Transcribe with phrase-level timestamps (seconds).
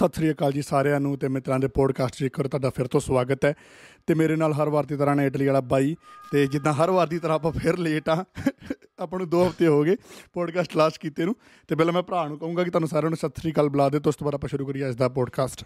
[0.00, 2.86] ਸਤਿ ਸ੍ਰੀ ਅਕਾਲ ਜੀ ਸਾਰਿਆਂ ਨੂੰ ਤੇ ਮਿੱਤਰਾਂ ਦੇ ਪੋਡਕਾਸਟ 'ਚ ਇੱਕ ਵਾਰ ਤੁਹਾਡਾ ਫਿਰ
[2.86, 3.54] ਤੋਂ ਸਵਾਗਤ ਹੈ।
[4.06, 5.96] ਤੇ ਮੇਰੇ ਨਾਲ ਹਰ ਵਾਰ ਦੀ ਤਰ੍ਹਾਂ ਨੇ ਇਟਲੀ ਵਾਲਾ ਬਾਈ
[6.32, 8.24] ਤੇ ਜਿੱਦਾਂ ਹਰ ਵਾਰ ਦੀ ਤਰ੍ਹਾਂ ਆਪਾਂ ਫਿਰ ਲੇਟ ਆ
[8.98, 9.96] ਆਪਾਂ ਨੂੰ 2 ਹਫ਼ਤੇ ਹੋ ਗਏ
[10.32, 11.36] ਪੋਡਕਾਸਟ ਲਾਸਟ ਕੀਤੇ ਨੂੰ।
[11.68, 14.00] ਤੇ ਪਹਿਲਾਂ ਮੈਂ ਭਰਾ ਨੂੰ ਕਹੂੰਗਾ ਕਿ ਤੁਹਾਨੂੰ ਸਾਰਿਆਂ ਨੂੰ ਸਤਿ ਸ੍ਰੀ ਅਕਾਲ ਬੁਲਾ ਦੇ
[14.00, 15.64] ਤੋਂ ਉਸ ਤੋਂ ਬਾਅਦ ਆਪਾਂ ਸ਼ੁਰੂ ਕਰੀਏ ਅੱਜ ਦਾ ਪੋਡਕਾਸਟ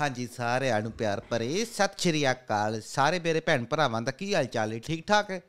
[0.00, 4.44] ਹਾਂਜੀ ਸਾਰਿਆਂ ਨੂੰ ਪਿਆਰ ਭਰੇ। ਸਤਿ ਸ਼੍ਰੀ ਅਕਾਲ। ਸਾਰੇ ਮੇਰੇ ਭੈਣ ਭਰਾਵਾਂ ਦਾ ਕੀ ਹਾਲ
[4.44, 5.40] ਚਾਲ ਹੈ ਠੀਕ ਠਾਕ ਹੈ?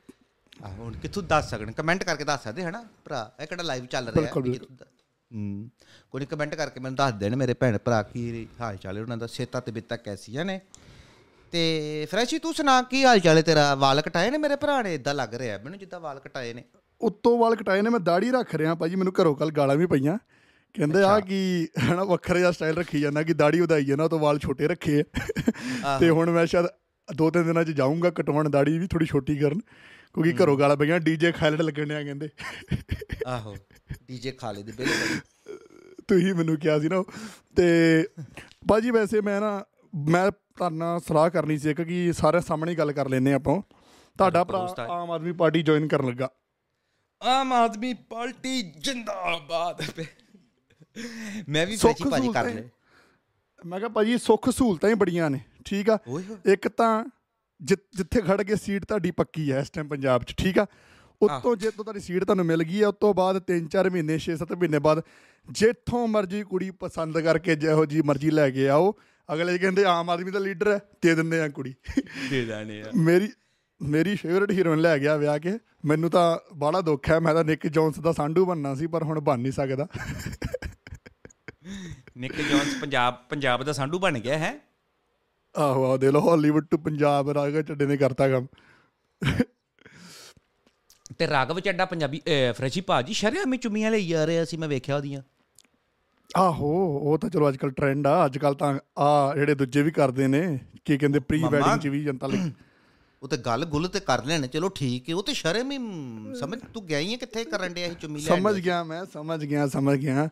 [0.66, 1.72] ਹੁਣ ਕਿੱਥੋਂ ਦੱਸ ਸਕਣ?
[1.72, 2.84] ਕਮੈਂਟ ਕਰਕੇ ਦੱਸ ਸਕਦੇ ਹਨਾ?
[3.04, 4.40] ਭਰਾ ਇਹ ਕਿਹੜਾ ਲਾਈਵ ਚੱਲ ਰਿਹਾ?
[4.40, 4.97] ਦਾ-
[5.34, 5.70] ਹੂੰ।
[6.10, 9.26] ਕੋਈ ਕਮੈਂਟ ਕਰਕੇ ਮੈਨੂੰ ਦੱਸ ਦੇਣ ਮੇਰੇ ਭੈਣ ਭਰਾ ਕੀ ਹਾਲ ਚਾਲ ਹੈ ਉਹਨਾਂ ਦਾ
[9.26, 10.60] ਸਿਹਤਾਂ ਤੇ ਬਿੱਤਾਂ ਕੈਸੀਆਂ ਨੇ।
[11.52, 13.74] ਤੇ ਫਰੈਸ਼ੀ ਤੂੰ ਸੁਣਾ ਕੀ ਹਾਲ ਚਾਲ ਹੈ ਤੇਰਾ?
[13.74, 14.94] ਵਾਲ ਕਟਾਏ ਨੇ ਮੇਰੇ ਭਰਾ ਨੇ?
[14.94, 16.64] ਇਦਾਂ ਲੱਗ ਰਿਹਾ ਮੈਨੂੰ ਜਿੱਦਾਂ ਵਾਲ ਕਟਾਏ ਨੇ।
[17.00, 20.18] ਉੱਤੋਂ ਵਾਲ ਕਟਾਏ ਨੇ ਮੈਂ ਦਾੜੀ ਰੱਖ ਰਿਹਾ ਭਾਜੀ ਮੈਨੂੰ ਘਰੋਂ ਕੱਲ ਗਾਲਾਂ ਵੀ ਪਈਆਂ।
[20.74, 24.18] ਕਹਿੰਦੇ ਆ ਕਿ ਹਨਾ ਵੱਖਰਾ ਜਿਹਾ ਸਟਾਈਲ ਰੱਖੀ ਜਾਂਦਾ ਕਿ ਦਾੜੀ ਵਧਾਈ ਜਾਂਦਾ ਉਹ ਤੋਂ
[24.18, 25.02] ਵਾਲ ਛੋਟੇ ਰੱਖੇ
[26.00, 26.66] ਤੇ ਹੁਣ ਮੈਂ ਸ਼ਾਇਦ
[27.14, 29.58] ਦੋ ਤਿੰਨ ਦਿਨਾਂ 'ਚ ਜਾਊਂਗਾ ਕਟਵਾਉਣ ਦਾੜੀ ਵੀ ਥੋੜੀ ਛੋਟੀ ਕਰਨ
[30.14, 32.28] ਕਿਉਂਕਿ ਘਰੋਂ ਗਾਲਾਂ ਪਈਆਂ ਡੀਜੇ ਖਾਲਡ ਲੱਗਣ ਆ ਕਹਿੰਦੇ।
[33.26, 33.56] ਆਹੋ।
[34.08, 35.56] ਡੀਜੇ ਖਾਲੇ ਦੇ ਬਿਲਕੁਲ
[36.08, 37.02] ਤੁਸੀਂ ਮੈਨੂੰ ਕਿਹਾ ਸੀ ਨਾ।
[37.56, 37.66] ਤੇ
[38.66, 42.92] ਬਾਜੀ ਵੈਸੇ ਮੈਂ ਨਾ ਮੈਂ ਤੁਹਾਡੇ ਨਾਲ ਸਲਾਹ ਕਰਨੀ ਸੀ ਇੱਕ ਕਿ ਸਾਰੇ ਸਾਹਮਣੇ ਗੱਲ
[42.92, 43.60] ਕਰ ਲੈਨੇ ਆਪਾਂ।
[44.16, 44.58] ਤੁਹਾਡਾ ਭਰਾ
[44.90, 46.28] ਆਮ ਆਦਮੀ ਪਾਰਟੀ ਜੁਆਇਨ ਕਰਨ ਲੱਗਾ।
[47.22, 49.82] ਆਮ ਆਦਮੀ ਪਾਰਟੀ ਜਿੰਦਾਬਾਦ।
[51.48, 52.62] ਮੈਂ ਵੀ ਫਰੈਸ਼ੀ ਭਾਜੀ ਕਰ ਲੈ
[53.66, 55.98] ਮੈਂ ਕਿਹਾ ਭਾਜੀ ਸੁੱਖ ਸਹੂਲਤਾਂ ਹੀ ਬੜੀਆਂ ਨੇ ਠੀਕ ਆ?
[56.46, 57.04] ਇੱਕ ਤਾਂ
[57.60, 60.66] ਜਿੱਥੇ ਖੜ ਕੇ ਸੀਟ ਤੁਹਾਡੀ ਪੱਕੀ ਹੈ ਇਸ ਟਾਈਮ ਪੰਜਾਬ 'ਚ ਠੀਕ ਆ?
[61.22, 64.58] ਉੱਤੋਂ ਜੇ ਤੋਂ ਤੁਹਾਡੀ ਸੀਟ ਤੁਹਾਨੂੰ ਮਿਲ ਗਈ ਹੈ ਉਸ ਤੋਂ ਬਾਅਦ 3-4 ਮਹੀਨੇ 6-7
[64.58, 65.02] ਮਹੀਨੇ ਬਾਅਦ
[65.50, 68.94] ਜਿੱਥੋਂ ਮਰਜ਼ੀ ਕੁੜੀ ਪਸੰਦ ਕਰਕੇ ਜਿਹੋ ਜੀ ਮਰਜ਼ੀ ਲੈ ਕੇ ਆਓ
[69.32, 71.74] ਅਗਲੇ ਕਹਿੰਦੇ ਆਮ ਆਦਮੀ ਦਾ ਲੀਡਰ ਹੈ ਦੇ ਦਿੰਦੇ ਆ ਕੁੜੀ।
[72.30, 73.28] ਦੇ ਦਾਣੇ ਆ। ਮੇਰੀ
[73.82, 77.66] ਮੇਰੀ ਫੇਵਰਿਟ ਹੀਰੋਇਨ ਲੈ ਗਿਆ ਵਿਆਹ ਕੇ ਮੈਨੂੰ ਤਾਂ ਬੜਾ ਦੁੱਖ ਹੈ ਮੈਂ ਤਾਂ ਨਿਕ
[77.66, 79.86] ਜੌਨਸ ਦਾ ਸਾਂਢੂ ਬਣਨਾ ਸੀ ਪਰ ਹੁਣ ਬਣ ਨਹੀਂ ਸਕਦਾ।
[82.16, 84.58] ਨਿਕ ਜੌਨਸ ਪੰਜਾਬ ਪੰਜਾਬ ਦਾ ਸਾਂਢੂ ਬਣ ਗਿਆ ਹੈ?
[85.58, 88.46] ਆਹੋ ਆਹੋ ਦੇ ਲੋ ਹਾਲੀਵੁੱਡ ਟੂ ਪੰਜਾਬ ਰਾਗਾ ਚੱਡੇ ਨੇ ਕਰਤਾ ਕੰਮ।
[91.18, 92.20] ਤੇ ਰਾਗਵ ਚੱਡਾ ਪੰਜਾਬੀ
[92.56, 95.22] ਫਰੈਸ਼ੀ ਭਾਜੀ ਸ਼ਰਿਆਮੀ ਚੁੰਮੀਆਂ ਲਈ ਯਾਰ ਅਸੀਂ ਮੈਂ ਵੇਖਿਆ ਉਹਦੀਆਂ।
[96.30, 100.58] ਆਹੋ ਉਹ ਤਾਂ ਚਲੋ ਅੱਜਕੱਲ ਟ੍ਰੈਂਡ ਆ ਅੱਜਕੱਲ ਤਾਂ ਆ ਜਿਹੜੇ ਦੂਜੇ ਵੀ ਕਰਦੇ ਨੇ
[100.84, 102.50] ਕੀ ਕਹਿੰਦੇ ਪ੍ਰੀ। ਵੈਡਿੰਗ ਚ ਵੀ ਜਨਤਾ ਲਈ।
[103.22, 105.78] ਉਹ ਤੇ ਗੱਲ ਗੁੱਲ ਤੇ ਕਰ ਲੈਣ ਚਲੋ ਠੀਕ ਹੈ ਉਹ ਤੇ ਸ਼ਰਮ ਹੀ
[106.34, 109.66] ਸਮਝ ਤੂੰ ਗਿਆ ਹੀ ਕਿੱਥੇ ਕਰਨ ਡਿਆ ਸੀ ਚੁੰਮੀ ਲੈਣ ਸਮਝ ਗਿਆ ਮੈਂ ਸਮਝ ਗਿਆ
[109.68, 110.28] ਸਮਝ ਗਿਆ।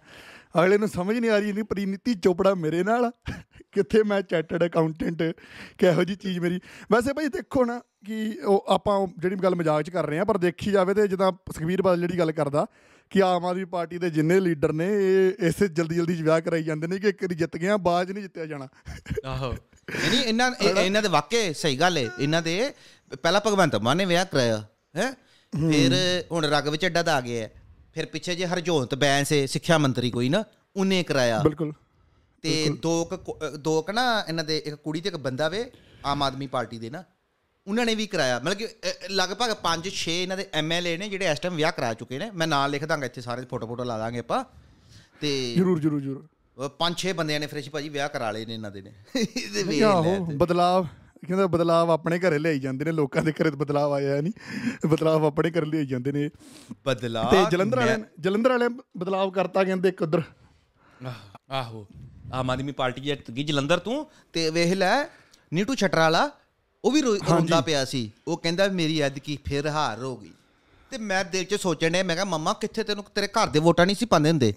[0.61, 3.11] ਅਗਲੇ ਨੂੰ ਸਮਝ ਨਹੀਂ ਆ ਰਹੀ ਨਹੀਂ ਪ੍ਰੀਨੀਤੀ ਚੋਪੜਾ ਮੇਰੇ ਨਾਲ।
[3.73, 5.23] ਕਿੱਥੇ ਮੈਂ ਚਾਰਟਰਡ ਅਕਾਊਂਟੈਂਟ
[5.79, 6.61] ਕਿਹੋ ਜੀ ਚੀਜ਼ ਮੇਰੀ।
[6.93, 10.39] ਵੈਸੇ ਭਾਈ ਦੇਖੋ ਨਾ ਕਿ ਉਹ ਆਪਾਂ ਜਿਹੜੀ ਗੱਲ ਮਜ਼ਾਕ 'ਚ ਕਰ ਰਹੇ ਆ ਪਰ
[10.39, 12.67] ਦੇਖੀ ਜਾਵੇ ਤੇ ਜਿੱਦਾਂ ਸੁਖਬੀਰ ਬਾਦਲ ਜਿਹੜੀ ਗੱਲ ਕਰਦਾ
[13.11, 16.87] ਕਿ ਆਮ ਆਦਮੀ ਪਾਰਟੀ ਦੇ ਜਿੰਨੇ ਲੀਡਰ ਨੇ ਇਹ ਇਸੇ ਜਲਦੀ ਜਲਦੀ ਵਿਆਹ ਕਰਾਈ ਜਾਂਦੇ
[16.87, 18.69] ਨੇ ਕਿ ਇੱਕ ਵਾਰੀ ਜਿੱਤ ਗਿਆ ਬਾਅਦ ਨਹੀਂ ਜਿੱਤਿਆ ਜਾਣਾ।
[19.25, 19.53] ਆਹੋ।
[20.11, 22.73] ਨਹੀਂ ਇਹਨਾਂ ਇਹ- ਇਹਨਾਂ ਦੇ ਵਾਕੇ ਸਹੀ ਗੱਲ ਹੈ ਇਹਨਾਂ ਦੇ
[23.23, 24.65] ਪਹਿਲਾਂ ਭਗਵੰਤ ਮਾਨ ਨੇ ਵਿਆਹ ਕਰਾਇਆ
[24.97, 25.13] ਹੈ?
[25.71, 27.49] ਫਿਰ ਹੁਣ ਰਗਵ ਚੱਡਾ ਦਾ ਆ ਗਿਆ।
[27.97, 30.45] ਫਿਰ ਪਿੱਛੇ ਜੇ ਹਰਜੋਤ ਬੈਂਸ ਸਿੱਖਿਆ ਮੰਤਰੀ ਕੋਈ ਨਾ
[30.77, 31.73] ਉਹਨੇ ਕਰਾਇਆ। ਬਿਲਕੁਲ
[32.43, 35.71] ਤੇ ਦੋ ਕੁ ਦੋ ਕ ਨਾ ਇਹਨਾਂ ਦੇ ਇੱਕ ਕੁੜੀ ਤੇ ਇੱਕ ਬੰਦਾ ਵੇ
[36.05, 37.05] ਆਮ ਆਦਮੀ ਪਾਰਟੀ ਦੇ ਨਾ
[37.67, 38.69] ਉਹਨਾਂ ਨੇ ਵੀ ਕਰਾਇਆ। ਮਤਲਬ ਕਿ
[39.11, 42.69] ਲਗਭਗ 5-6 ਇਹਨਾਂ ਦੇ ਐਮਐਲਏ ਨੇ ਜਿਹੜੇ ਇਸ ਟਾਈਮ ਵਿਆਹ ਕਰਾ ਚੁੱਕੇ ਨੇ ਮੈਂ ਨਾਂ
[42.69, 44.45] ਲਿਖ ਦਾਂਗਾ ਇੱਥੇ ਸਾਰੇ ਫੋਟੋ ਫੋਟੋ ਲਾ ਦਾਂਗੇ ਆਪਾਂ।
[45.21, 48.71] ਤੇ ਜਰੂਰ ਜਰੂਰ ਜਰੂਰ। ਪੰਜ ਛੇ ਬੰਦਿਆਂ ਨੇ ਫਰੈਸ਼ ਭਾਜੀ ਵਿਆਹ ਕਰਾ ਲਏ ਨੇ ਇਹਨਾਂ
[48.71, 50.87] ਦੇ ਨੇ। ਇਹਦੇ ਵੇਖ ਲੈ। ਬਦਲਾਵ।
[51.27, 54.33] ਕਹਿੰਦਾ ਬਦਲਾਵ ਆਪਣੇ ਘਰੇ ਲਿਆਈ ਜਾਂਦੇ ਨੇ ਲੋਕਾਂ ਦੇ ਘਰੇ ਤਾਂ ਬਦਲਾਵ ਆਇਆ ਨਹੀਂ।
[54.87, 56.31] ਬਦਲਾਵ ਆਪਣੇ ਘਰੇ ਲਿਆਈ ਜਾਂਦੇ ਨੇ।
[56.87, 60.23] ਬਦਲਾ ਤੇ ਜਲੰਧਰ ਵਾਲਿਆਂ ਜਲੰਧਰ ਵਾਲਿਆਂ ਬਦਲਾਵ ਕਰਤਾ ਕਹਿੰਦੇ ਇੱਕ ਉਧਰ।
[61.51, 61.85] ਆਹ,
[62.33, 64.11] ਆਮ ਆਦਮੀ ਪਾਰਟੀ ਜਿੱਤ ਗਈ ਜਲੰਧਰ ਤੂੰ?
[64.33, 65.05] ਤੇ ਵੇਖ ਲੈ
[65.53, 66.31] ਨੀਟੂ ਛਟਰ ਵਾਲਾ
[66.85, 70.31] ਉਹ ਵੀ ਰੋਂਦਾ ਪਿਆ ਸੀ। ਉਹ ਕਹਿੰਦਾ ਮੇਰੀ ਐਤਕੀ ਫਿਰ ਹਾਰ ਹੋ ਗਈ।
[70.91, 73.87] ਤੇ ਮੈਂ ਦਿਲ 'ਚ ਸੋਚਣ ਡਿਆ ਮੈਂ ਕਿਹਾ ਮੰਮਾ ਕਿੱਥੇ ਤੈਨੂੰ ਤੇਰੇ ਘਰ ਦੇ ਵੋਟਾਂ
[73.87, 74.55] ਨਹੀਂ ਸੀ ਪਾਉਂਦੇ ਹੁੰਦੇ?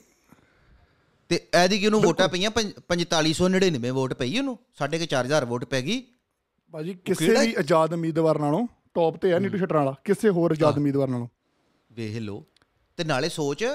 [1.29, 5.45] ਤੇ ਐਦੀ ਕਿ ਉਹਨੂੰ ਵੋਟਾਂ ਪਈਆਂ ਪੰਜ- 4599 ਵੋਟ ਪਈ ਉਹਨੂੰ। ਸਾਢੇ ਕੁ ਚਾਰ 4000
[5.45, 6.03] ਵੋਟ ਪੈ ਗਈ।
[6.73, 10.77] ਭਾਜੀ ਕਿਸੇ ਵੀ ਆਜ਼ਾਦ ਉਮੀਦਵਾਰ ਨਾਲੋਂ ਟੌਪ ਤੇ ਹੈ ਨੀਟੂ ਛਟਰਾਂ ਵਾਲਾ ਕਿਸੇ ਹੋਰ ਆਜ਼ਾਦ
[10.77, 11.27] ਉਮੀਦਵਾਰ ਨਾਲੋਂ।
[11.91, 12.43] ਵੇਖ ਲੋ
[12.97, 13.65] ਤੇ ਨਾਲੇ ਸੋਚ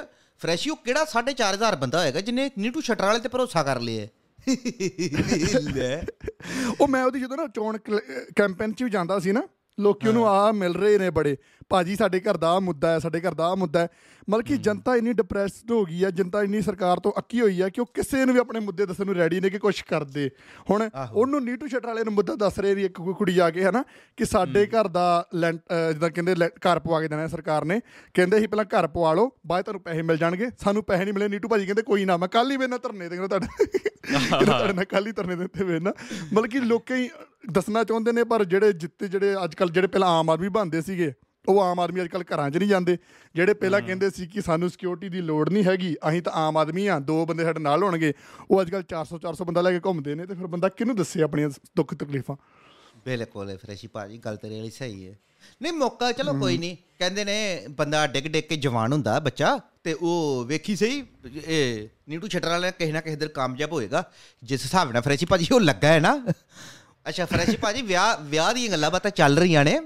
[0.41, 4.07] ਫਰੈਸ਼ੀ ਉਹ ਕਿਹੜਾ 4500 ਬੰਦਾ ਹੋਏਗਾ ਜਿਹਨੇ ਨੀਟੂ ਛਟਰ ਵਾਲੇ ਤੇ ਭਰੋਸਾ ਕਰ ਲਿਆ
[5.75, 5.93] ਲੈ
[6.81, 7.79] ਉਹ ਮੈਂ ਉਹਦੀ ਜਦੋਂ ਨਾ ਚੋਣ
[8.37, 9.43] ਕੈਂਪੇਨ 'ਚ ਵੀ ਜਾਂਦਾ ਸੀ ਨਾ
[9.79, 11.37] ਲੋਕੀ ਉਹਨੂੰ ਆ ਮਿਲ ਰਹੇ ਨੇ ਬੜੇ।
[11.69, 13.89] ਭਾਜੀ ਸਾਡੇ ਘਰ ਦਾ ਮੁੱਦਾ ਹੈ ਸਾਡੇ ਘਰ ਦਾ ਮੁੱਦਾ ਹੈ।
[14.31, 17.69] ਮਤਲਬ ਕਿ ਜਨਤਾ ਇੰਨੀ ਡਿਪਰੈਸਡ ਹੋ ਗਈ ਹੈ ਜਨਤਾ ਇੰਨੀ ਸਰਕਾਰ ਤੋਂ ਅੱਕੀ ਹੋਈ ਹੈ
[17.69, 20.29] ਕਿ ਉਹ ਕਿਸੇ ਨੂੰ ਵੀ ਆਪਣੇ ਮੁੱਦੇ ਦੱਸਣ ਨੂੰ ਰੈਡੀ ਨੇ ਕਿ ਕੁਝ ਕਰਦੇ।
[20.71, 23.83] ਹੁਣ ਉਹਨੂੰ ਨੀਟੂ ਸ਼ਟਰ ਵਾਲੇ ਨੂੰ ਮੁੱਦਾ ਦੱਸ ਰਹੇ ਇੱਕ ਕੁੜੀ ਆ ਕੇ ਹਨਾ
[24.17, 27.81] ਕਿ ਸਾਡੇ ਘਰ ਦਾ ਜਿੱਦਾਂ ਕਹਿੰਦੇ ਘਰ ਪਵਾ ਕੇ ਦੇਣਾ ਸਰਕਾਰ ਨੇ।
[28.15, 31.29] ਕਹਿੰਦੇ ਸੀ ਪਹਿਲਾਂ ਘਰ ਪਵਾ ਲਓ ਬਾਅਦ ਤੁਹਾਨੂੰ ਪੈਸੇ ਮਿਲ ਜਾਣਗੇ। ਸਾਨੂੰ ਪੈਸੇ ਨਹੀਂ ਮਿਲੇ
[31.29, 33.79] ਨੀਟੂ ਭਾਜੀ ਕਹਿੰਦੇ ਕੋਈ ਨਾ ਮੈਂ ਕੱਲ ਹੀ ਵੇਨਾ ਧਰਨੇ ਕਹਿੰਦਾ ਤੁਹਾਡੇ
[34.45, 35.93] ਤੁਹਾਡੇ ਨਾਲ ਕੱਲ ਹੀ ਧਰਨੇ ਦੇ ਉੱਤੇ ਵੇਨਾ
[36.33, 37.09] ਮਤਲਬ ਕਿ ਲੋਕੀ
[37.53, 41.13] ਦੱਸਣਾ ਚਾਹੁੰਦੇ ਨੇ ਪਰ ਜਿਹੜੇ ਜਿੱਤੇ ਜਿਹੜੇ ਅੱਜ ਕੱਲ ਜਿਹੜੇ ਪਹਿਲਾਂ ਆਮ ਆਦਮੀ ਬਣਦੇ ਸੀਗੇ
[41.49, 42.99] ਉਹ ਆਮ ਆਦਮੀ ਅੱਜ ਕੱਲ ਘਰਾਂ 'ਚ ਨਹੀਂ ਜਾਂਦੇ।
[43.35, 46.87] ਜਿਹੜੇ ਪਹਿਲਾਂ ਕਹਿੰਦੇ ਸੀ ਕਿ ਸਾਨੂੰ ਸਿਕਿਉਰਿਟੀ ਦੀ ਲੋੜ ਨਹੀਂ ਹੈਗੀ ਅਸੀਂ ਤਾਂ ਆਮ ਆਦਮੀ
[46.87, 48.13] ਆ ਦੋ ਬੰਦੇ ਸਾਡੇ ਨਾਲ ਹੋਣਗੇ।
[48.51, 51.23] ਉਹ ਅੱਜ ਕੱਲ 400 400 ਬੰਦਾ ਲੈ ਕੇ ਘੁੰਮਦੇ ਨੇ ਤੇ ਫਿਰ ਬੰਦਾ ਕਿਹਨੂੰ ਦੱਸੇ
[51.23, 52.37] ਆਪਣੀਆਂ ਦੁੱਖ ਤਕਲੀਫਾਂ?
[53.05, 55.19] ਬਿਲਕੁਲ ਫਰੈਸ਼ੀ ਭਾਜੀ ਗੱਲ ਤੇਰੇ ਵਾਲੀ ਸਹੀ ਹੈ।
[55.63, 59.93] ਨਹੀਂ ਮੌਕਾ ਚਲੋ ਕੋਈ ਨਹੀਂ। ਕਹਿੰਦੇ ਨੇ ਬੰਦਾ ਡਿੱਗ ਡਿੱਗ ਕੇ ਜਵਾਨ ਹੁੰਦਾ ਬੱਚਾ ਤੇ
[59.93, 61.05] ਉਹ ਵੇਖੀ ਸਹੀ
[61.47, 64.11] ਇਹ ਨੀਟੂ ਛੱਟਰ ਵਾਲਾ ਕਿਸੇ ਨਾ ਕਿਸੇ ਦਿਨ ਕਾਮਯਾਬ ਹੋਏਗਾ।
[64.43, 66.27] ਜਿਸ ਹਿਸਾਬ ਨਾਲ ਫਰੈਸ਼ੀ ਭਾਜੀ ਉਹ ਲੱਗਾ ਹੈ ਨਾ।
[67.09, 69.81] ਅੱਛਾ ਫਰੈਸ਼ੀ ਭਾਜੀ ਵਿਆਹ ਵਿਆਹ ਦੀਆਂ ਗੱਲਾਂ ਬਾਤਾਂ ਚੱਲ ਰਹੀਆਂ ਨੇ।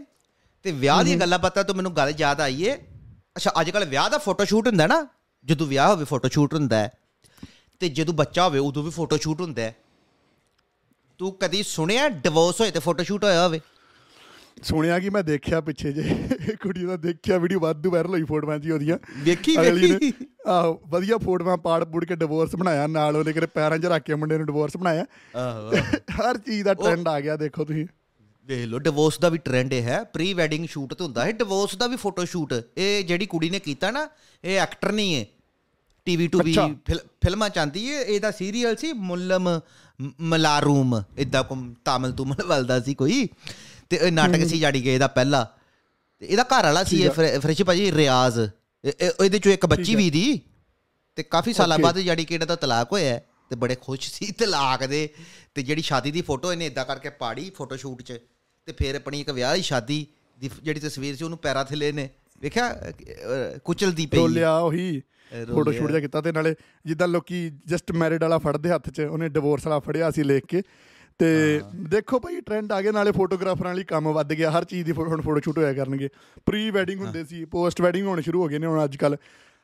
[0.62, 2.74] ਤੇ ਵਿਆਹ ਦੀਆਂ ਗੱਲਾਂ ਬਾਤਾਂ ਤੋਂ ਮੈਨੂੰ ਗੱਲ ਯਾਦ ਆਈ ਏ।
[3.36, 5.06] ਅੱਛਾ ਅੱਜ ਕੱਲ ਵਿਆਹ ਦਾ ਫੋਟੋ ਸ਼ੂਟ ਹੁੰਦਾ ਨਾ
[5.44, 6.92] ਜਦੋਂ ਵਿਆਹ ਹੋਵੇ ਫੋਟੋ ਸ਼ੂਟ ਹੁੰਦਾ ਹੈ।
[7.80, 9.76] ਤੇ ਜਦੋਂ ਬੱਚਾ ਹੋਵੇ ਉਦੋਂ ਵੀ ਫੋਟੋ ਸ਼ੂਟ ਹੁੰਦਾ ਹੈ।
[11.18, 13.60] ਤੂੰ ਕਦੀ ਸੁਣਿਆ ਡਿਵੋਰਸ ਹੋਏ ਤੇ ਫੋਟੋ ਸ਼ੂਟ ਹੋਇਆ ਹੋਵੇ?
[14.62, 16.02] ਸੁਣਿਆ ਕਿ ਮੈਂ ਦੇਖਿਆ ਪਿੱਛੇ ਜੇ।
[16.62, 20.12] ਕੁੜੀ ਦਾ ਦੇਖਿਆ ਵੀਡੀਓ ਵਾਧੂ ਵਾਇਰਲ ਹੋਈ ਫੋਟੋਆਂ ਜੀ ਉਹਦੀਆਂ। ਵੇਖੀ ਵੇਖੀ।
[20.46, 24.14] ਆਹੋ ਵਧੀਆ ਫੋਟੋਆਂ ਪਾੜ ਪੂੜ ਕੇ ਡਿਵੋਰਸ ਬਣਾਇਆ ਨਾਲ ਉਹਨੇ ਕਿਤੇ ਪੈਰਾਂ 'ਚ ਰੱਖ ਕੇ
[24.14, 25.04] ਮੁੰਡੇ ਨੂੰ ਡਿਵੋਰਸ ਬਣਾਇਆ।
[25.36, 25.70] ਆਹੋ
[26.10, 27.86] ਹਰ ਚੀਜ਼ ਦਾ ਟ੍ਰੈਂਡ ਆ ਗਿਆ ਦੇਖੋ ਤੁਸੀਂ।
[28.48, 31.76] ਵੇਖ ਲਓ ਡਿਵੋਰਸ ਦਾ ਵੀ ਟ੍ਰੈਂਡ ਇਹ ਹੈ ਪ੍ਰੀ ਵੈਡਿੰਗ ਸ਼ੂਟ ਤੇ ਹੁੰਦਾ ਹੈ ਡਿਵੋਰਸ
[31.76, 34.08] ਦਾ ਵੀ ਫੋਟੋ ਸ਼ੂਟ ਇਹ ਜਿਹੜੀ ਕੁੜੀ ਨੇ ਕੀਤਾ ਨਾ
[34.44, 35.26] ਇਹ ਐਕਟਰ ਨਹੀਂ ਹੈ।
[36.04, 36.56] ਟੀਵੀ ਟੂ ਵੀ।
[36.96, 39.60] ਫਿਲਮਾਂ ਚਾਂਦੀ ਹੈ ਇਹਦਾ ਸੀਰੀਅਲ ਸੀ ਮੁੱਲਮ
[40.20, 43.28] ਮਲਾਰੂਮ ਇਦਾਂ ਕੋ ਤਾਮਿਲ ਤੁਮਲ ਵੱਲਦਾ ਸੀ ਕੋਈ।
[43.90, 45.56] ਤੇ ਇਹ ਨਾਟਕ ਸੀ ਜਾੜੀ ਕਿ ਇਹਦਾ ਪਹਿਲਾ।
[46.20, 48.38] ਤੇ ਇਹਦਾ ਘਰ ਵਾਲਾ ਸੀ ਫਰੈਸ਼ੀ ਭਾਜੀ ਰਿਆਜ਼।
[48.84, 50.40] ਇਹ- ਇਹ- ਇਹਦੇ ਚੋਂ ਇੱਕ ਬੱਚੀ ਵੀ ਦੀ।
[51.16, 51.78] ਤੇ ਕਾਫੀ ਸਾਲਾਂ.
[51.78, 55.08] ਬਾਅਦ ਜਾੜੀ ਕਿ ਇਹਦਾ ਤਾਂ ਤਲਾਕ ਹੋਇਆ ਤੇ ਬੜੇ ਖੁਸ਼ ਸੀ ਤਲਾਕ ਦੇ।
[55.54, 58.18] ਤੇ ਜਿਹੜੀ ਸ਼ਾਦੀ ਦੀ ਫੋਟੋ ਇਹਨੇ ਇਦਾਂ ਕਰਕੇ ਪਾੜੀ ਫੋਟੋ ਸ਼ੂਟ 'ਚ।
[58.68, 60.06] ਤੇ ਫਿਰ ਆਪਣੀ ਇੱਕ ਵਿਆਹ ਦੀ ਸ਼ਾਦੀ
[60.38, 62.08] ਦੀ ਜਿਹੜੀ ਤਸਵੀਰ ਸੀ ਉਹਨੂੰ ਪੈਰਾਂ ਥੱਲੇ ਨੇ
[62.42, 62.74] ਵੇਖਿਆ
[63.64, 65.00] ਕੁਚਲਦੀ ਪਈ। ਰੋਲਿਆ ਉਹੀ
[65.52, 66.54] ਫੋਟੋ। ਸ਼ੂਟ ਜਿਹਾ ਕੀਤਾ ਤੇ ਨਾਲੇ
[66.86, 70.62] ਜਿੱਦਾਂ ਲੋਕੀ ਜਸਟ ਮੈਰਿਡ ਵਾਲਾ ਫੜਦੇ ਹੱਥ 'ਚ ਉਹਨੇ ਡਿਵੋਰਸ ਵਾਲਾ ਫੜਿਆ ਸੀ ਲਿਖ ਕੇ।
[71.20, 71.28] ਤੇ
[71.88, 75.20] ਦੇਖੋ ਭਾਈ ਟ੍ਰੈਂਡ ਆ ਗਿਆ ਨਾਲੇ ਫੋਟੋਗ੍ਰਾਫਰਾਂ ਲਈ ਕੰਮ ਵੱਧ ਗਿਆ ਹਰ ਚੀਜ਼ ਦੀ ਹੁਣ
[75.20, 76.08] ਫੋਟੋ ਸ਼ੂਟ ਹੋਇਆ ਕਰਨਗੇ।
[76.46, 79.16] ਪ੍ਰੀ ਵੈਡਿੰਗ ਹੁੰਦੇ ਸੀ ਪੋਸਟ ਵੈਡਿੰਗ ਹੋਣੇ ਸ਼ੁਰੂ ਹੋ ਗਏ ਨੇ ਹੁਣ ਅੱਜ ਕੱਲ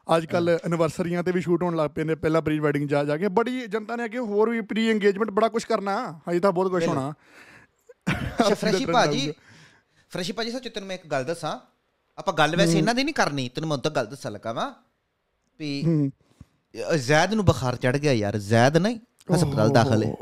[0.06, 3.16] ਅੱਜ ਕੱਲ ਐਨਵਰਸਰੀਆਂ ਤੇ ਵੀ ਸ਼ੂਟ ਹੋਣ ਲੱਗ ਪਏ ਨੇ ਪਹਿਲਾਂ ਪ੍ਰੀ ਵੈਡਿੰਗ ਜਾ ਜਾ
[3.16, 5.94] ਕੇ। ਬੜੀ ਜਨਤਾ ਨੇ ਅੱਗੇ ਹੋਰ ਵੀ ਪ੍ਰੀ ਇੰਗੇਜਮੈਂਟ ਬੜਾ ਕੁਝ ਕਰਨਾ
[6.30, 7.12] ਹਜੇ ਤਾਂ ਬਹੁਤ ਕੁਝ ਹੋਣਾ।
[8.10, 9.32] ਅੱਛਾ ਫਰੈਸ਼ੀ ਭਾਜੀ।
[10.10, 11.58] ਫਰੈਸ਼ੀ ਭਾਜੀ ਸੱਚ ਤੈਨੂੰ ਮੈਂ ਇੱਕ ਗੱਲ ਦੱਸਾਂ।
[12.18, 14.72] ਆਪਾਂ ਗੱਲ ਵੈਸੇ ਇਹਨਾਂ ਦੀ ਨਹੀਂ ਕਰਨੀ ਤੈਨੂੰ ਮੈਂ ਉਦੋਂ ਗੱਲ ਦੱਸਣ ਲੱਗਾ ਵਾਂ
[15.58, 15.84] ਵੀ
[16.96, 18.98] ਜ਼ੈਦ ਨੂੰ ਬੁਖਾਰ ਚੜ ਗਿਆ ਯਾਰ ਜ਼ੈਦ ਨਹੀਂ
[19.34, 20.14] ਹਸਪਤਾਲ ਦਾਖਲ ਹੈ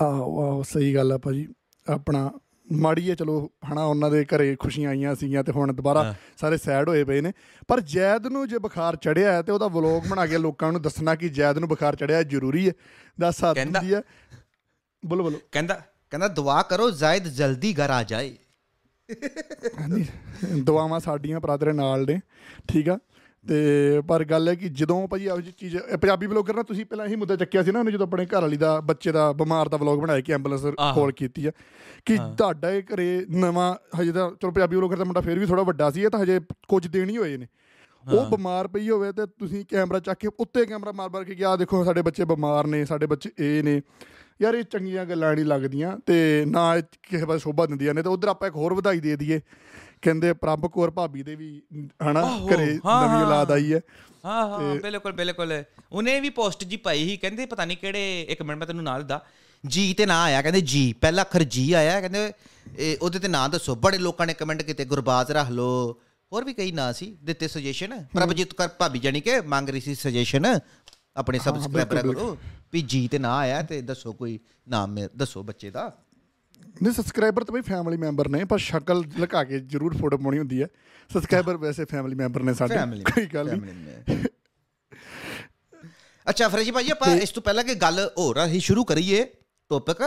[0.00, 1.48] ਆਹੋ ਆਹੋ ਸਹੀ ਗੱਲ ਆ ਭਾਜੀ।
[1.88, 2.30] ਆਪਣਾ
[2.72, 6.88] ਮਾੜੀ ਹੈ ਚਲੋ ਹਨਾ ਉਹਨਾਂ ਦੇ ਘਰੇ ਖੁਸ਼ੀਆਂ ਆਈਆਂ ਸੀਗੀਆਂ ਤੇ ਹੁਣ ਦੁਬਾਰਾ ਸਾਰੇ ਸੈਡ
[6.88, 7.32] ਹੋਏ ਪਏ ਨੇ।
[7.68, 11.14] ਪਰ ਜੈਦ ਨੂੰ ਜੇ ਬੁਖਾਰ ਚੜਿਆ ਹੈ ਤੇ ਉਹਦਾ ਵਲੌਗ ਬਣਾ ਕੇ ਲੋਕਾਂ ਨੂੰ ਦੱਸਣਾ
[11.14, 12.72] ਕਿ ਜੈਦ ਨੂੰ ਬੁਖਾਰ ਚੜਿਆ ਜ਼ਰੂਰੀ ਹੈ।
[13.20, 14.02] ਦੱਸ ਕਹਿੰਦਾ- ਹੁੰਦੀ ਹੈ।
[15.06, 15.80] ਬੋਲੋ ਬੋਲੋ। ਕਹਿੰਦਾ
[16.10, 18.36] ਕਹਿੰਦਾ ਦੁਆ ਕਰੋ ਜ਼ਾਇਦ ਜਲਦੀ ਘਰ ਆ ਜਾਏ।
[20.58, 22.20] ਦੁਆਵਾਂ ਸਾਡੀਆਂ ਭਰਾ ਤੇਰੇ ਨਾਲ ਨੇ
[22.68, 22.98] ਠੀਕ ਆ?
[23.44, 27.06] ਤੇ ਪਰ ਗੱਲ ਹੈ ਕਿ ਜਦੋਂ ਭਾਜੀ ਇਹੋ ਜਿਹੀ ਚੀਜ਼ ਪੰਜਾਬੀ ਬਲੌਗਰ ਨਾਲ ਤੁਸੀਂ ਪਹਿਲਾਂ
[27.06, 29.76] ਇਹੀ ਮੁੱਦਾ ਚੱਕਿਆ ਸੀ ਨਾ ਉਹਨੇ ਜਦੋਂ ਆਪਣੇ ਘਰ ਵਾਲੀ ਦਾ ਬੱਚੇ ਦਾ ਬਿਮਾਰ ਦਾ
[29.76, 30.64] ਵਲੌਗ ਬਣਾਇਆ ਕਿ ਐਂਬੂਲੈਂਸ।
[30.94, 31.52] ਕਾਲ ਕੀਤੀ ਆ
[32.06, 35.62] ਕਿ ਤੁਹਾਡਾ ਇਹ ਘਰੇ ਨਵਾਂ ਹਜੇ ਤਾਂ ਚਲੋ ਪੰਜਾਬੀ ਬਲੌਗਰ ਦਾ ਮੁੰਡਾ ਫੇਰ ਵੀ ਥੋੜਾ
[35.62, 37.46] ਵੱਡਾ ਸੀ ਇਹ ਤਾਂ ਹਜੇ ਕੁਝ ਦਿਨ ਹੀ ਹੋਏ ਨੇ।
[38.04, 41.84] ਉਹ ਬਿਮਾਰ ਪਈ ਹੋਵੇ ਤੇ ਤੁਸੀਂ ਕੈਮਰਾ ਚੱਕ ਕੇ ਉੱਤੇ ਕੈਮਰਾ ਮਾਰ-ਮਾਰ ਕੇ ਕਿਹਾ ਦੇਖੋ
[41.84, 43.80] ਸਾਡੇ ਬੱਚੇ ਬਿਮਾਰ ਨੇ ਸਾਡੇ ਬੱਚੇ ਇਹ ਨੇ।
[44.42, 48.28] ਯਾਰ ਇਹ ਚੰਗੀਆਂ ਗੱਲਾਂ ਨਹੀਂ ਲੱਗਦੀਆਂ ਤੇ ਨਾ ਕਿਸੇ ਪਾਸੇ ਸ਼ੋਭਾ ਦਿੰਦੀਆਂ ਨੇ ਤੇ ਉਧਰ
[48.28, 49.40] ਆਪਾਂ ਇੱਕ ਹੋਰ ਵਧਾਈ ਦੇ ਦਈਏ।
[50.02, 51.50] ਕਹਿੰਦੇ ਪ੍ਰਭ ਕੌਰ ਭਾਬੀ ਦੇ ਵੀ
[52.02, 53.80] ਹਨਾ ਘਰੇ ਨਵੀਂ। ਔਲਾਦ ਆਈ ਹੈ।
[54.24, 55.52] ਹਾਂ ਹਾਂ ਬਿਲਕੁਲ ਬਿਲਕੁਲ।
[55.92, 59.04] ਉਹਨੇ ਵੀ ਪੋਸਟ ਜੀ ਪਾਈ ਸੀ ਕਹਿੰਦੇ ਪਤਾ ਨਹੀਂ ਕਿਹੜੇ ਇੱਕ ਮਿੰਟ ਮੈਂ ਤੈਨੂੰ ਨਾਲ
[59.04, 59.24] ਦਾ
[59.64, 62.32] ਜੀ ਤੇ ਨਾਂ ਆਇਆ ਕਹਿੰਦੇ ਜੀ ਪਹਿਲਾ ਅੱਖਰ ਜੀ ਆਇਆ ਕਹਿੰਦੇ
[63.02, 65.68] ਉਹਦੇ ਤੇ ਨਾਂ ਦੱਸੋ। ਬੜੇ ਲੋਕਾਂ ਨੇ ਕਮੈਂਟ ਕੀਤੇ ਗੁਰਬਾਜ਼ ਰੱਖ ਲੋ।
[66.32, 69.94] ਹੋਰ ਵੀ ਕਈ ਨਾਂ ਸੀ ਦਿੱਤੇ ਸੁਜੈਸ਼ਨ ਪ੍ਰਭਜੀਤ ਕਰ ਭਾਬੀ ਜਾਨੀ ਕਿ ਮੰਗ ਰਹੀ ਸੀ
[69.94, 70.46] ਸੁਜੈਸ਼ਨ
[71.16, 72.36] ਆਪਣੇ ਸਬਸਕ੍ਰਾਈਬਰਾਂ ਕੋਲੋਂ
[72.72, 75.92] ਵੀ ਜੀ ਤੇ ਨਾਂ ਆਇਆ ਤੇ ਦੱਸੋ ਕੋਈ ਨਾਮ ਦੱਸੋ ਬੱਚੇ ਦਾ।
[76.82, 80.62] ਨਹੀਂ ਸਬਸਕ੍ਰਾਈਬਰ ਤਾਂ ਬਈ ਫੈਮਿਲੀ ਮੈਂਬਰ ਨੇ ਪਰ ਸ਼ਕਲ ਲੁਕਾ ਕੇ ਜ਼ਰੂਰ ਫੋਟੋ ਪਾਉਣੀ ਹੁੰਦੀ
[80.62, 80.68] ਹੈ।
[81.12, 84.24] ਸਬਸਕ੍ਰਾਈਬਰ ਵੈਸੇ ਫੈਮਿਲੀ ਮੈਂਬਰ ਨੇ ਸਾਡੇ ਕੋਈ ਗੱਲ ਨਹੀਂ।
[86.26, 89.24] ਅੱਛਾ ਫਰੇਜੀ ਭਾਜੀ ਆਪਾਂ ਇਸ ਤੋਂ ਪਹਿਲਾਂ ਕਿ ਗੱਲ ਹੋਰ ਅਸੀਂ ਸ਼ੁਰੂ ਕਰੀਏ
[89.70, 90.02] ਟੌਪਿਕ।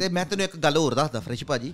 [0.00, 1.72] ਤੇ ਮੈਂ ਤੈਨੂੰ ਇੱਕ ਗੱਲ ਹੋਰ ਦੱਸਦਾ ਫਰੇਜੀ ਭਾਜੀ।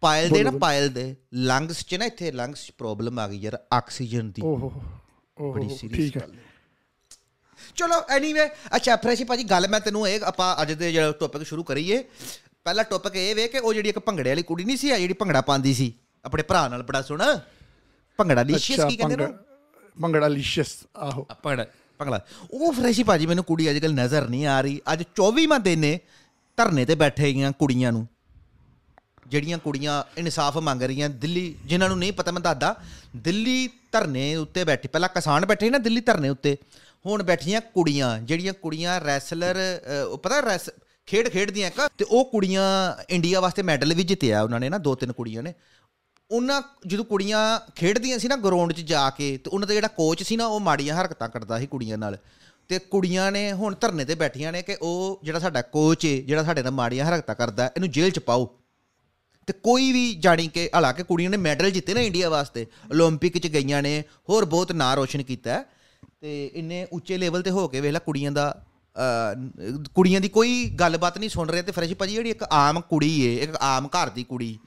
[0.00, 3.58] ਪਾਇਲ ਦੇ ਨਾ ਪਾਇਲ ਦੇ ਲੰਗਸ 'ਚ ਨਾ ਇੱਥੇ ਲੰਗਸ 'ਚ ਪ੍ਰੋਬਲਮ ਆ ਗਈ ਯਾਰ
[3.72, 4.72] ਆਕਸੀਜਨ ਦੀ। ਓਹੋ
[5.40, 6.51] ਓਹੋ ਬੜੀ ਸੀਰੀਅਸ ਗੱਲ ਹੈ।
[7.76, 11.62] ਚਲੋ ਐਨੀਵੇ ਅੱਛਾ ਫਰੇਸ਼ੀ ਭਾਜੀ ਗੱਲ ਮੈਂ ਤੈਨੂੰ ਇਹ ਆਪਾਂ ਅੱਜ ਦੇ ਜਿਹੜਾ ਟੌਪਿਕ ਸ਼ੁਰੂ
[11.62, 12.04] ਕਰੀਏ।
[12.64, 15.14] ਪਹਿਲਾ ਟੌਪਿਕ ਇਹ ਵੇ ਕਿ ਉਹ ਜਿਹੜੀ ਇੱਕ ਭੰਗੜੇ ਵਾਲੀ ਕੁੜੀ ਨਹੀਂ ਸੀ ਆ ਜਿਹੜੀ
[15.14, 17.40] ਭੰਗੜਾ ਪਾਉਂਦੀ ਸੀ ਆਪਣੇ ਭਰਾ ਨਾਲ ਬੜਾ ਸੋਹਣਾ।
[18.16, 21.56] ਭੰਗੜਾ ਲਿਸ਼ੀਅਸ ਕੀ ਕਹਿੰਦੇ ਨੇ ਭੰਗੜਾ- ਭੰਗੜਾ ਲਿਸ਼ੀਅਸ ਆਹੋ। ਆਪਾਂ
[21.98, 25.78] ਭੰਗੜਾ ਉਹ ਫਰੈਸ਼ੀ ਭਾਜੀ ਮੈਨੂੰ ਕੁੜੀ ਅੱਜ ਕੱਲ ਨਜ਼ਰ ਨਹੀਂ ਆ ਰਹੀ। ਅੱਜ 24ਵਾਂ ਦਿਨ
[25.78, 26.00] ਨੇ
[26.56, 28.08] ਧਰਨੇ ਤੇ ਬੈਠੇ ਗਈਆਂ ਕੁੜੀਆਂ ਨੂੰ।
[29.26, 32.82] ਜਿਹੜੀਆਂ ਕੁੜੀਆਂ ਇਨਸਾਫ ਮੰਗ ਰਹੀਆਂ ਦਿੱਲੀ ਜਿਨ੍ਹਾਂ ਨੂੰ ਨਹੀਂ ਪਤਾ ਮੈਂ ਦੱਸਦਾ
[33.16, 36.56] ਦਿੱਲੀ ਧਰਨੇ ਉੱਤੇ ਬੈਠੇ ਪਹਿਲਾਂ ਕਿਸਾਨ ਬੈਠੇ ਨਾ ਦਿੱਲੀ ਧਰਨੇ ਉੱਤੇ।
[37.05, 39.57] ਹੁਣ ਬੈਠੀਆਂ ਕੁੜੀਆਂ ਜਿਹੜੀਆਂ ਕੁੜੀਆਂ ਰੈਸਲਰ
[40.11, 40.69] ਉਹ ਪਤਾ ਰੈਸ
[41.05, 42.65] ਖੇਡ ਖੇਡਦੀਆਂ ਇੱਕ ਤੇ ਉਹ ਕੁੜੀਆਂ
[43.09, 45.53] ਇੰਡੀਆ ਵਾਸਤੇ ਮੈਡਲ ਵੀ ਜਿੱਤਿਆ ਉਹਨਾਂ ਨੇ ਨਾ ਦੋ ਤਿੰਨ ਕੁੜੀਆਂ ਨੇ
[46.31, 50.23] ਉਹਨਾਂ ਜਦੋਂ ਕੁੜੀਆਂ ਖੇਡਦੀਆਂ ਸੀ ਨਾ ਗਰਾਊਂਡ 'ਚ ਜਾ ਕੇ ਤੇ ਉਹਨਾਂ ਦਾ ਜਿਹੜਾ ਕੋਚ
[50.23, 52.17] ਸੀ ਨਾ ਉਹ ਮਾੜੀਆਂ ਹਰਕਤਾਂ ਕਰਦਾ ਸੀ ਕੁੜੀਆਂ ਨਾਲ
[52.67, 56.43] ਤੇ ਕੁੜੀਆਂ ਨੇ ਹੁਣ ਧਰਨੇ ਤੇ ਬੈਠੀਆਂ ਨੇ ਕਿ ਉਹ ਜਿਹੜਾ ਸਾਡਾ ਕੋਚ ਏ ਜਿਹੜਾ
[56.43, 58.57] ਸਾਡੇ ਨਾਲ ਮਾੜੀਆਂ ਹਰਕਤਾਂ ਕਰਦਾ ਇਹਨੂੰ ਜੇਲ੍ਹ 'ਚ ਪਾਓ
[59.47, 63.47] ਤੇ ਕੋਈ ਵੀ ਜਾਣੀ ਕਿ ਹਾਲਾਂਕਿ ਕੁੜੀਆਂ ਨੇ ਮੈਡਲ ਜਿੱਤੇ ਨਾ ਇੰਡੀਆ ਵਾਸਤੇ 올림픽 'ਚ
[63.47, 65.65] ਗਈਆਂ ਨੇ ਹੋਰ ਬਹੁਤ ਨਾਂ ਰੋਸ਼ਨ ਕੀਤਾ ਹੈ।
[66.22, 68.64] ਤੇ ਇੰਨੇ ਉੱਚੇ ਲੈਵਲ ਤੇ ਹੋ ਕੇ ਵੇਖ ਲੈ ਕੁੜੀਆਂ ਦਾ
[68.96, 73.26] ਅਹ, ਕੁੜੀਆਂ ਦੀ ਕੋਈ ਗੱਲਬਾਤ ਨਹੀਂ ਸੁਣ ਰਹੇ ਤੇ ਫਰੈਸ਼ ਭਾਜੀ ਜਿਹੜੀ ਇੱਕ ਆਮ ਕੁੜੀ
[73.26, 74.58] ਏ ਇੱਕ ਆਮ ਘਰ ਦੀ ਕੁੜੀ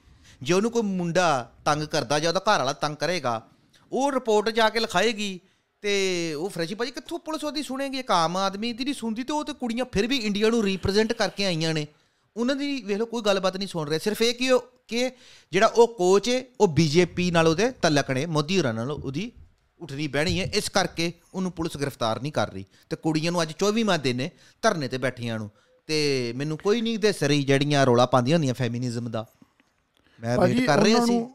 [0.41, 3.47] ਜੇ ਉਹਨੂੰ ਕੋਈ ਮੁੰਡਾ ਤੰਗ ਕਰਦਾ ਜਾਂ ਉਹਦਾ ਘਰ ਵਾਲਾ ਤੰਗ ਕਰੇਗਾ
[3.91, 5.39] ਉਹ ਰਿਪੋਰਟ ਜਾ ਕੇ ਲਿਖਾਏਗੀ
[5.81, 7.99] ਤੇ ਉਹ ਫਰੈਸ਼ੀ ਭਾਜੀ ਕਿੱਥੋਂ ਪੁਲਿਸ ਉਹਦੀ ਸੁਣੇਗੀ?
[7.99, 11.13] ਇੱਕ ਆਮ ਆਦਮੀ ਦੀ ਨਹੀਂ ਸੁਣਦੀ ਤੇ ਉਹ ਤੇ ਕੁੜੀਆਂ ਫਿਰ ਵੀ ਇੰਡੀਆ ਨੂੰ ਰਿਪਰੈਜ਼ੈਂਟ
[11.13, 11.87] ਕਰਕੇ ਆਈਆਂ ਨੇ।
[12.37, 15.11] ਉਹਨਾਂ ਦੀ ਵੇਖ ਲਓ ਕੋਈ ਗੱਲਬਾਤ ਨਹੀਂ ਸੁਣ ਰਹੇ। ਸਿਰਫ ਇਹ ਕਿ ਉਹ ਕਿ
[15.51, 19.31] ਜਿਹੜਾ ਉਹ ਕੋਚ ਹੈ ਉਹ ਬੀਜੇਪੀ ਨਾਲ ਉਹਦੇ ਤਲਕ ਨੇ ਮੋਦੀ ਹੋਰਾਂ ਨਾਲ ਉਹਦੀ
[19.79, 23.51] ਉੱਠਣੀ ਬਹਿਣੀ ਹੈ ਇਸ ਕਰਕੇ ਉਹਨੂੰ ਪੁਲਿਸ ਗ੍ਰਿਫਤਾਰ ਨਹੀਂ ਕਰ ਰਹੀ। ਤੇ ਕੁੜੀਆਂ ਨੂੰ ਅੱਜ
[23.51, 25.51] 24ਵਾਂ ਦਿਨ ਨੇ ਧਰਨੇ ਤੇ ਬੈਠੀਆਂ ਨੂੰ।
[25.87, 29.25] ਤੇ ਮੈਨੂੰ ਕੋਈ ਨਹੀਂ ਦਿਸ ਰਹੀ ਜਿਹੜੀਆਂ ਰੋਲਾ ਪਾਉਂਦੀਆਂ ਹੁੰਦੀਆਂ ਫੈਮਿਨਿਜ਼ਮ ਦਾ।
[30.21, 31.25] ਮੈਂ ਵੇਟ ਕਰ ਰਿਹਾ ਸੀ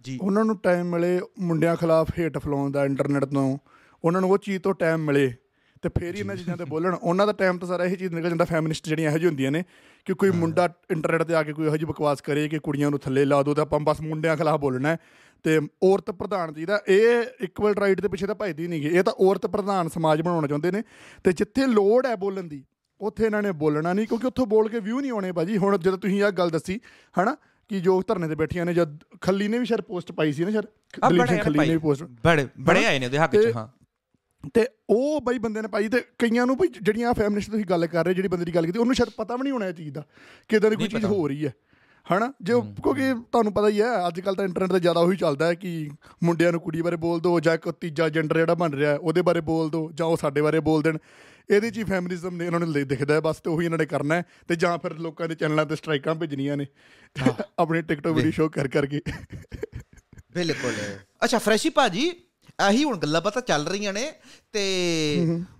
[0.00, 3.58] ਜੀ। ਉਹਨਾਂ ਨੂੰ ਟਾਈਮ ਮਿਲੇ ਮੁੰਡਿਆਂ ਖਿਲਾਫ ਹੇਟ ਫਲਾਉਣ ਦਾ ਇੰਟਰਨੈਟ ਤੋਂ।
[4.04, 5.34] ਉਹਨਾਂ ਨੂੰ ਉਹ ਚੀਜ਼ ਤੋਂ ਟਾਈਮ ਮਿਲੇ।
[5.82, 8.28] ਤੇ ਫੇਰ ਹੀ ਇਹਨਾਂ ਚੀਜ਼ਾਂ ਤੇ ਬੋਲਣ ਉਹਨਾਂ ਦਾ ਟਾਈਮ ਤਾਂ ਸਾਰਾ ਇਹ ਚੀਜ਼ ਨਿਕਲ
[8.28, 9.64] ਜਾਂਦਾ ਫੈਮਿਨਿਸਟ ਜਿਹੜੀਆਂ ਇਹੋ ਜਿਹੀ ਹੁੰਦੀਆਂ ਨੇ
[10.04, 12.98] ਕਿ ਕੋਈ ਮੁੰਡਾ ਇੰਟਰਨੈਟ ਤੇ ਆ ਕੇ ਕੋਈ ਇਹੋ ਜਿਹੀ ਬਕਵਾਸ ਕਰੇ ਕਿ ਕੁੜੀਆਂ ਨੂੰ
[12.98, 14.96] ਥੱਲੇ ਲਾ ਦੋ ਤੇ ਆਪਾਂ ਬਸ ਮੁੰਡਿਆਂ ਖਿਲਾਫ ਬੋਲਣਾ ਹੈ।
[15.44, 19.12] ਤੇ ਔਰਤ ਪ੍ਰਧਾਨ ਜੀ ਦਾ ਇਹ ਇਕੁਅਲ ਰਾਈਟ ਦੇ ਪਿੱਛੇ ਤਾਂ ਭਜਦੀ ਨਹੀਂ ਇਹ ਤਾਂ
[19.12, 20.82] ਔਰਤ ਪ੍ਰਧਾਨ ਸਮਾਜ ਬਣਾਉਣਾ ਚਾਹੁੰਦੇ ਨੇ।
[21.24, 22.64] ਤੇ ਜਿੱਥੇ ਲੋੜ ਹੈ ਬੋਲਣ ਦੀ
[23.00, 25.98] ਉੱਥੇ ਇਹਨਾਂ ਨੇ ਬੋਲਣਾ ਨਹੀਂ ਕਿਉਂਕਿ ਉੱਥੋਂ ਬੋਲ ਕੇ ਵਿਊ ਨਹੀਂ ਆਉਣੇ ਭਾਜੀ। ਹੁਣ ਜਦੋਂ
[25.98, 26.80] ਤੁਸੀਂ ਇਹ ਗੱਲ ਦੱਸੀ
[27.20, 27.36] ਹਨਾ
[27.70, 30.50] ਕਿ ਜੋ ਧਰਨੇ ਤੇ ਬੈਠੀਆਂ ਨੇ ਜਦ ਖੱਲੀ ਨੇ ਵੀ ਸ਼ਾਇਦ ਪੋਸਟ ਪਾਈ ਸੀ ਨਾ
[31.26, 33.68] ਸਿੰਘ ਖੱਲੀ ਨੇ ਵੀ ਪੋਸਟ ਬੜੇ ਬੜੇ ਆਏ ਨੇ ਉਹਦੇ ਹੱਕ ਚ ਹਾਂ।
[34.54, 38.04] ਤੇ ਉਹ ਬਈ ਬੰਦੇ ਨੇ ਪਾਈ ਤੇ ਕਈਆਂ ਨੂੰ ਬਈ ਜਿਹੜੀਆਂ ਫੈਮਿਨਿਸਟ ਤੁਸੀਂ ਗੱਲ ਕਰ
[38.04, 40.04] ਰਹੇ ਜਿਹੜੀ ਬੰਦੇ ਦੀ ਗੱਲ ਕੀਤੀ ਉਹਨੂੰ ਸ਼ਾਇਦ ਪਤਾ ਵੀ ਨਹੀਂ ਹੋਣਾ ਇਹ ਚੀਜ਼ ਦਾ
[40.48, 41.52] ਕਿ ਇਦਾਂ ਦੀ ਕੋਈ ਚੀਜ਼ ਹੋ ਰਹੀ ਹੈ।
[42.06, 42.32] ਹਨਾ?
[42.42, 42.52] ਜੇ
[42.82, 45.90] ਕਿਉਂਕਿ ਤੁਹਾਨੂੰ ਪਤਾ ਹੀ ਹੈ ਅੱਜ ਕੱਲ ਤਾਂ ਇੰਟਰਨੈਟ ਤੇ ਜ਼ਿਆਦਾ ਉਹੀ ਚੱਲਦਾ ਹੈ ਕਿ
[46.22, 49.22] ਮੁੰਡਿਆਂ ਨੂੰ ਕੁੜੀ ਬਾਰੇ ਬੋਲ ਦਿਓ ਜਾਂ ਇੱਕ ਤੀਜਾ ਜੈਂਡਰ ਜਿਹੜਾ ਬਣ ਰਿਹਾ ਹੈ, ਉਹਦੇ
[49.22, 50.98] ਬਾਰੇ ਬੋਲ ਦਿਓ ਜਾਂ ਉਹ ਸਾਡੇ ਬਾਰੇ ਬੋਲ ਦੇਣ।
[51.50, 54.14] ਇਹਦੇ 'ਚ ਹੀ ਫੈਮਿਨਿਜ਼ਮ ਨੇ ਇਹਨਾਂ ਨੂੰ ਦਿਖਦਾ ਹੈ ਬਸ ਤੇ ਉਹੀ ਇਹਨਾਂ ਨੇ ਕਰਨਾ
[54.14, 56.66] ਹੈ ਤੇ ਜਾਂ ਫਿਰ ਲੋਕਾਂ ਦੇ ਚੈਨਲਾਂ ਤੇ ਸਟ੍ਰਾਈਕਾਂ ਭੇਜਣੀਆਂ ਨੇ।
[57.58, 59.00] ਆਪਣੇ ਟਿਕਟੋਕ ਵੀਡੀਓ ਸ਼ੋਅ ਕਰ ਕਰਕੇ।
[60.32, 60.72] ਬਿਲਕੁਲ।
[61.24, 62.10] ਅੱਛਾ ਫਰੈਸ਼ੀ ਭਾਜੀ
[62.58, 64.10] ਆਹੀ ਹੁਣ ਗੱਲਾਂ ਪਤਾ ਚੱਲ ਰਹੀਆਂ ਨੇ
[64.52, 64.62] ਤੇ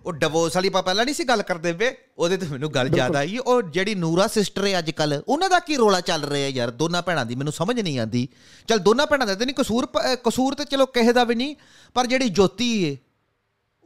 [0.04, 3.16] ਉਹ ਡਿਵੋਰਸ ਵਾਲੀ ਆਪਾਂ ਪਹਿਲਾਂ ਨਹੀਂ ਸੀ ਗੱਲ ਕਰਦੇ ਵੇ ਉਹਦੇ ਤੇ ਮੈਨੂੰ ਗੱਲ ਯਾਦ
[3.16, 6.70] ਆਈ ਉਹ ਜਿਹੜੀ ਨੂਰਾ ਸਿਸਟਰ ਹੈ ਅੱਜ ਕੱਲ ਉਹਨਾਂ ਦਾ ਕੀ ਰੋਲਾ ਚੱਲ ਰਿਹਾ ਯਾਰ?
[6.72, 8.26] ਦੋਨਾਂ ਭੈਣਾਂ ਦੀ ਮੈਨੂੰ ਸਮਝ ਨਹੀਂ ਆਂਦੀ
[8.68, 11.54] ਚਲ ਦੋਨਾਂ ਭੈਣਾਂ ਦਾ ਤੇ ਨਹੀਂ ਕਸੂਰ ਪ- ਕਸੂਰ ਤੇ ਚਲੋ ਕਿਸੇ ਦਾ ਵੀ ਨਹੀਂ
[11.96, 12.96] ਪਰ ਜਿਹੜੀ ਜੋਤੀ ਏ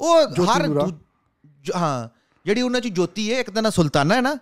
[0.00, 0.66] ਉਹ ਹਰ
[1.76, 2.08] ਹਾਂ
[2.46, 4.36] ਜਿਹੜੀ ਉਹਨਾਂ ਚ ਜੋਤੀ ਏ ਇੱਕ ਤਾਂ ਨਾ ਸੁਲਤਾਨਾ ਹੈ ਨਾ?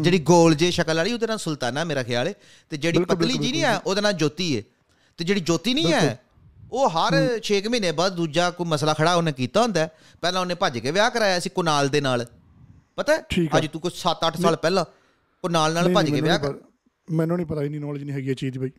[0.00, 2.34] ਜਿਹੜੀ ਗੋਲ ਜੇ ਸ਼ਕਲ ਵਾਲੀ ਉਹਦੇ ਨਾਲ ਸੁਲਤਾਨਾ ਮੇਰਾ ਖਿਆਲ ਹੈ
[2.72, 4.62] ਤੇ ਜਿਹੜੀ ਪਤਲੀ ਜੀ ਨਹੀਂ ਹੈ ਉਹਦੇ ਨਾਲ ਜੋਤੀ ਹੈ
[5.18, 6.18] ਤੇ ਜਿਹੜੀ ਜੋਤੀ ਨਹੀਂ ਹੈ
[6.72, 9.88] ਉਹ ਹਰ 6 ਮਹੀਨੇ ਬਾਅਦ ਦੂਜਾ ਕੋਈ ਮਸਲਾ ਖੜਾ ਉਹਨੇ ਕੀਤਾ ਹੁੰਦਾ।
[10.20, 12.26] ਪਹਿਲਾਂ ਉਹਨੇ ਭੱਜ ਕੇ ਵਿਆਹ ਕਰਾਇਆ ਸੀ ਕੁਨਾਲ ਦੇ ਨਾਲ।
[12.96, 13.16] ਪਤਾ।
[13.58, 14.84] ਅੱਜ ਤੂੰ ਕੋਈ 7-8 ਸਾਲ ਪਹਿਲਾਂ
[15.44, 18.14] ਕੁਨਾਲ ਨਾਲ ਭੱਜ ਕੇ ਮੈਨੂੰ ਵਿਆਹ ਨਹੀਂ ਕਰ ਪਤਾ- ਮੈਨੂੰ ਨਹੀਂ ਪਤਾ ਇੰਨੀ ਨੌਲੇਜ ਨਹੀਂ
[18.16, 18.70] ਹੈਗੀ ਇਹ ਚੀਜ਼ ਦੀ ਬਈ।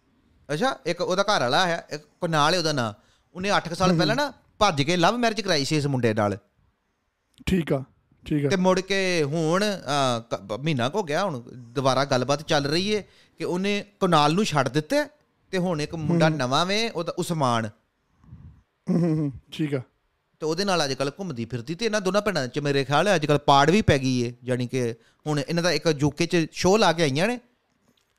[0.49, 2.93] ਅੱਛਾ ਇੱਕ ਉਹਦਾ ਘਰ ਵਾਲਾ ਹੈ ਇੱਕ ਕੁਨਾਲ ਹੈ ਉਹਦਾ ਨਾਂ।
[3.35, 6.37] ਉਹਨੇ 8 ਸਾਲ ਪਹਿਲਾਂ ਨਾ ਭੱਜ ਕੇ ਲਵ ਮੈਰਿਜ ਕਰਾਈ ਸੀ ਇਸ ਮੁੰਡੇ ਨਾਲ।
[7.45, 7.83] ਠੀਕ ਆ
[8.25, 9.63] ਠੀਕ ਆ। ਤੇ ਮੁੜ ਕੇ ਹੁਣ
[10.59, 13.01] ਮਹੀਨਾ ਕੁ ਗਿਆ ਹੁਣ ਦੁਬਾਰਾ ਗੱਲਬਾਤ ਚੱਲ ਰਹੀ ਹੈ
[13.37, 15.07] ਕਿ ਉਹਨੇ ਕੁਨਾਲ ਨੂੰ ਛੱਡ ਦਿੱਤਾ
[15.51, 17.69] ਤੇ ਹੁਣ ਇੱਕ ਮੁੰਡਾ ਨਵਾਂ ਵੇ ਉਹਦਾ ਉਸਮਾਨ।
[18.95, 19.81] ਹੂੰ, ਠੀਕ ਆ।
[20.39, 23.15] ਤੇ ਉਹਦੇ ਨਾਲ ਅੱਜ ਕੱਲ ਘੁੰਮਦੀ ਫਿਰਦੀ ਤੇ ਇਹਨਾਂ ਦੋਨਾਂ ਭੈਣਾਂ ਚ ਮੇਰੇ ਖਿਆਲ ਹੈ
[23.15, 24.93] ਅੱਜ ਕੱਲ ਪਾੜ ਵੀ ਪੈ ਗਈ ਏ ਯਾਨੀ ਕਿ
[25.27, 27.37] ਹੁਣ ਇਹਨਾਂ ਦਾ ਇੱਕ ਯੂਕੇ ਚ ਸ਼ੋਅ ਲਾ ਕੇ ਆਈਆਂ ਨੇ।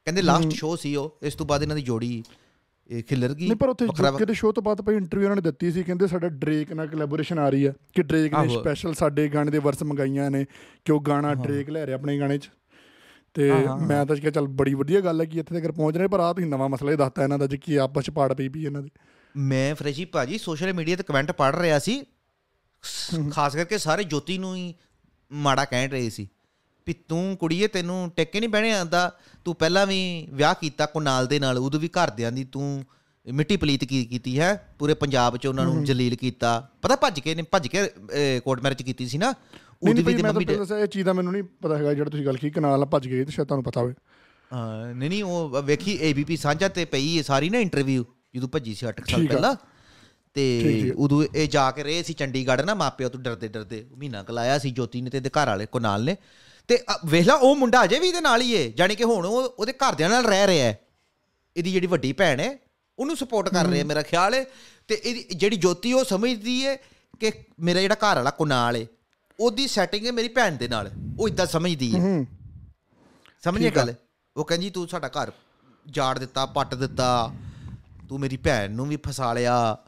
[0.06, 2.22] ਕਹਿੰਦੇ ਲਾਸਟ ਸ਼ੋਅ ਸੀ ਉਹ ਇਸ ਤੋਂ ਬਾਅਦ ਇਹਨਾਂ ਦੀ ਜੋੜੀ
[2.90, 5.42] ਇਹ ਖਿਲਰ ਗਈ ਨਹੀਂ ਪਰ ਉੱਥੇ ਜੁਕੇ ਦੇ ਸ਼ੋਅ ਤੋਂ ਬਾਅਦ ਪਈ ਇੰਟਰਵਿਊ ਉਹਨਾਂ ਨੇ
[5.42, 9.28] ਦਿੱਤੀ ਸੀ ਕਹਿੰਦੇ ਸਾਡਾ ਡਰੇਕ ਨਾਲ ਕੋਲੈਬੋਰੇਸ਼ਨ ਆ ਰਹੀ ਹੈ ਕਿ ਡਰੇਕ ਨੇ। ਸਪੈਸ਼ਲ ਸਾਡੇ
[9.28, 10.44] ਗਾਣੇ ਦੇ ਵਰਸ ਮੰਗਾਈਆਂ ਨੇ
[10.84, 12.50] ਕਿ ਉਹ ਗਾਣਾ ਡਰੇਕ ਲੈ ਰਿਹਾ ਆਪਣੇ ਗਾਣੇ 'ਚ।
[13.34, 13.50] ਤੇ
[13.86, 16.32] ਮੈਂ ਤਾਂ ਕਿਹਾ ਚੱਲ ਬੜੀ ਵਧੀਆ ਗੱਲ ਹੈ ਕਿ ਇੱਥੇ ਤੱਕ ਪਹੁੰਚ ਰਹੇ ਪਰ ਆ
[16.32, 18.82] ਤੁਸੀਂ ਨਵਾਂ ਮਸਲਾ ਹੀ ਦੱਸਤਾ ਇਹਨਾਂ ਦਾ ਜੀ ਕਿ ਆਪਸ 'ਚ ਪਾੜ ਪਈ ਵੀ ਇਹਨਾਂ
[18.82, 18.90] ਦੀ।
[19.36, 22.02] ਮੈਂ ਫਰੇਜੀ ਭਾਜੀ ਸੋਸ਼ਲ ਮੀਡੀਆ ਤੇ ਕਮੈਂਟ ਪੜ ਰਿਹਾ ਸੀ।
[23.30, 24.74] ਖਾਸ ਕਰਕੇ ਸਾਰੇ ਜੋਤੀ ਨੂੰ ਹੀ
[25.32, 26.28] ਮਾੜਾ ਕਹਿ ਰਹੇ ਸੀ
[26.86, 29.10] ਵੀ ਤੂੰ ਕੁੜੀਏ ਤੈਨੂੰ ਟਿੱਕੇ ਨਹੀਂ ਬਹਿਣੇ ਆਂਦਾ
[29.44, 32.84] ਤੂੰ ਪਹਿਲਾਂ ਵੀ ਵਿਆਹ ਕੀਤਾ ਕੁਨਾਲ ਦੇ ਨਾਲ ਉਦੋਂ ਵੀ ਘਰਦਿਆਂ ਦੀ ਤੂੰ
[33.26, 34.74] ਮਿੱਟੀ ਪਲੀਤ ਕੀ ਕੀਤੀ ਹੈ?
[34.78, 37.88] ਪੂਰੇ ਪੰਜਾਬ 'ਚ ਉਹਨਾਂ ਨੂੰ ਜਲੀਲ ਕੀਤਾ। ਪਤਾ ਭੱਜ ਕੇ ਨੇ ਭੱਜ ਕੇ
[38.44, 39.34] ਕੋਰਟ ਮੈਰਿਜ ਕੀਤੀ ਸੀ ਨਾ?
[39.82, 42.50] ਉਹਦੀ ਵੀ ਮੰਮੀ ਦੇ- ਇਹ ਚੀਜ਼ ਦਾ ਮੈਨੂੰ ਨਹੀਂ ਪਤਾ ਹੈਗਾ ਜਿਹੜਾ ਤੁਸੀਂ ਗੱਲ ਕੀ
[42.50, 43.94] ਕਨਾਲ ਨਾਲ ਭੱਜ ਗਏ ਤੇ ਸ਼ਾਇਦ ਤੁਹਾਨੂੰ ਪਤਾ ਹੋਵੇ।
[44.52, 48.04] ਹਾਂ, ਨਹੀਂ ਨਹੀਂ ਉਹ ਵੇਖੀ ਏਬੀਪੀ ਸਾਂਝਾ ਤੇ ਪਈ ਸਾਰੀ ਨਾ ਇੰਟਰਵਿਊ
[48.36, 49.54] ਜਦੋਂ ਭੱਜੀ ਸੀ 8 ਸਾਲ। ਪਹਿਲਾਂ
[50.34, 54.58] ਤੇ। ਉਦੋਂ ਇਹ ਜਾ ਕੇ ਰਹੇ ਸੀ ਚੰਡੀਗੜ੍ਹ ਨਾ ਮਾਪਿਓ ਤੋਂ ਡਰਦੇ ਡਰਦੇ ਮਹੀਨਾ ਕਲਾਇਆ
[54.58, 56.16] ਸੀ ਜੋਤੀ ਨੇ ਤੇ ਇਹਦੇ ਘਰ ਵਾਲੇ ਕੋਨਾਲ ਨੇ।
[56.68, 59.26] ਤੇ ਅ, ਵੇਖ ਲਾ ਉਹ ਮੁੰਡਾ ਅਜੇ ਵੀ ਇਹਦੇ ਨਾਲ ਹੀ ਏ ਜਾਣੀ ਕਿ ਹੁਣ
[59.26, 60.78] ਉਹ ਉਹਦੇ ਘਰਦਿਆਂ ਨਾਲ ਰਹਿ ਰਿਹਾ ਹੈ।
[61.56, 62.58] ਇਹਦੀ ਜਿਹੜੀ ਵੱਡੀ ਭੈਣ ਹੈ
[62.98, 64.44] ਉਹਨੂੰ ਸਪੋਰਟ ਕਰ ਰਿਹਾ ਮੇਰਾ ਖਿਆਲ ਹੈ
[64.88, 66.76] ਤੇ ਇਹਦੀ ਜਿਹੜੀ ਜੋਤੀ ਉਹ ਸਮਝਦੀ ਹੈ
[67.20, 68.86] ਕਿ ਮੇਰਾ ਜਿਹੜਾ ਘਰ ਵਾਲਾ ਕੋਨਾਲ ਹੈ
[69.40, 72.26] ਉਹਦੀ ਸੈਟਿੰਗ ਹੈ ਮੇਰੀ ਭੈਣ ਦੇ ਨਾਲ। ਉਹ ਇਦਾਂ ਸਮਝਦੀ ਹੈ। ਹੂੰ
[73.66, 73.94] ਆ। ਗੱਲ?
[74.36, 75.32] ਉਹ ਕਹਿੰਦੀ ਤੂੰ ਸਾਡਾ ਘਰ
[75.90, 77.32] ਜਾੜ ਦਿੱਤਾ ਪੱਟ ਦਿੱਤਾ
[78.12, 79.78] ਤੂੰ ਮੇਰੀ ਭੈਣ ਨੂੰ ਵੀ ਫਸਾ ਲਿਆ।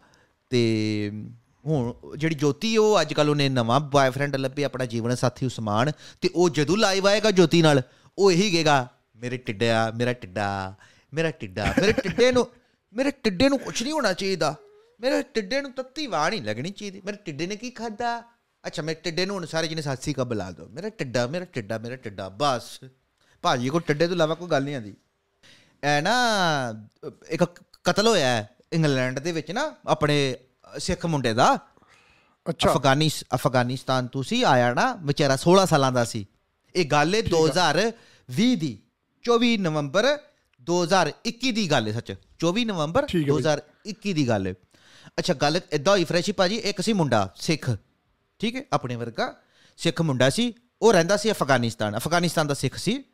[0.51, 1.11] ਤੇ
[1.67, 6.31] ਹੁਣ ਜਿਹੜੀ ਜੋਤੀ ਉਹ ਅੱਜ ਕੱਲ ਉਹਨੇ ਨਵਾਂ ਬॉयਫ੍ਰੈਂਡ ਲੱਭਿਆ ਆਪਣਾ ਜੀਵਨ ਸਾਥੀ ਉਸਮਾਨ ਤੇ
[6.35, 7.83] ਉਹ ਜਦੋਂ ਲਾਈਵ ਆਏਗਾ ਜੋਤੀ ਨਾਲ
[8.19, 10.75] ਉਹ ਇਹੀ ਕਹੇਗਾ ਮੇਰੇ ਟਿੱਡਿਆ ਮੇਰਾ ਟਿੱਡਾ
[11.15, 12.47] ਮੇਰਾ ਟਿੱਡਾ ਮੇਰੇ ਟਿੱਡੇ ਨੂੰ
[12.95, 14.55] ਮੇਰੇ ਟਿੱਡੇ ਨੂੰ ਕੁਝ ਨਹੀਂ ਹੋਣਾ ਚਾਹੀਦਾ।
[15.01, 18.23] ਮੇਰੇ ਟਿੱਡੇ ਨੂੰ ਤੱਤੀ ਵਾਹ ਨਹੀਂ ਲੱਗਣੀ ਚਾਹੀਦੀ। ਮੇਰੇ ਟਿੱਡੇ ਨੇ ਕੀ ਖਾਦਾ
[18.67, 21.79] ਅੱਛਾ ਮੇਰੇ ਟਿੱਡੇ ਨੂੰ ਹੁਣ ਸਾਰੇ ਜਿਹਨੇ ਸਾਸੀ ਕਾ ਬੁਲਾ ਦੋ। ਮੇਰਾ ਟਿੱਡਾ ਮੇਰਾ ਟਿੱਡਾ
[21.79, 22.81] ਮੇਰਾ ਟਿੱਡਾ ਬਸ।
[23.43, 24.95] ਭਾਜੀ ਕੋ ਟਿੱਡੇ ਤੋਂ ਇਲਾਵਾ ਕੋਈ ਗੱਲ ਨਹੀਂ ਆਂਦੀ।
[25.85, 26.13] ਐ ਨਾ
[26.73, 27.45] ਅ, ਇੱਕ
[27.85, 30.37] ਕਤਲ ਹੋਇਆ ਹੈ ਇੰਗਲੈਂਡ ਦੇ ਵਿੱਚ ਨਾ ਆਪਣੇ
[30.79, 31.59] ਸਿੱਖ ਮੁੰਡੇ ਦਾ।
[32.49, 36.27] ਅੱਛਾ। ਅਫਗਾਨਿਸ ਅਫਗਾਨਿਸਤਾਨ ਤੋਂ ਸੀ ਆਇਆ ਨਾ ਵਿਚਾਰਾ 16 ਸਾਲਾਂ ਦਾ ਸੀ।
[36.77, 38.79] ਇਹ ਗੱਲ ਹੈ 2020 ਦੀ
[39.25, 40.19] 24 ਨਵੰਬਰ
[40.61, 44.55] 2021 ਦੀ ਗੱਲ ਹੈ ਸੱਚ। 24 ਨਵੰਬਰ ਠੀਕ ਹੈ ਬਈ। 2021 ਦੀ ਗੱਲ ਹੈ।
[45.19, 47.77] ਅੱਛਾ ਗੱਲ ਇਦਾਂ ਹੋਈ ਫਰੈਸ਼ੀ ਭਾਜੀ ਇੱਕ ਸੀ ਮੁੰਡਾ ਸਿੱਖ।
[48.39, 49.37] ਠੀਕ ਹੈ ਆਪਣੇ ਵਰਗਾ।
[49.77, 53.05] ਸਿੱਖ ਮੁੰਡਾ ਸੀ ਉਹ ਰਹਿੰਦਾ ਸੀ ਅਫਗਾਨਿਸਤਾਨ ਅਫਗਾਨਿਸਤਾਨ ਦਾ ਸਿੱਖ ਸੀ।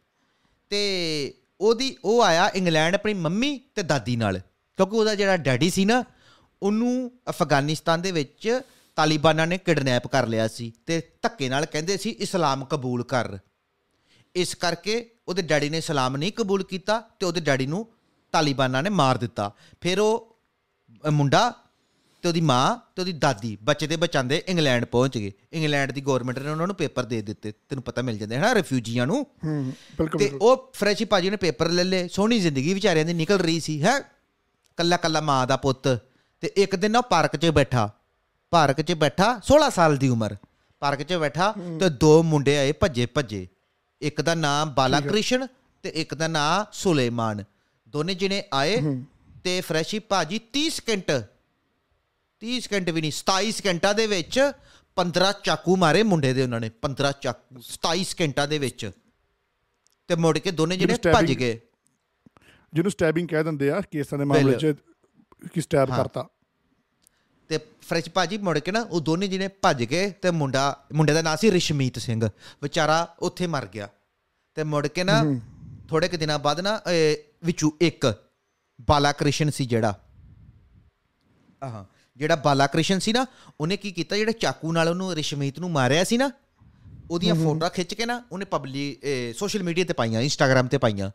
[0.68, 4.40] ਤੇ ਉਹਦੀ ਉਹ ਆਇਆ ਇੰਗਲੈਂਡ ਆਪਣੀ ਮੰਮੀ ਤੇ ਦਾਦੀ ਨਾਲ।
[4.80, 6.02] ਕਿਉਂਕਿ ਉਹਦਾ ਜਿਹੜਾ ਡੈਡੀ ਸੀ ਨਾ
[6.62, 8.60] ਉਹਨੂੰ ਅਫਗਾਨਿਸਤਾਨ ਦੇ ਵਿੱਚ
[8.96, 13.38] ਤਾਲਿਬਾਨਾਂ ਨੇ ਕਿਡਨੈਪ ਕਰ ਲਿਆ ਸੀ ਤੇ ਧੱਕੇ ਨਾਲ ਕਹਿੰਦੇ ਸੀ ਇਸਲਾਮ ਕਬੂਲ ਕਰ।
[14.34, 14.94] ਇਸ ਕਰਕੇ
[15.28, 17.86] ਉਹਦੇ ਡੈਡੀ ਨੇ ਇਸਲਾਮ ਨਹੀਂ ਕਬੂਲ ਕੀਤਾ ਤੇ ਉਹਦੇ ਡੈਡੀ ਨੂੰ
[18.32, 20.38] ਤਾਲਿਬਾਨਾਂ ਨੇ ਮਾਰ ਦਿੱਤਾ। ਫਿਰ ਉਹ
[21.10, 21.48] ਮੁੰਡਾ
[22.22, 26.38] ਤੇ ਉਹਦੀ ਮਾਂ ਤੇ ਉਹਦੀ ਦਾਦੀ ਬੱਚੇ ਦੇ ਬਚਾਉਂਦੇ ਇੰਗਲੈਂਡ ਪਹੁੰਚ ਗਏ। ਇੰਗਲੈਂਡ ਦੀ ਗਵਰਨਮੈਂਟ
[26.38, 29.26] ਨੇ ਉਹਨਾਂ ਨੂੰ ਪੇਪਰ ਦੇ ਦਿੱਤੇ। ਤੈਨੂੰ ਪਤਾ ਮਿਲ ਜਾਂਦੇ ਹੈ ਨਾ ਰਿਫਿਊਜੀਆਂ ਨੂੰ?
[29.44, 33.38] ਹੂੰ ਬਿਲਕੁਲ ਤੇ ਉਹ ਫਰੈਸ਼ੀ ਭਾਜੀ ਨੇ ਪੇਪਰ ਲੈ ਲਏ। ਸੋਹਣੀ ਜ਼ਿੰਦਗੀ ਵਿਚਾਰਿਆਂ ਦੀ ਨਿਕਲ
[33.38, 33.94] ਰਹੀ ਸੀ ਹੈ?
[34.80, 35.88] ਕੱਲਾ ਕੱਲਾ ਮਾਂ ਦਾ ਪੁੱਤ
[36.42, 37.90] ਤੇ ਇੱਕ ਦਿਨ ਉਹ ਪਾਰਕ 'ਚ ਬੈਠਾ।
[38.52, 40.36] ਪਾਰਕ 'ਚ ਬੈਠਾ 16 ਸਾਲ ਦੀ ਉਮਰ।
[40.82, 43.48] ਪਾਰਕ 'ਚ ਬੈਠਾ ਤੇ ਦੋ ਮੁੰਡੇ ਆਏ ਭੱਜੇ ਭੱਜੇ
[44.00, 45.46] ਇੱਕ ਦਾ ਨਾਮ ਬਾਲਾ ਕ੍ਰਿਸ਼ਨ
[45.82, 47.44] ਤੇ ਇੱਕ ਦਾ ਨਾਮ ਸੁਲੇਮਾਨ।
[47.88, 48.80] ਦੋਨੇ ਜਿਹਨੇ ਆਏ
[49.44, 51.12] ਤੇ ਫਰੈਸ਼ੀ ਭਾਜੀ 30 ਸਕਿੰਟ
[52.42, 54.52] 30 ਸਕਿੰਟ ਵੀ ਨਹੀਂ 27 ਸਕਿੰਟਾਂ ਦੇ ਵਿੱਚ
[54.96, 58.90] 15 ਚਾਕੂ ਮਾਰੇ ਮੁੰਡੇ ਦੇ ਉਹਨਾਂ ਨੇ 15 ਚਾਕੂ 27 ਸਕਿੰਟਾਂ ਦੇ ਵਿੱਚ।
[60.08, 61.60] ਤੇ ਮੁੜ ਕੇ ਦੋਨੇ ਜਿਹੜੇ ਭੱਜ ਗਏ।
[62.72, 64.74] ਜਿਹਨੂੰ ਸਟੈਬਿੰਗ ਕਹਿ ਦਿੰਦੇ ਆ ਕੇਸਾਂ ਦੇ ਮਾਮਲੇ 'ਚ
[65.52, 66.26] ਕਿ ਸਟੈਬ ਕਰਤਾ।
[67.50, 71.22] ਤੇ ਫਰੈਸ਼ ਭਾਜੀ ਮੁੜ ਕੇ ਨਾ ਉਹ ਦੋਨੇ ਜਿਹਨੇ ਭੱਜ ਗਏ ਤੇ ਮੁੰਡਾ ਮੁੰਡੇ ਦਾ
[71.22, 72.28] ਨਾਂ ਸੀ ਰਿਸ਼ਮੀਤ ਸਿੰਘ।
[72.62, 73.88] ਵਿਚਾਰਾ ਉੱਥੇ ਮਰ ਗਿਆ।
[74.56, 75.22] ਤੇ ਮੁੜ ਕੇ ਨਾ
[75.88, 76.80] ਥੋੜੇ ਕੁ ਦਿਨਾਂ ਬਾਅਦ ਨਾ
[77.44, 78.06] ਵਿੱਚੋਂ ਇੱਕ
[78.88, 79.94] ਬਾਲਾ ਕ੍ਰਿਸ਼ਨ ਸੀ ਜਿਹੜਾ।
[81.62, 81.84] ਆਹਾਂ
[82.16, 83.26] ਜਿਹੜਾ ਬਾਲਾ ਕ੍ਰਿਸ਼ਨ ਸੀ ਨਾ
[83.60, 86.30] ਉਹਨੇ ਕੀ ਕੀਤਾ ਜਿਹੜੇ ਚਾਕੂ ਨਾਲ ਉਹਨੂੰ ਰਿਸ਼ਮੀਤ ਨੂੰ ਮਾਰਿਆ ਸੀ ਨਾ
[87.10, 91.10] ਉਹਦੀਆਂ ਫੋਟੋਆਂ ਖਿੱਚ ਕੇ ਨਾ ਉਹਨੇ ਪਬਲਿਕ ਸੋਸ਼ਲ ਮੀਡੀਆ ਤੇ ਪਾਈਆਂ ਇੰਸਟਾਗ੍ਰam ਤੇ ਪਾਈਆਂ।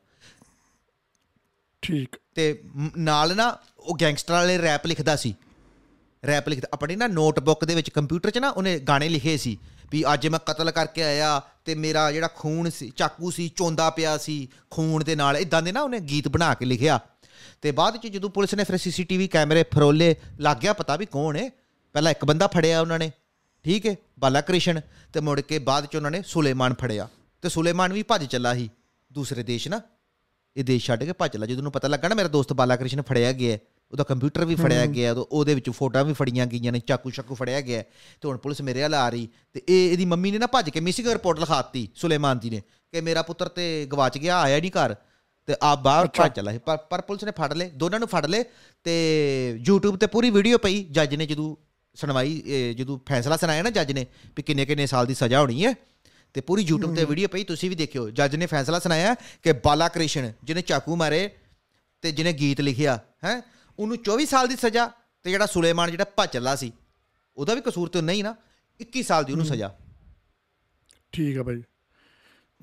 [1.82, 5.36] ਠੀਕ। ਤੇ ਮ- ਨਾਲ ਨਾ ਉਹ ਗੈਂਗਸਟਰ ਵਾਲੇ ਰੈਪ ਲਿਖਦਾ ਸੀ।
[6.28, 9.58] ਰੈਪ ਲਿਖਦਾ, ਆਪਣੀ ਨਾ ਨੋਟਬੁੱਕ ਦੇ ਵਿੱਚ ਕੰਪਿਊਟਰ 'ਚ ਨਾ ਉਹਨੇ ਗਾਣੇ ਲਿਖੇ ਸੀ
[9.92, 14.18] ਵੀ ਅੱਜ ਮੈਂ ਕਤਲ ਕਰਕੇ ਆਇਆ ਤੇ ਮੇਰਾ ਜਿਹੜਾ ਖੂਨ ਸੀ, ਚਾਕੂ ਸੀ, ਚੋਂਦਾ ਪਿਆ
[14.18, 17.00] ਸੀ ਖੂਨ ਦੇ ਨਾਲ। ਇਦਾਂ ਦੇ ਨਾ ਉਹਨੇ ਗੀਤ ਬਣਾ ਕੇ ਲਿਖਿਆ।
[17.62, 21.36] ਤੇ ਬਾਅਦ 'ਚ ਜਦੋਂ ਪੁਲਿਸ ਨੇ ਫਿਰ ਸੀਸੀਟੀਵੀ ਕੈਮਰੇ ਫਰੋਲੇ, ਲੱਗ ਗਿਆ ਪਤਾ ਵੀ ਕੌਣ
[21.36, 21.50] ਹੈ
[21.94, 23.12] ਪਹਿਲਾਂ ਇੱਕ ਬੰਦਾ ਫੜਿਆ ਉਹਨਾਂ ਨੇ,
[23.64, 24.82] ਠੀਕ ਹੈ ਬਾਲਾ ਕ੍ਰਿਸ਼ਨ
[25.14, 27.08] ਤੇ ਮੁੜ ਕੇ ਬਾਅਦ 'ਚ ਉਹਨਾਂ ਨੇ ਸੁਲੇਮਾਨ ਫੜਿਆ।
[27.42, 28.70] ਤੇ ਸੁਲੇਮਾਨ ਵੀ ਭੱਜ ਚੱਲਾ ਸੀ
[29.14, 29.82] ਦੂਸਰੇ ਦੇਸ਼ ਨਾ।
[30.58, 33.02] ਇਹ ਦੇਸ਼ ਛੱਡ ਕੇ ਭੱਜ ਚੱਲਾ ਜਦੋਂ ਉਹਨੂੰ ਪਤਾ ਲੱਗਾ ਨਾ ਮੇਰਾ ਦੋਸਤ ਬਾਲਾ ਕ੍ਰਿਸ਼ਨ
[33.02, 33.58] ਫੜਿਆ ਗਿਆ
[33.92, 37.62] ਉਹਦਾ ਕੰਪਿਊਟਰ ਵੀ ਫੜਿਆ ਗਿਆ ਉਹਦੇ ਵਿੱਚ ਫੋਟੋਆਂ ਵੀ ਫੜੀਆਂ ਗਈਆਂ ਨੇ ਚਾਕੂ ਚਾਕੂ ਫੜਿਆ
[37.62, 37.82] ਗਿਆ
[38.22, 40.80] ਤੇ ਹੁਣ ਪੁਲਿਸ ਮੇਰੇ ਵੱਲ ਆ ਰਹੀ ਤੇ ਇਹ ਇਹਦੀ ਮੰਮੀ ਨੇ ਨਾ ਭੱਜ ਕੇ
[40.80, 42.62] ਮਿਸਿੰਗ ਰਿਪੋਰਟ ਲਿਖਾਤੀ ਸੁਲੇਮਾਨ ਜੀ ਨੇ
[42.94, 44.96] ਕਿ ਮੇਰਾ ਪੁੱਤਰ ਤੇ ਗਵਾਚ ਗਿਆ ਆਇਆ ਨਹੀਂ ਘਰ
[45.48, 48.44] ਤੇ ਆ ਬਾਹਰ ਭੱਜ ਚੱਲਾ ਪਰ ਪਰ ਪੁਲਿਸ ਨੇ ਫੜ ਲਏ ਦੋਨਾਂ ਨੂੰ ਫੜ ਲਏ
[48.84, 51.56] ਤੇ YouTube ਤੇ ਪੂਰੀ ਵੀਡੀਓ ਪਈ ਜੱਜ ਨੇ ਜਦੋਂ
[51.96, 52.42] ਸੁਣਵਾਈ
[52.78, 54.06] ਜਦੋਂ ਫੈਸਲਾ ਸੁਣਾਇਆ ਨਾ ਜੱਜ ਨੇ
[54.38, 55.74] ਵੀ ਕਿੰਨੇ ਕਿੰਨੇ ਸਾਲ ਦੀ ਸਜ਼ਾ ਹੋਣੀ ਹੈ।
[56.36, 59.88] ਤੇ ਪੂਰੀ YouTube ਤੇ ਵੀਡੀਓ ਪਈ ਤੁਸੀਂ ਵੀ ਦੇਖਿਓ। ਜੱਜ ਨੇ ਫੈਸਲਾ ਸੁਣਾਇਆ ਕਿ ਬਾਲਾ
[59.88, 61.30] ਕ੍ਰਿਸ਼ਨ ਜਿਹਨੇ ਚਾਕੂ ਮਾਰੇ
[62.04, 63.42] ਤੇ ਜਿਹਨੇ ਗੀਤ ਲਿਖਿਆ ਹੈ
[63.80, 64.86] ਉਹਨੂੰ 24 ਸਾਲ ਦੀ ਸਜ਼ਾ
[65.26, 66.72] ਤੇ ਜਿਹੜਾ ਸੁਲੇਮਾਨ ਜਿਹੜਾ ਭੱਜ ਚੱਲਾ ਸੀ
[67.38, 68.36] ਉਹਦਾ ਵੀ ਕਸੂਰ ਤੇ ਨਹੀਂ ਨਾ
[68.80, 69.74] 21 ਸਾਲ ਦੀ ਉਹਨੂੰ ਸਜ਼ਾ।
[71.12, 71.62] ਠੀਕ ਆ ਭਾਈ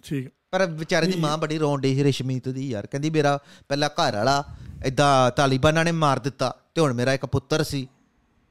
[0.04, 3.88] ਠੀਕ। ਪਰ ਵਿਚਾਰੇ ਦੀ ਮਾਂ ਬੜੀ ਰੋਣ ਡਈ ਸੀ ਰਸ਼ਮੀਤ ਦੀ ਯਾਰ ਕਹਿੰਦੀ ਮੇਰਾ ਪਹਿਲਾ
[3.88, 4.42] ਘਰ ਵਾਲਾ
[4.84, 7.86] ਇਦਾਂ ਤਾਲਿਬਾਨਾਂ ਨੇ ਮਾਰ ਦਿੱਤਾ ਤੇ ਹੁਣ ਮੇਰਾ ਇੱਕ ਪੁੱਤਰ ਸੀ।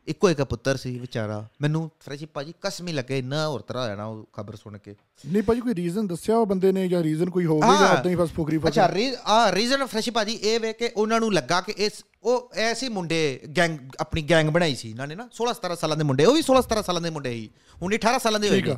[0.08, 4.06] ਇੱਕੋ ਇੱਕ ਪੁੱਤਰ ਸੀ ਵਿਚਾਰਾ। ਮੈਨੂੰ ਫਰੈਸ਼ੀ ਭਾਜੀ ਕਸਮੀ ਲੱਗੇ ਇੰਨਾ ਹੋਰ ਤਰ੍ਹਾਂ ਹੋਇਆ ਨਾ
[4.06, 7.46] ਉਹ ਖਬਰ ਸੁਣ ਕੇ। ਨਹੀਂ ਭਾਜੀ ਕੋਈ ਰੀਜ਼ਨ ਦੱਸਿਆ ਉਹ ਬੰਦੇ ਨੇ ਜਾਂ ਰੀਜ਼ਨ ਕੋਈ
[7.46, 10.74] ਹੋਵੇ ਜਾਂ ਉਦਾਂ ਹੀ ਬਸ ਫੁਕਰੀ ਫਸ ਅੱਛਾ ਰੀ ਆ ਰੀਜ਼ਨ ਫਰੈਸ਼ੀ ਭਾਜੀ ਇਹ ਵੇ
[10.74, 13.20] ਕਿ ਉਹਨਾਂ ਨੂੰ ਲੱਗਾ ਕਿ ਇਸ ਉਹ ਐਸੇ ਮੁੰਡੇ
[13.58, 16.44] ਗੈਂਗ ਆਪਣੀ ਗੈਂਗ ਬਣਾਈ ਸੀ। ਇਹਨਾਂ ਨੇ ਨਾ 16 17 ਸਾਲਾਂ ਦੇ ਮੁੰਡੇ ਉਹ ਵੀ
[16.50, 17.50] 16 17 ਸਾਲਾਂ ਦੇ ਮੁੰਡੇ ਸੀ।
[17.82, 18.76] ਹੁਣ 18 ਸਾਲਾਂ ਦੇ ਹੋਏ ਨੇ।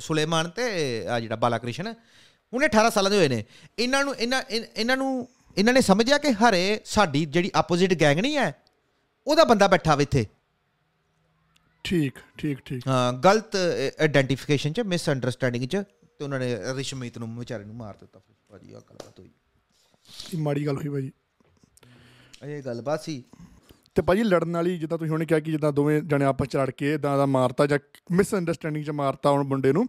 [0.00, 0.68] ਸੁਲੇਮਾਨ ਤੇ
[1.06, 1.94] ਆ ਜਿਹੜਾ ਬਾਲਾ ਕ੍ਰਿਸ਼ਨ
[2.52, 3.44] ਹੁਣ 18 ਸਾਲਾਂ ਦੇ ਹੋਏ ਨੇ।
[3.78, 5.10] ਇਹਨਾਂ ਨੂੰ ਇਹਨਾਂ ਇਹਨਾਂ ਨੂੰ
[5.56, 8.54] ਇਹਨਾਂ ਨੇ ਸਮਝਿਆ ਕਿ ਹਰੇ ਸਾਡੀ ਜਿਹੜੀ ਆਪੋਜ਼ਿਟ ਗੈਂਗ ਨਹੀਂ ਹੈ
[9.26, 10.26] ਉਹਦਾ ਬੰਦਾ ਬੈਠਾ ਵੇ ਇੱਥੇ।
[11.84, 13.56] ਠੀਕ ਠੀਕ ਠੀਕ। ਹਾਂ ਗਲਤ
[14.00, 15.76] ਆਇਡੈਂਟੀਫਿਕੇਸ਼ਨ ਚ ਮਿਸ ਅੰਡਰਸਟੈਂਡਿੰਗ ਚ
[16.18, 19.30] ਤੇ ਉਹਨਾਂ ਨੇ ਰਿਸ਼ਮੀਤ ਨੂੰ ਵਿਚਾਰੇ ਨੂੰ ਮਾਰ ਦਿੱਤਾ। ਭਾਜੀ ਆ ਗੱਲਬਾਤ ਹੋਈ।
[20.34, 21.12] ਇਹ ਮਾੜੀ ਗੱਲ ਹੋਈ ਭਾਜੀ।
[22.44, 23.24] ਇਹ ਗੱਲਬਾਤ ਸੀ।
[23.94, 26.70] ਤੇ ਭਾਜੀ ਲੜਨ ਵਾਲੀ ਜਿੱਦਾਂ ਤੁਸੀਂ ਹੁਣੇ ਕਿਹਾ ਕਿ ਜਿੱਦਾਂ ਦੋਵੇਂ ਜਣੇ ਆਪਸ ਚ ਲੜ
[26.70, 27.78] ਕੇ ਇਦਾਂ ਦਾ ਮਾਰਤਾ ਜਾਂ
[28.12, 29.88] ਮਿਸ ਅੰਡਰਸਟੈਂਡਿੰਗ ਚ ਮਾਰਤਾ ਹੁਣ ਮੁੰਡੇ ਨੂੰ।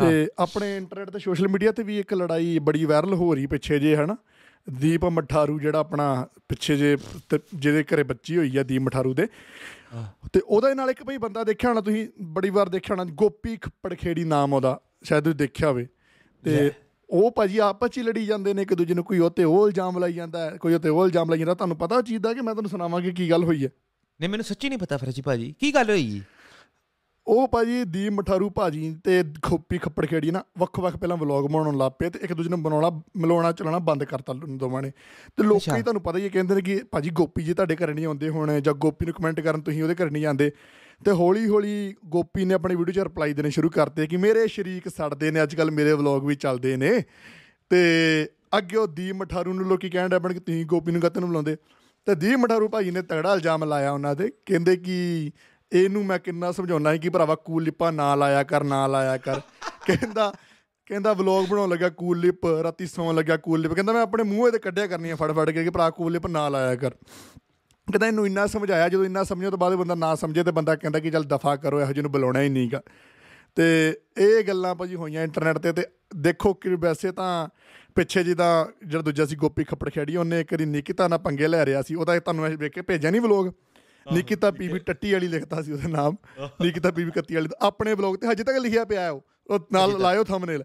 [0.00, 3.78] ਤੇ ਆਪਣੇ ਇੰਟਰਨੈਟ ਤੇ ਸੋਸ਼ਲ ਮੀਡੀਆ ਤੇ ਵੀ ਇੱਕ ਲੜਾਈ ਬੜੀ ਵਾਇਰਲ ਹੋ ਰਹੀ ਪਿੱਛੇ
[3.78, 4.16] ਜੇ ਹਨਾ?
[4.70, 6.96] ਦੀਪ ਮਠਾਰੂ ਜਿਹੜਾ ਆਪਣਾ ਪਿੱਛੇ ਜੇ
[7.54, 9.26] ਜਿਹਦੇ ਘਰੇ ਬੱਚੀ ਹੋਈ ਆ ਦੀਪ ਮਠਾਰੂ ਦੇ।
[10.32, 14.24] ਤੇ ਉਹਦੇ ਨਾਲ ਇੱਕ ਭਾਈ ਬੰਦਾ ਦੇਖਿਆ ਹੋਣਾ ਤੁਸੀਂ ਬੜੀ ਵਾਰ ਦੇਖਿਆ ਹੋਣਾ ਗੋਪੀ ਖੱਪੜਖੇੜੀ
[14.24, 15.86] ਨਾਮ ਉਹਦਾ ਸ਼ਾਇਦ ਤੁਸੀਂ ਦੇਖਿਆ ਹੋਵੇ।
[16.44, 16.70] ਤੇ
[17.10, 19.66] ਉਹ ਭਾਜੀ ਆਪਸ 'ਚ ਹੀ ਲੜੀ ਜਾਂਦੇ ਨੇ ਇੱਕ ਦੂਜੇ ਨੂੰ ਕੋਈ ਉਹ ਤੇ ਉਹ
[19.68, 22.22] ਇਲਜ਼ਾਮ ਲਾਈ ਜਾਂਦਾ ਹੈ, ਕੋਈ ਉਹ ਤੇ ਉਹ ਇਲਜ਼ਾਮ ਲਾਈ ਜਾਂਦਾ ਤੁਹਾਨੂੰ ਪਤਾ ਉਹ ਚੀਜ਼
[22.22, 23.70] ਦਾ ਕਿ ਮੈਂ ਤੁਹਾਨੂੰ ਸੁਣਾਵਾਂਗੀ ਕੀ ਗੱਲ ਹੋਈ ਹੈ।
[24.20, 26.20] ਨਹੀਂ ਮੈਨੂੰ ਸੱਚੀ ਨਹੀਂ ਪਤਾ ਫਰਜੀ ਭਾਜੀ ਕੀ ਗੱਲ ਹੋਈ
[27.28, 31.92] ਉਹ ਭਾਜੀ ਦੀਪ ਮਠਾਰੂ ਭਾਜੀ ਤੇ ਖੋਪੀ ਖੱਪੜ ਖੇੜੀ ਨਾ ਵੱਖ-ਵੱਖ ਪਹਿਲਾਂ ਵਲੌਗ ਬਣਾਉਣ ਲੱਗ
[31.98, 34.90] ਪਏ ਤੇ ਇੱਕ ਦੂਜੇ ਨੂੰ ਬਣਾਉਣਾ ਮਿਲਾਉਣਾ ਚਲਾਉਣਾ ਬੰਦ ਕਰਤਾ ਦੋਵਾਂ ਨੇ।
[35.36, 38.06] ਤੇ ਲੋਕੀ। ਤੁਹਾਨੂੰ ਪਤਾ ਹੀ ਹੈ ਕਹਿੰਦੇ ਨੇ ਕਿ ਭਾਜੀ ਗੋਪੀ ਜੀ ਤੁਹਾਡੇ ਘਰੇ ਨਹੀਂ
[38.06, 40.50] ਆਉਂਦੇ ਹੁਣ ਜਾਂ ਗੋਪੀ ਨੂੰ ਕਮੈਂਟ ਕਰਨ ਤੁਸੀਂ ਉਹਦੇ ਘਰੇ ਨਹੀਂ ਜਾਂਦੇ।
[41.04, 45.30] ਤੇ ਹੌਲੀ-ਹੌਲੀ ਗੋਪੀ ਨੇ ਆਪਣੀ ਵੀਡੀਓ 'ਚ ਰਿਪਲਾਈ ਦੇਣੇ ਸ਼ੁਰੂ ਕਰਤੇ ਕਿ ਮੇਰੇ ਸ਼ਰੀਕ ਸੜਦੇ
[45.30, 47.02] ਨੇ ਅੱਜਕੱਲ ਮੇਰੇ ਵਲੌਗ ਵੀ ਚੱਲਦੇ ਨੇ।
[47.70, 47.80] ਤੇ
[48.58, 51.56] ਅੱਗੇ ਉਹ ਦੀਪ ਮਠਾਰੂ ਨੂੰ ਲੋਕੀ ਕਹਿਣ ਡੈ ਪਣ ਕਿ ਤੁਸੀਂ ਗੋਪੀ ਨੂੰ ਕਤਨ ਬੁਲਾਉਂਦੇ?
[52.06, 55.30] ਤੇ ਦੀਪ ਮਠਾਰੂ ਭਾਜੀ ਨੇ ਤਗੜਾ ਇਲਜ਼ਾਮ ਲਾਇਆ ਉਹਨਾਂ ਤੇ ਕਹਿੰਦੇ ਕਿ
[55.72, 59.40] ਇਹਨੂੰ ਮੈਂ ਕਿੰਨਾ ਸਮਝਾਉਣਾ ਸੀ ਕਿ ਭਰਾਵਾ ਕੂਲ ਲਿਪਾਂ ਨਾ ਲਾਇਆ ਕਰ, ਨਾ ਲਾਇਆ ਕਰ।
[59.86, 60.34] ਕਹਿੰਦਾ
[60.86, 64.46] ਕਹਿੰਦਾ ਵਲੌਗ ਬਣਾਉਣ ਲੱਗਾ ਕੂਲ ਲਿਪ, ਰਾਤੀ ਸੌਣ ਲੱਗਾ ਕੂਲ ਲਿਪ। ਕਹਿੰਦਾ ਮੈਂ ਆਪਣੇ ਮੂੰਹ
[64.46, 68.26] ਇਹਦੇ ਕੱਢਿਆ ਕਰਨੀਆਂ ਫੜ ਫੜ ਕੇ ਕਿ ਭਰਾ ਕੂਲ ਲਿਪ ਨਾ ਲਾਇਆ ਕਰ। ਕਹਿੰਦਾ ਇਹਨੂੰ
[68.26, 71.24] ਇੰਨਾ ਸਮਝਾਇਆ, ਜਦੋਂ ਇੰਨਾ ਸਮਝੋ ਤੋਂ ਬਾਅਦ ਬੰਦਾ ਨਾ ਸਮਝੇ ਤੇ ਬੰਦਾ ਕਹਿੰਦਾ ਕਿ ਚੱਲ
[71.24, 72.82] ਦਫਾ ਕਰੋ, ਇਹੋ ਜਿਹੇ ਨੂੰ ਬੁਲਾਉਣਾ ਹੀ ਨਹੀਂਗਾ।
[73.54, 77.48] ਤੇ ਇਹ ਗੱਲਾਂ ਭਾਜੀ ਹੋਈਆਂ ਇੰਟਰਨੈਟ ਤੇ ਤੇ ਦੇਖੋ ਕਿ ਵੈਸੇ ਤਾਂ
[77.94, 81.66] ਪਿੱਛੇ ਜਿਹਦਾ ਜਿਹੜਾ ਦੂਜਾ ਸੀ ਗੋਪੀ ਖੱਪੜ ਖੇੜੀ ਉਹਨੇ ਇੱਕ ਵਾਰੀ ਨਿਕਿਤਾ ਨਾਲ ਪੰਗੇ ਲੈ
[81.66, 83.52] ਰਿਆ ਸੀ, ਉਹਦਾ ਤੁਹਾਨੂੰ ਮੈਂ ਵੇਖ ਕੇ ਭੇਜਿਆ ਨਹੀਂ ਵਲੋਗ
[84.12, 86.16] ਨਿਕਿਤਾ ਪੀਵੀ ਟੱਟੀ ਵਾਲੀ ਲਿਖਤਾ ਸੀ ਉਹਦਾ ਨਾਮ।
[86.62, 90.24] ਨਿਕਿਤਾ ਪੀਵੀ ਕੱਤੀ ਵਾਲੀ। ਆਪਣੇ ਵਲੋਗ ਤੇ ਹਜੇ ਤੱਕ ਲਿਖਿਆ ਪਿਆ ਹੈ ਉਹ ਨਾਲ ਲਾਇਓ
[90.24, 90.64] ਥੰਬਨੇਲ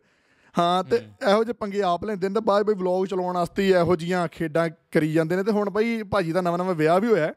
[0.59, 0.95] ਹਾਂ ਤੇ
[1.29, 4.27] ਇਹੋ ਜਿਹੇ ਪੰਗੇ ਆਪ ਲੈਂਦੇ ਨੇ ਤੇ ਬਾਅਦ ਬਈ ਵਲੌਗ ਚਲਾਉਣ ਵਾਸਤੇ ਹੀ ਇਹੋ ਜੀਆਂ
[4.27, 7.33] ਖੇਡਾਂ ਕਰੀ ਜਾਂਦੇ ਨੇ। ਤੇ ਹੁਣ ਬਈ ਭਾਜੀ ਦਾ ਨਵਾਂ ਨਵਾਂ ਵਿਆਹ ਵੀ ਹੋਇਆ।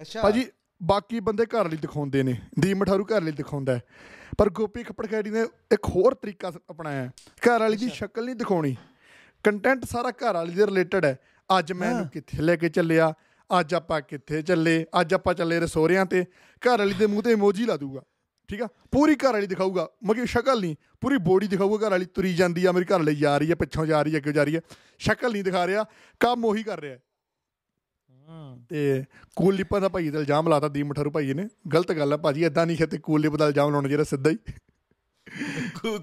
[0.00, 0.46] ਅੱਛਾ। ਭਾਜੀ
[0.82, 3.80] ਬਾਕੀ ਬੰਦੇ ਘਰ ਲਈ ਦਿਖਾਉਂਦੇ ਨੇ। ਦੀਪ ਮਠਾਰੂ ਘਰ ਲਈ ਦਿਖਾਉਂਦਾ।
[4.38, 5.40] ਪਰ ਗੋਪੀ ਖੱਪੜ ਖੈੜੀ ਨੇ
[5.72, 8.76] ਇੱਕ ਹੋਰ ਤਰੀਕਾ ਅਪਣਾਇਆ। ਘਰ ਵਾਲੀ ਦੀ ਸ਼ਕਲ ਨਹੀਂ ਦਿਖਾਉਣੀ।
[9.44, 11.18] ਕੰਟੈਂਟ ਸਾਰਾ ਘਰ ਵਾਲੀ ਦੇ ਰਿਲੇਟਡ ਹੈ।
[11.58, 13.14] ਅੱਜ ਮੈਂ ਇਹਨੂੰ ਕਿੱਥੇ ਲੈ ਕੇ ਚੱਲਿਆ?
[13.50, 14.84] ਅੱਜ ਆਪਾਂ ਕਿੱਥੇ ਚੱਲੇ?
[15.00, 16.24] ਅੱਜ ਆਪਾਂ ਚੱਲੇ ਰਸੋਰਿਆਂ ਤੇ।
[16.62, 18.02] ਘਰ ਵਾਲੀ ਦੇ ਮੂੰਹ ਤੇ ਇਮੋਜੀ ਲਾ ਦੂਗਾ
[18.50, 18.68] ਠੀਕ ਆ?
[18.92, 22.72] ਪੂਰੀ ਘਰ ਵਾਲੀ ਦਿਖਾਊਗਾ। ਮਗੀ ਸ਼ਕਲ ਨਹੀਂ। ਪੂਰੀ ਬੋਡੀ ਦਿਖਾਊਗਾ ਘਰ ਵਾਲੀ ਤੁਰੀ ਜਾਂਦੀ ਆ
[22.72, 24.60] ਮੇਰੀ ਘਰ ਲਈ ਜਾ ਰਹੀ ਹੈ ਪਿੱਛੋਂ ਜਾ ਰਹੀ ਹੈ ਅੱਗੇ ਜਾ ਰਹੀ ਹੈ
[24.98, 25.84] ਸ਼ਕਲ ਨਹੀਂ ਦਿਖਾ ਰਿਹਾ।
[26.20, 26.98] ਕੰਮ ਉਹੀ ਕਰ ਰਿਹਾ।
[28.68, 29.04] ਤੇ
[29.36, 32.44] ਕੂਲ ਲਿਪਾਂ ਦਾ ਭਾਈ ਤੇ ਇਲਜ਼ਾਮ ਲਾਤਾ ਦੀਪ ਮਠਰੂ ਭਾਈ ਨੇ। ਗਲਤ ਗੱਲ ਹੈ ਭਾਜੀ
[32.44, 34.38] ਇਦਾਂ ਨਹੀਂ ਖੇਤੇ ਕੂਲ ਲਿਪ ਦਾ ਇਲਜ਼ਾਮ ਲਾਉਣਾ ਜਿਹੜਾ ਸਿੱਧਾ ਹੀ।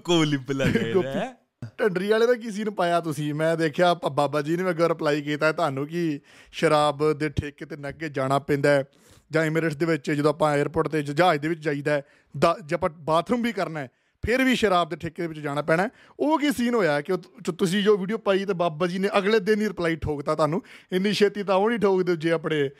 [0.04, 1.34] ਕੋਲੀ ਬਲਾ ਗਿਆ
[1.80, 5.52] ਢੰਡਰੀ ਵਾਲੇ ਦਾ ਕੀ ਸੀਨ ਪਾਇਆ ਤੁਸੀਂ ਮੈਂ ਦੇਖਿਆ ਬਾਬਾ ਜੀ ਨੇ ਅੱਗੇ ਰਿਪਲਾਈ ਕੀਤਾ
[5.52, 6.20] ਤੁਹਾਨੂੰ ਕਿ
[6.52, 8.84] ਸ਼ਰਾਬ ਦੇ ਠੇਕੇ ਤੇ ਨੱਗੇ ਜਾਣਾ ਪੈਂਦਾ
[9.30, 12.02] ਜਾਂ ਐਮੀਰੇਟਸ ਦੇ ਵਿੱਚ ਜਦੋਂ ਆਪਾਂ 에ਅਰਪੋਰਟ ਤੇ ਜਹਾਜ਼ ਦੇ ਵਿੱਚ ਜਾਈਦਾ
[12.64, 13.90] ਜੇ ਆਪਾਂ ਬਾਥਰੂਮ ਵੀ ਕਰਨਾ ਹੈ
[14.24, 15.88] ਫਿਰ ਵੀ ਸ਼ਰਾਬ ਦੇ ਠੇਕੇ ਦੇ ਵਿੱਚ ਜਾਣਾ ਪੈਣਾ।
[16.20, 19.40] ਉਹ ਕੀ ਸੀਨ ਹੋਇਆ ਕਿ ਤੁ- ਤੁਸੀਂ ਜੋ ਵੀਡੀਓ ਪਾਈ ਤੇ ਬਾਬਾ ਜੀ ਨੇ ਅਗਲੇ
[19.40, 22.70] ਦਿਨ ਹੀ ਰਿਪਲਾਈ ਠੋਕਤਾ ਤੁਹਾਨੂੰ ਇੰਨੀ ਛੇਤੀ ਤਾਂ ਉਹ ਨਹੀਂ ਠੋਕਦੇ ਜੇ ਆਪਣੇ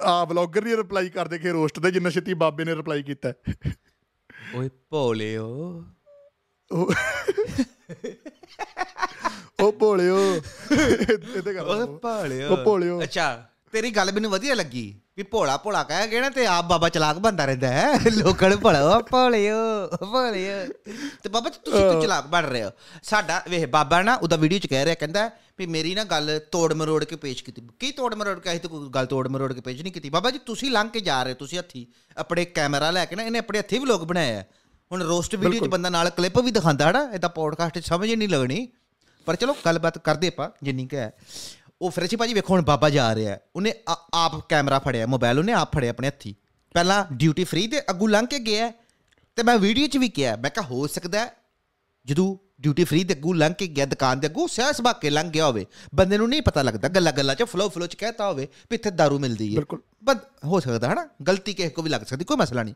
[0.00, 3.32] ਆ ਵਲੌਗਰ ਨਹੀਂ ਰਿਪਲਾਈ ਕਰਦੇ ਕਿ ਰੋਸਟ ਦੇ ਜਿੰਨਾ ਛੇਤੀ ਬਾਬੇ ਨੇ ਰਿਪਲਾਈ ਕੀਤਾ।
[4.54, 5.84] ਓਏ ਭੋਲਿਓ
[9.60, 10.18] ਉਹ ਉਹ ਭੋਲਿਓ।
[10.72, 15.82] ਇਹਦੇ ਕਰ ਓਏ ਭੋਲਿਓ। ਉਹ ਭੋਲਿਓ। ਅੱਛਾ ਤੇਰੀ ਗੱਲ ਮੈਨੂੰ ਵਧੀਆ ਲੱਗੀ ਵੀ ਭੋਲਾ ਭੋਲਾ
[15.82, 19.56] ਕਹਿ ਗਿਆ ਨਾ ਤੇ ਆਪ ਬਾਬਾ ਚਲਾਕ ਬੰਦਾ ਰਹਿੰਦਾ ਹੈ। ਲੋਕਾਂ ਨੂੰ ਭੋਲਾ ਉਹ ਭੋਲਿਓ
[19.84, 20.64] ਉਹ ਭੋਲਿਓ।
[21.22, 22.70] ਤੇ ਬਾਬਾ ਤੁਸੀਂ ਕਿਉਂ ਚਲਾਕ ਬਣ ਰਹੇ ਹੋ?
[23.02, 26.72] ਸਾਡਾ ਵੇਖ ਬਾਬਾ ਨਾ ਉਹਦਾ ਵੀਡੀਓ ਚ ਕਹਿ ਰਿਹਾ ਕਹਿੰਦਾ ਵੀ ਮੇਰੀ ਨਾ ਗੱਲ ਤੋੜ
[26.72, 29.60] ਮਰੋੜ ਕੇ ਪੇਸ਼ ਕੀਤੀ। ਕੀ ਤੋੜ ਮਰੋੜ ਕੇ ਅਸੀਂ ਤਾਂ ਕੋਈ ਗੱਲ ਤੋੜ ਮਰੋੜ ਕੇ
[29.60, 33.04] ਪੇਸ਼ ਨਹੀਂ ਕੀਤੀ। ਬਾਬਾ ਜੀ ਤੁਸੀਂ ਲੰਘ ਕੇ ਜਾ ਰਹੇ ਤੁਸੀਂ ਹੱਥੀ ਆਪਣੇ ਕੈਮਰਾ ਲੈ
[33.04, 34.46] ਕੇ ਨਾ ਇਹਨੇ ਆਪਣੇ ਹੱਥੀ ਵਲੌਗ ਬਣਾਇਆ ਹੈ।
[34.92, 38.08] ਹੁਣ ਰੋਸਟ ਵੀਡੀਓ 'ਚ ਬੰਦਾ ਨਾਲ ਕਲਿੱਪ ਵੀ ਦਿਖਾਉਂਦਾ ਹੈ ਨਾ ਇਹਦਾ ਪੋਡਕਾਸਟ 'ਚ ਸਮਝ
[38.08, 38.68] ਹੀ ਨਹੀਂ ਲੱਗਣੀ।
[39.26, 41.12] ਪਰ ਚਲੋ ਗੱਲਬਾਤ ਕਰਦੇ ਆਪਾਂ ਜਿੰਨੀ ਕੁ ਹੈ।
[41.82, 43.74] ਉਹ ਫਰੇਸ਼ੀ ਭਾਜੀ ਵੇਖੋ ਹੁਣ ਬਾਬਾ ਜਾ ਰਿਹਾ। ਹੈ। ਉਹਨੇ
[44.14, 46.34] ਆਪ ਕੈਮਰਾ ਫੜਿਆ ਮੋਬਾਈਲ ਉਹਨੇ ਆਪ ਫੜਿਆ ਆਪਣੇ ਹੱਥੀ।
[46.74, 48.74] ਪਹਿਲਾਂ ਡਿਊਟੀ ਫ੍ਰੀ ਤੇ ਅੱਗੂ ਲੰਘ ਕੇ ਗਿਆ। ਹੈ।
[49.36, 51.34] ਤੇ ਮੈਂ ਵੀਡੀਓ 'ਚ ਵੀ ਕਿਹਾ ਮੈਂ ਕਿਹਾ ਹੋ ਸਕਦਾ ਹੈ
[52.04, 55.30] ਜਦੋਂ ਡਿਊਟੀ ਫ੍ਰੀ ਦੇ ਅੱਗੂ ਲੰਘ ਕੇ ਗਿਆ ਦੁਕਾਨ ਦੇ ਅੱਗੂ ਸਹਿ ਸੁਭਾ ਕੇ ਲੰਘ
[55.30, 58.48] ਗਿਆ ਹੋਵੇ ਬੰਦੇ ਨੂੰ ਨਹੀਂ ਪਤਾ ਲੱਗਦਾ ਗੱਲਾਂ ਗੱਲਾਂ 'ਚ ਫਲੋ ਫਲੋ 'ਚ ਕਹਿਤਾ ਹੋਵੇ
[58.70, 61.08] ਵੀ ਇੱਥੇ ਦਾਰੂ ਮਿਲਦੀ ਹੈ। ਬਿਲਕੁਲ। ਬਦ ਹੋ ਸਕਦਾ ਹਨਾ?
[61.26, 62.74] ਗਲਤੀ ਕਿਸੇ ਕੋ ਵੀ ਲੱਗ ਸਕਦੀ ਕੋਈ ਮਸਲਾ ਨਹੀਂ।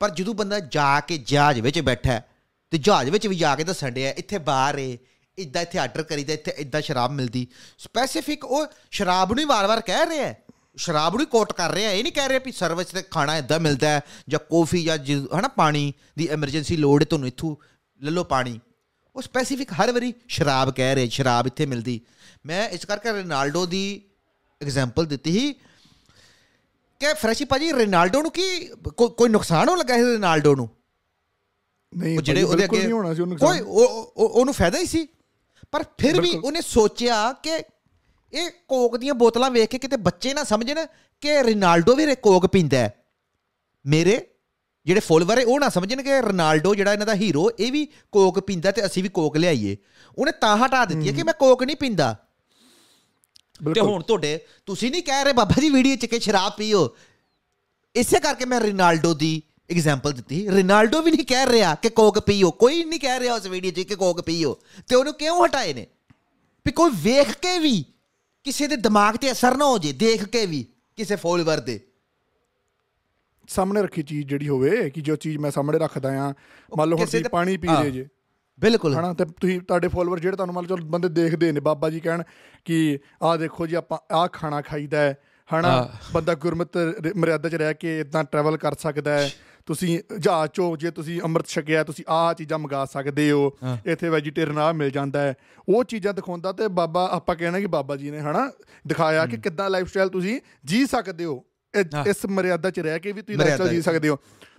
[0.00, 2.28] ਪਰ ਜਦੋਂ ਬੰਦਾ ਜਾ ਕੇ ਜਹਾਜ਼ ਵਿੱਚ ਬੈਠਾ ਹੈ,
[2.70, 4.98] ਤੇ ਜਹਾਜ਼ ਵਿੱਚ ਵੀ ਜਾ ਕੇ ਦੱਸਣ ਡਿਆ ਇੱਥੇ ਬਾਹਰ ਏ
[5.38, 7.46] ਇਦਾਂ ਇੱਥੇ ਆਰਡਰ ਕਰੀਦਾ ਇੱਥੇ ਇਦਾਂ ਸ਼ਰਾਬ ਮਿਲਦੀ।
[7.78, 10.42] ਸਪੈਸੀਫਿਕ ਉਹ ਸ਼ਰਾਬ ਨੂੰ ਹੀ ਵਾਰ-ਵਾਰ ਕਹਿ ਰਿਹਾ ਹੈ।
[10.76, 13.60] ਸ਼ਰਾਬ ਨੂੰ ਹੀ ਕੋਟ ਕਰ ਰਿਹਾ ਇਹ ਨਹੀਂ ਕਹਿ ਰਿਹਾ ਵੀ ਸਰਵਿਸ ਤੇ ਖਾਣਾ ਇਦਾਂ
[13.60, 17.56] ਮਿਲਦਾ ਹੈ ਜਾਂ ਕੌਫੀ ਜਾਂ ਜਿ- ਹਨਾ ਪਾਣੀ ਦੀ ਐਮਰਜੈਂਸੀ ਲੋੜ ਹੈ ਤੁਹਾਨੂੰ ਇੱਥੋਂ
[18.02, 18.60] ਲੈ ਲਓ ਪਾਣੀ।
[19.16, 22.00] ਉਹ ਸਪੈਸੀਫਿਕ ਹਰ ਵਾਰੀ ਸ਼ਰਾਬ ਕਹਿ ਰਿਹਾ ਸ਼ਰਾਬ ਇੱਥੇ ਮਿਲਦੀ।
[22.46, 24.02] ਮੈਂ ਇਸ ਕਰਕੇ ਰੋਨਾਲਡੋ ਦੀ
[24.62, 25.54] ਐਗਜ਼ਾਮਪਲ ਦਿੱਤੀ ਸੀ
[27.00, 30.68] ਕਿ ਫਰੈਸ਼ੀ ਭਾਜੀ ਰੋਨਾਲਡੋ ਨੂੰ ਕੀ ਕੋਈ ਨੁਕਸਾਨ ਹੋਣ ਲੱਗਾ ਸੀ ਰੋਨਾਲਡੋ ਨੂੰ?
[31.96, 34.86] ਨਹੀਂ ਉਹ ਜਿਹੜੇ ਉਹਦੇ ਅੱਗੇ ਨਹੀਂ ਹੋਣਾ ਸੀ ਉਹਨੂੰ ਕੋਈ ਉਹ- ਉਹ- ਉਹਨੂੰ ਫਾਇਦਾ ਹੀ
[34.86, 35.08] ਸੀ।
[35.72, 37.50] ਪਰ ਫਿਰ ਵੀ ਉਹਨੇ ਸੋਚਿਆ ਕਿ
[38.32, 40.86] ਇਹ ਕੋਕ ਦੀਆਂ ਬੋਤਲਾਂ ਵੇਖ ਕੇ ਕਿਤੇ ਬੱਚੇ ਨਾ ਸਮਝਣ
[41.20, 43.04] ਕਿ ਰੋਨਾਲਡੋ ਵੀ ਕੋਕ ਪੀਂਦਾ ਹੈ।
[43.86, 44.26] ਮੇਰੇ
[44.86, 48.40] ਜਿਹੜੇ ਫੋਲੋਵਰ ਹੈ ਉਹ ਨਾ ਸਮਝਣ ਕਿ ਰੋਨਾਲਡੋ ਜਿਹੜਾ ਇਹਨਾਂ ਦਾ ਹੀਰੋ ਇਹ ਵੀ ਕੋਕ
[48.40, 49.76] ਪੀਂਦਾ ਤੇ ਅਸੀਂ ਵੀ ਕੋਕ ਲਿਆਈਏ।
[50.18, 52.16] ਉਹਨੇ ਤਾਂ ਹਟਾ ਦਿੱਤੀ ਹੈ ਕਿ ਮੈਂ ਕੋਕ ਨਹੀਂ ਪੀਂਦਾ।
[53.74, 56.96] ਤੇ ਹੁਣ ਤੁਹਾਡੇ ਤੁਸੀਂ ਨਹੀਂ ਕਹਿ ਰਹੇ ਬਾਬਾ ਜੀ ਵੀਡੀਓ ਚ ਕਿ ਸ਼ਰਾਬ ਪੀਓ।
[57.96, 62.50] ਇਸੇ ਕਰਕੇ ਮੈਂ ਰਿਨਾਲਡੋ ਦੀ ਐਗਜ਼ਾਮਪਲ ਦਿੱਤੀ। ਰਿਨਾਲਡੋ ਵੀ ਨਹੀਂ ਕਹਿ ਰਿਹਾ ਕਿ ਕੋਕ ਪੀਓ।
[62.50, 65.86] ਕੋਈ ਨਹੀਂ ਕਹਿ ਰਿਹਾ ਉਸ ਵੀਡੀਓ 'ਚ ਕਿ ਕੋਕ ਪੀਓ। ਤੇ ਉਹਨੂੰ ਕਿਉਂ ਹਟਾਏ ਨੇ?
[66.66, 67.84] ਵੀ ਕੋਈ ਵੇਖ ਕੇ ਵੀ
[68.44, 70.66] ਕਿਸੇ ਦੇ ਦਿਮਾਗ ਤੇ ਅਸਰ ਨਾ ਹੋ ਜੇ ਦੇਖ ਕੇ ਵੀ
[70.96, 71.80] ਕਿਸੇ ਫੋਲੋਵਰ ਦੇ।
[73.48, 76.34] ਸਾਹਮਣੇ ਰੱਖੀ ਚੀਜ਼ ਜਿਹੜੀ ਹੋਵੇ ਕਿ ਜੋ ਚੀਜ਼ ਮੈਂ ਸਾਹਮਣੇ ਰੱਖਦਾ ਆ
[76.78, 78.08] ਮੰਨ ਲਓ ਹੁਣ ਤੁਸੀਂ ਪਾਣੀ ਪੀ। ਰਹੇ ਜੇ।
[78.58, 81.90] ਬਿਲਕੁਲ। ਹਨਾ ਤੇ ਤੁਸੀਂ ਤੁਹਾਡੇ ਫੋਲੋਵਰ ਜਿਹੜੇ ਤੁਹਾਨੂੰ ਮੰਨ ਲਓ ਚਲੋ ਬੰਦੇ ਦੇਖਦੇ ਨੇ ਬਾਬਾ
[81.90, 82.22] ਜੀ ਕਹਿਣ
[82.64, 85.16] ਕਿ ਆਹ ਦੇਖੋ ਜੀ ਆਪਾਂ ਆਹ ਖਾਣਾ ਖਾਈਦਾ ਹੈ
[85.50, 85.72] ਹਨਾ
[86.12, 86.76] ਬੰਦਾ ਗੁਰਮਤ
[87.16, 89.30] ਮਰਿਆਦਾ 'ਚ ਰਹਿ ਕੇ ਇਦਾਂ ਟਰੈਵਲ ਕਰ ਸਕਦਾ ਹੈ।
[89.66, 93.50] ਤੁਸੀਂ ਜਹਾਜ਼ 'ਚੋਂ ਜੇ ਤੁਸੀਂ ਅੰਮ੍ਰਿਤ ਛਕਿਆ ਤੁਸੀਂ ਆਹ ਚੀਜ਼ਾਂ ਮੰਗਾ ਸਕਦੇ ਹੋ
[93.86, 95.34] ਇੱਥੇ ਵੈਜੀਟੇਰੀਅਨ ਆ ਮਿਲ ਜਾਂਦਾ ਹੈ।
[95.68, 98.50] ਉਹ ਚੀਜ਼ਾਂ ਦਿਖਾਉਂਦਾ ਤੇ ਬਾਬਾ ਆਪਾਂ ਕਹਿਣਾ ਕਿ ਬਾਬਾ ਜੀ ਨੇ ਹਨਾ
[98.86, 101.44] ਦਿਖਾਇਆ ਕਿ ਕਿੱਦਾਂ ਲਾਈਫ ਸਟਾਈਲ ਤੁਸੀਂ ਜੀ ਸਕਦੇ ਹੋ।
[102.06, 104.16] ਇਸ ਮਰਿਆਦਾ 'ਚ ਰਹਿ ਕੇ ਵੀ ਤੁਸੀਂ ਲਾਈਫ ਸਟਾਈਲ ਜੀ ਸਕਦੇ ਹੋ।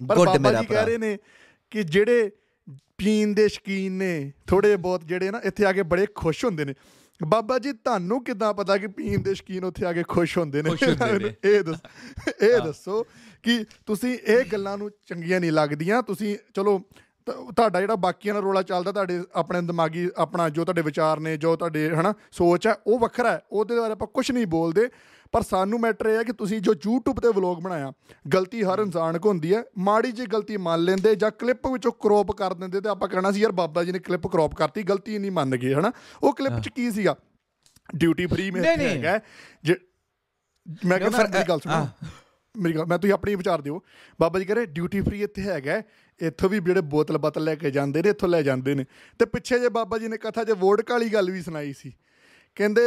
[0.07, 1.17] ਪਰ ਬਾਬਾ ਜੀ। ਕਹਿ ਰਹੇ ਨੇ
[1.71, 2.29] ਕਿ ਜਿਹੜੇ
[2.97, 6.73] ਪੀਣ ਦੇ ਸ਼ਕੀਨ ਨੇ। ਥੋੜੇ ਬਹੁਤ ਜਿਹੜੇ ਨਾ ਇੱਥੇ ਆ ਕੇ ਬੜੇ ਖੁਸ਼ ਹੁੰਦੇ ਨੇ।
[7.27, 10.69] ਬਾਬਾ ਜੀ ਤੁਹਾਨੂੰ ਕਿਦਾਂ ਪਤਾ ਕਿ ਪੀਣ ਦੇ ਸ਼ਕੀਨ ਉੱਥੇ ਆ ਕੇ ਖੁਸ਼ ਹੁੰਦੇ ਨੇ।
[11.43, 11.77] ਇਹ ਦੱਸ
[12.43, 13.05] ਇਹ ਦੱਸੋ
[13.43, 16.81] ਕਿ ਤੁਸੀਂ ਇਹ ਗੱਲਾਂ ਨੂੰ ਚੰਗੀਆਂ ਨਹੀਂ ਲੱਗਦੀਆਂ। ਤੁਸੀਂ ਚਲੋ
[17.31, 21.55] ਤੁਹਾਡਾ ਜਿਹੜਾ ਬਾਕੀਆਂ ਨਾਲ ਰੋਲਾ ਚੱਲਦਾ ਤੁਹਾਡੇ ਆਪਣੇ ਦਿਮਾਗੀ ਆਪਣਾ ਜੋ ਤੁਹਾਡੇ ਵਿਚਾਰ ਨੇ ਜੋ
[21.55, 24.89] ਤੁਹਾਡੇ ਹਨਾ ਸੋਚ ਹੈ ਉਹ ਵੱਖਰਾ ਹੈ। ਉਹਦੇ ਬਾਰੇ ਆਪਾਂ ਕੁਝ ਨਹੀਂ ਬੋਲਦੇ।
[25.31, 27.93] ਪਰ ਸਾਨੂੰ ਮੈਟਰ ਇਹ ਹੈ ਕਿ ਤੁਸੀਂ ਜੋ YouTube ਤੇ ਵਲੌਗ ਬਣਾਇਆ
[28.33, 32.31] ਗਲਤੀ ਹਰ ਇਨਸਾਨ ਕੋ ਹੁੰਦੀ ਹੈ। ਮਾੜੀ ਜੀ ਗਲਤੀ ਮੰਨ ਲੈਂਦੇ ਜਾਂ ਕਲਿੱਪ ਵਿੱਚੋਂ ਕ੍ਰੋਪ
[32.31, 35.31] ਕਰ ਦਿੰਦੇ ਤੇ ਆਪਾਂ ਕਹਿਣਾ ਸੀ ਯਾਰ ਬਾਬਾ ਜੀ ਨੇ ਕਲਿੱਪ ਕ੍ਰੋਪ ਕਰਤੀ ਗਲਤੀ ਨਹੀਂ
[35.31, 35.91] ਮੰਨ ਗਏ ਹਨਾ।
[36.23, 37.15] ਉਹ ਕਲਿੱਪ 'ਚ ਕੀ ਸੀਗਾ?
[37.95, 38.59] ਡਿਊਟੀ ਫ੍ਰੀ ਮੇ।
[38.89, 39.19] ਹੈਗਾ
[40.85, 41.87] ਮੈਂ ਕਹਿੰਦਾ ਫਿਰ- ਮੇਰੀ ਗੱਲ ਸੁਣੋ।
[42.57, 43.81] ਮੇਰੀ ਮੈਂ ਤੁਸੀਂ ਆਪਣੇ ਵਿਚਾਰ ਦਿਓ।
[44.19, 45.81] ਬਾਬਾ ਜੀ ਕਹ ਰਹੇ ਡਿਊਟੀ ਫ੍ਰੀ ਇੱਥੇ ਹੈਗਾ
[46.21, 48.85] ਇੱਥੋਂ ਵੀ ਜਿਹੜੇ ਬੋਤਲ ਬਤਲ ਲੈ ਕੇ ਜਾਂਦੇ ਨੇ ਇੱਥੋਂ ਲੈ ਜਾਂਦੇ ਨੇ।
[49.19, 51.93] ਤੇ ਪਿੱਛੇ ਜੇ ਬਾਬਾ ਜੀ ਨੇ ਕਥਾ 'ਚ ਵੋਡਕਾ ਵਾਲੀ ਗੱਲ ਵੀ ਸੁਣਾਈ ਸੀ।
[52.55, 52.81] ਕਹਿੰਦੇ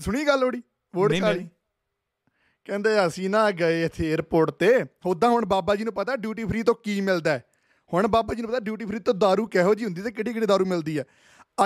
[0.00, 0.62] ਸੁਣੀ ਗੱਲ ਉਹਦੀ?
[0.94, 1.48] ਵੋਡਕਾ ਵਾਲੀ
[2.64, 6.62] ਕਹਿੰਦੇ ਅਸੀਂ ਨਾ ਗਏ ਇੱਥੇ 에어ਪੋਰਟ ਤੇ। ਉਦਾਂ ਹੁਣ ਬਾਬਾ ਜੀ ਨੂੰ ਪਤਾ ਡਿਊਟੀ ਫ੍ਰੀ
[6.62, 7.44] ਤੋਂ ਕੀ ਮਿਲਦਾ ਹੈ।
[7.92, 10.46] ਹੁਣ ਬਾਬਾ ਜੀ ਨੂੰ ਪਤਾ ਡਿਊਟੀ ਫ੍ਰੀ ਤੋਂ दारू ਕਿਹੋ ਜੀ ਹੁੰਦੀ ਤੇ ਕਿਹੜੀ ਕਿਹੜੀ
[10.46, 11.04] दारू ਮਿਲਦੀ ਹੈ।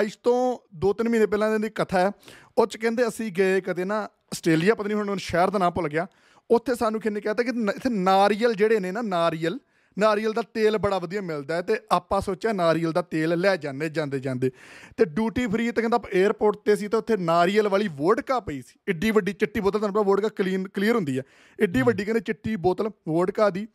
[0.01, 2.11] ਅੱਜ ਤੋਂ 2-3 ਮਹੀਨੇ ਪਹਿਲਾਂ ਦੀ ਕਥਾ ਹੈ।
[2.59, 5.88] ਉਹ ਚ ਕਹਿੰਦੇ ਅਸੀਂ ਗਏ ਕਦੇ ਨਾ ਆਸਟ੍ਰੇਲੀਆ ਪਤਾ ਨਹੀਂ ਹੁਣ ਸ਼ਹਿਰ ਦਾ ਨਾਮ ਭੁੱਲ
[5.88, 6.07] ਗਿਆ।
[6.50, 9.59] ਉੱਥੇ ਸਾਨੂੰ ਕਿੰਨੇ ਕਹਤਾ ਕਿ ਇੱਥੇ ਨਾਰੀਅਲ ਜਿਹੜੇ ਨੇ ਨਾ ਨਾਰੀਅਲ
[9.98, 14.18] ਨਾਰੀਅਲ ਦਾ ਤੇਲ ਬੜਾ ਵਧੀਆ ਮਿਲਦਾ ਤੇ ਆਪਾਂ ਸੋਚਿਆ ਨਾਰੀਅਲ ਦਾ ਤੇਲ ਲੈ ਜਾਂਦੇ ਜਾਂਦੇ
[14.20, 14.50] ਜਾਂਦੇ।
[14.96, 18.78] ਤੇ ਡਿਊਟੀ ਫ੍ਰੀ ਤੇ ਕਹਿੰਦਾ 에어ਪੋਰਟ ਤੇ ਸੀ ਤੇ ਉੱਥੇ ਨਾਰੀਅਲ ਵਾਲੀ ਵੋਡਕਾ ਪਈ ਸੀ।
[18.88, 21.22] ਏਡੀ ਵੱਡੀ ਚਿੱਟੀ ਬੋਤਲ ਤੁਹਾਨੂੰ ਪਤਾ ਵੋਡਕਾ ਕਲੀਨ ਕਲੀਅਰ ਹੁੰਦੀ ਹੈ।
[21.62, 23.66] ਏਡੀ ਵੱਡੀ ਕਹਿੰਦੇ ਚਿੱਟੀ ਬੋਤਲ ਵੋਡਕਾ ਦੀ।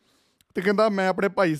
[0.54, 1.56] ਤੇ ਕਹਿੰਦਾ ਮੈਂ ਆਪਣੇ ਭਾਈ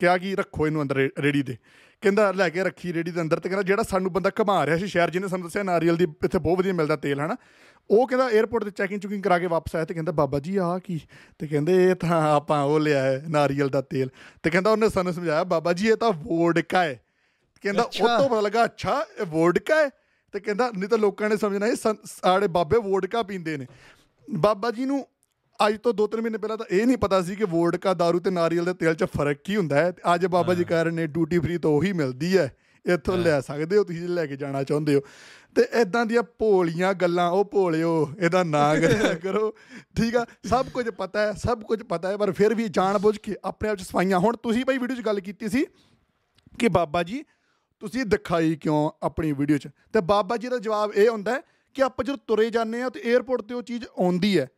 [0.00, 1.56] ਕਿਹਾ ਕਿ ਰੱਖੋ ਇਹਨੂੰ ਅੰਦਰ ਰੇੜੀ ਦੇ।
[2.00, 4.86] ਕਹਿੰਦਾ ਲੈ ਕੇ ਰੱਖੀ ਰੇੜੀ ਦੇ ਅੰਦਰ ਤੇ ਕਹਿੰਦਾ ਜਿਹੜਾ ਸਾਨੂੰ ਬੰਦਾ ਘਮਾ ਰਿਹਾ ਸੀ
[4.86, 7.36] ਸ਼ਹਿਰ ਜਿਹਨੇ ਸਾਨੂੰ ਦੱਸਿਆ ਨਾਰੀਅਲ ਦੀ ਇੱਥੇ ਬਹੁਤ ਵਧੀਆ ਮਿਲਦਾ ਤੇਲ ਹਨਾ?
[7.90, 10.78] ਉਹ ਕਹਿੰਦਾ 에어ਪੋਰਟ ਤੇ ਚੈਕਿੰਗ ਚੁਕਿੰਗ ਕਰਾ ਕੇ ਵਾਪਸ ਆਇਆ ਤੇ ਕਹਿੰਦਾ ਬਾਬਾ ਜੀ ਆਹ
[10.78, 11.00] ਕੀ?
[11.38, 14.10] ਤੇ ਕਹਿੰਦੇ ਇਹ ਤਾਂ ਆਪਾਂ ਉਹ ਲਿਆ ਹੈ ਨਾਰੀਅਲ ਦਾ ਤੇਲ।
[14.42, 17.00] ਤੇ ਕਹਿੰਦਾ ਉਹਨੇ ਸਾਨੂੰ ਸਮਝਾਇਆ ਬਾਬਾ ਜੀ ਇਹ ਤਾਂ ਵੋਡਕਾ ਹੈ।
[17.62, 19.90] ਕਹਿੰਦਾ ਉਹ। ਤੋਂ ਪਤਾ ਲੱਗਾ ਅੱਛਾ ਇਹ ਵੋਡਕਾ ਹੈ?
[20.32, 23.66] ਤੇ ਕਹਿੰਦਾ ਨਹੀਂ ਤਾਂ ਲੋਕਾਂ ਨੇ ਸਮਝਣਾ ਇਹ ਸਾਡੇ ਬਾਬੇ ਵੋਡਕਾ ਪੀਂਦੇ ਨੇ।
[24.30, 25.06] ਬਾਬਾ ਜੀ ਨੂੰ
[25.68, 28.64] ਅੱਜ ਤੋਂ 2-3 ਮਹੀਨੇ ਪਹਿਲਾਂ ਤਾਂ ਇਹ ਨਹੀਂ ਪਤਾ ਸੀ ਕਿ ਵੋਡਕਾ दारू ਤੇ ਨਾਰੀਅਲ
[28.64, 31.76] ਦੇ ਤੇਲ 'ਚ ਫ਼ਰਕ ਕੀ ਹੁੰਦਾ ਹੈ। ਅੱਜ ਬਾਬਾ ਜੀ ਕਾਰਨ ਨੇ ਡਿਊਟੀ ਫ੍ਰੀ ਤੋਂ
[31.76, 35.00] ਉਹੀ ਮਿਲਦੀ ਹੈ। ਇੱਥੋਂ ਲੈ ਸਕਦੇ ਹੋ ਤੁਸੀਂ ਲੈ ਕੇ ਜਾਣਾ ਚਾਹੁੰਦੇ ਹੋ।
[35.54, 38.74] ਤੇ ਐਦਾਂ ਦੀਆਂ ਭੋਲੀਆਂ ਗੱਲਾਂ ਉਹ ਭੋਲਿਓ ਇਹਦਾ ਨਾ
[39.22, 39.54] ਕਰੋ।
[39.96, 40.26] ਠੀਕ ਆ?
[40.46, 43.68] ਸਭ ਕੁਝ ਪਤਾ ਹੈ ਸਭ ਕੁਝ ਪਤਾ ਹੈ ਪਰ ਫਿਰ ਵੀ ਜਾਣ ਬੁੱਝ ਕੇ ਆਪਣੇ
[43.68, 45.66] ਆਪ ਚ ਸਫਾਈਆਂ। ਹੁਣ ਤੁਸੀਂ ਭਾਈ ਵੀਡੀਓ 'ਚ ਗੱਲ ਕੀਤੀ ਸੀ
[46.58, 47.24] ਕਿ ਬਾਬਾ ਜੀ
[47.80, 49.68] ਤੁਸੀਂ ਦਿਖਾਈ ਕਿਉਂ ਆਪਣੀ ਵੀਡੀਓ 'ਚ?
[49.92, 51.42] ਤੇ ਬਾਬਾ ਜੀ ਦਾ ਜਵਾਬ ਇਹ ਹੁੰਦਾ
[51.74, 54.48] ਕਿ ਆਪਾਂ ਜਦੋਂ ਤੁਰੇ ਜਾਂਦੇ ਆ ਤੇ 에어ਪੋਰਟ ਤੇ ਉਹ ਚੀਜ਼ ਆਉਂਦੀ ਹੈ।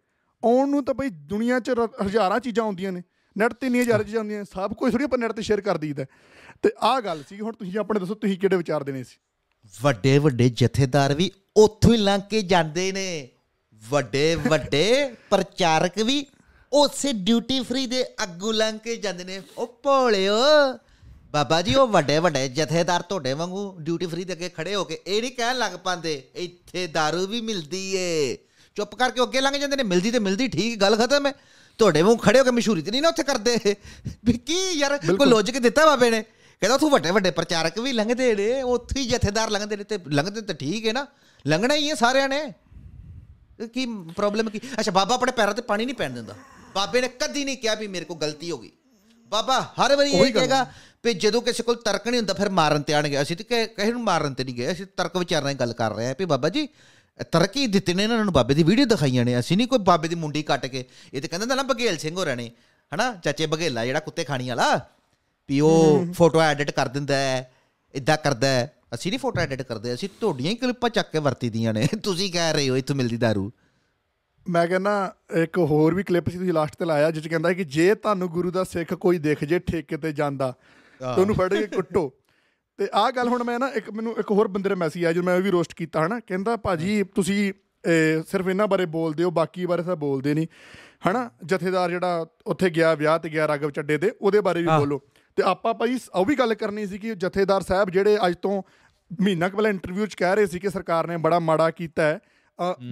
[0.44, 3.02] ਆਉਣ ਨੂੰ ਤਾਂ ਭਾਈ ਦੁਨੀਆ 'ਚ ਰ- ਹਜ਼ਾਰਾਂ ਚੀਜ਼ਾਂ ਆਉਂਦੀਆਂ ਨੇ।
[3.38, 6.04] ਨੈਟ ਤੇ ਨਹੀਂ ਹਜ਼ਾਰਾਂ ਚੀਜ਼ਾਂ ਆਉਂਦੀਆਂ ਸਭ ਕੁਝ ਥੋੜੀ ਆਪਾਂ ਨੈਟ ਤੇ ਸ਼ੇਅਰ ਕਰ ਦਈਦਾ।
[6.62, 9.16] ਤੇ ਆਹ ਗੱਲ ਸੀ, ਹੁਣ ਤੁਸੀਂ ਆਪਣੇ ਦੱਸੋ, ਤੁਸੀਂ ਕਿਹੜੇ ਵਿਚਾਰ ਦੇਣੇ ਸੀ?
[9.82, 13.28] ਵੱਡੇ ਵੱਡੇ ਜਥੇਦਾਰ ਵੀ ਉੱਥੋਂ ਹੀ ਲੰਘ ਕੇ ਜਾਂਦੇ ਨੇ।
[13.74, 16.26] ਵੱਡੇ ਵੱਡੇ ਪ੍ਰਚਾਰਕ ਵੀ
[16.72, 20.34] ਉਸੇ ਡਿਊਟੀ ਫ੍ਰੀ ਦੇ ਅੱਗੂ ਲੰਘ ਕੇ ਜਾਂਦੇ ਨੇ। ਉਹ ਭੋਲਿਓ,
[21.32, 25.00] ਬਾਬਾ ਜੀ, ਉਹ ਵੱਡੇ ਵੱਡੇ ਜਥੇਦਾਰ ਤੁਹਾਡੇ ਵਾਂਗੂ ਡਿਊਟੀ ਫ੍ਰੀ ਦੇ ਅੱਗੇ ਖੜੇ ਹੋ ਕੇ
[25.06, 28.38] ਇਹ ਨਹੀਂ ਕਹਿਣ ਲੱਗ ਪਾਉਂਦੇ, ਇੱਥੇ दारू ਵੀ ਮਿਲਦੀ ਏ।
[28.78, 31.32] ਚੁੱਪ ਕਰਕੇ ਅੱਗੇ ਲੰਘ ਜਾਂਦੇ ਨੇ ਮਿਲਦੀ ਤੇ ਮਿਲਦੀ ਠੀਕ ਗੱਲ ਖਤਮ ਹੈ।
[31.78, 33.74] ਤੁਹਾਡੇ ਵਾਂਗੂ ਖੜੇ ਹੋ ਕੇ ਮਸ਼ਹੂਰੀ ਤੇ ਨਹੀਂ ਨਾ ਉੱਥੇ ਕਰਦੇ।
[34.24, 36.22] ਵੀ ਕੀ ਯਾਰ ਕੋਈ ਲੌਜੀਕ ਦਿੱਤਾ ਬਾਬੇ ਨੇ।
[36.62, 40.40] ਕਹਿੰਦਾ ਤੂੰ ਵੱਡੇ ਵੱਡੇ ਪ੍ਰਚਾਰਕ ਵੀ ਲੰਘਦੇ ਨੇ ਉੱਥੇ ਹੀ ਜਥੇਦਾਰ ਲੰਘਦੇ ਨੇ ਤੇ ਲੰਘਦੇ
[40.40, 41.06] ਤਾਂ ਠੀਕ ਹੈ ਨਾ।
[41.44, 42.40] ਲੰਘਣਾ ਹੀ ਹੈ ਸਾਰਿਆਂ ਨੇ।
[43.74, 43.86] ਕੀ
[44.16, 44.60] ਪ੍ਰੋਬਲਮ ਕੀ?
[44.80, 46.34] ਅੱਛਾ ਬਾਬਾ ਆਪਣੇ ਪੈਰਾਂ ਤੇ ਪਾਣੀ ਨਹੀਂ ਪੈਣ ਦਿੰਦਾ।
[46.74, 48.70] ਬਾਬੇ ਨੇ ਕਦੀ ਨਹੀਂ ਕਿਹਾ ਵੀ ਮੇਰੇ ਕੋਲ ਗਲਤੀ ਹੋ ਗਈ।
[49.32, 50.66] ਬਾਬਾ ਹਰ ਵਾਰੀ ਇਹ ਕਹੇਗਾ
[51.04, 54.02] ਵੀ ਜਦੋਂ ਕਿਸੇ ਕੋਲ ਤਰਕ ਨਹੀਂ ਹੁੰਦਾ ਫਿਰ ਮਾਰਨ ਤੇ ਆਣਗੇ ਅਸੀਂ ਤੇ ਕਿਸੇ ਨੂੰ
[54.02, 56.68] ਮਾਰਨ ਤੇ ਨਹੀਂ ਗਏ। ਅਸੀਂ ਤਰਕ ਵਿਚਾਰਨ ਦੀ ਗੱਲ ਕਰ ਰਹੇ ਹਾਂ ਵੀ ਬਾਬਾ ਜੀ
[57.24, 60.14] ਤਰਕ ਦਿੱਤੇ ਨੇ ਇਹਨਾਂ ਨੂੰ ਬਾਬੇ ਦੀ ਵੀਡੀਓ ਦਿਖਾਈਆਂ ਨੇ। ਅਸੀਂ ਨਹੀਂ ਕੋਈ ਬਾਬੇ ਦੀ
[60.14, 62.50] ਮੁੰਡੀ ਕੱਟ ਕੇ ਇਹ ਤੇ ਕਹਿੰਦੇ ਹੁੰਦਾ ਨਾ ਬਘੇਲ ਸਿੰਘ ਹੋਰਾਂ ਨੇ।
[62.94, 63.20] ਹਨਾ?
[63.24, 64.88] ਚਾਚੇ ਬਘੇਲਾ ਜਿਹੜਾ ਕੁੱਤੇ ਖਾਣੀ ਵਾਲਾ।
[65.48, 67.52] ਵੀ ਉਹ ਫੋਟੋ ਐਡਿਟ ਕਰ ਦਿੰਦਾ ਹੈ
[67.94, 71.50] ਇਦਾਂ ਕਰਦਾ ਹੈ। ਅਸੀਂ ਨਹੀਂ ਫੋਟੋ ਐਡਿਟ ਕਰਦੇ ਅਸੀਂ ਤੁਹਾਡੀਆਂ ਹੀ ਕਲਿੱਪਾਂ ਚੱਕ ਕੇ ਵਰਤੀ
[71.50, 73.52] ਦੀਆਂ ਨੇ। ਤੁਸੀਂ ਕਹਿ ਰਹੇ ਹੋ ਇੱਥੋਂ ਮਿਲਦੀ ਦਾਰੂ।
[74.48, 77.64] ਮੈਂ ਕਹਿੰਦਾ ਇੱਕ ਹੋਰ ਵੀ ਕਲਿੱਪ ਸੀ ਤੁਸੀਂ ਲਾਸਟ ਤੇ ਲਾਇਆ ਜਿਸ 'ਚ ਕਹਿੰਦਾ ਕਿ
[77.64, 80.54] ਜੇ ਤੁਹਾਨੂੰ ਗੁਰੂ ਦਾ ਸਿੱਖ ਕੋਈ ਦਿਖ ਜੇ ਠੇਕੇ ਤੇ ਜਾਂਦਾ
[81.00, 82.12] ਤੇ ਉਹਨੂੰ ਫੜ ਕੇ ਕੁੱਟੋ।
[82.78, 85.24] ਤੇ ਆਹ ਗੱਲ ਹੁਣ ਮੈਂ ਨਾ ਇੱਕ ਮੈਨੂੰ ਇੱਕ ਹੋਰ ਬੰਦੇ ਦਾ ਮੈਸੇਜ ਆਇਆ ਜਦੋਂ
[85.24, 86.18] ਮੈਂ ਵੀ ਰੋਸਟ ਕੀਤਾ ਹਨਾ?
[86.20, 87.52] ਕਹਿੰਦਾ ਭਾਜੀ ਤੁਸੀਂ
[88.26, 90.46] ਸਿਰਫ ਇਹਨਾਂ ਬਾਰੇ ਬੋਲਦੇ ਹੋ ਬਾਕੀ ਬਾਰੇ ਤਾਂ ਬੋਲਦੇ ਨਹੀਂ।
[91.08, 91.30] ਹਨਾ?
[91.44, 95.00] ਜਥੇਦਾਰ ਜਿਹੜਾ ਉੱਥੇ ਗਿਆ ਵਿਆਹ ਤੇ ਗਿਆ ਰਾਗਵ ਚੱਡੇ ਤੇ ਉਹਦੇ ਬਾਰੇ ਵੀ ਬੋਲੋ।
[95.36, 98.62] ਤੇ ਆਪਾਂ ਭਾਈ ਉਹ ਵੀ ਗੱਲ ਕਰਨੀ ਸੀ ਕਿ ਜਥੇਦਾਰ ਸਾਹਿਬ ਜਿਹੜੇ ਅੱਜ ਤੋਂ
[99.20, 102.18] ਮਹੀਨਾ ਪਹਿਲਾਂ ਇੰਟਰਵਿਊ 'ਚ ਕਹਿ ਰਹੇ ਸੀ ਕਿ ਸਰਕਾਰ ਨੇ ਬੜਾ ਮਾੜਾ ਕੀਤਾ ਹੈ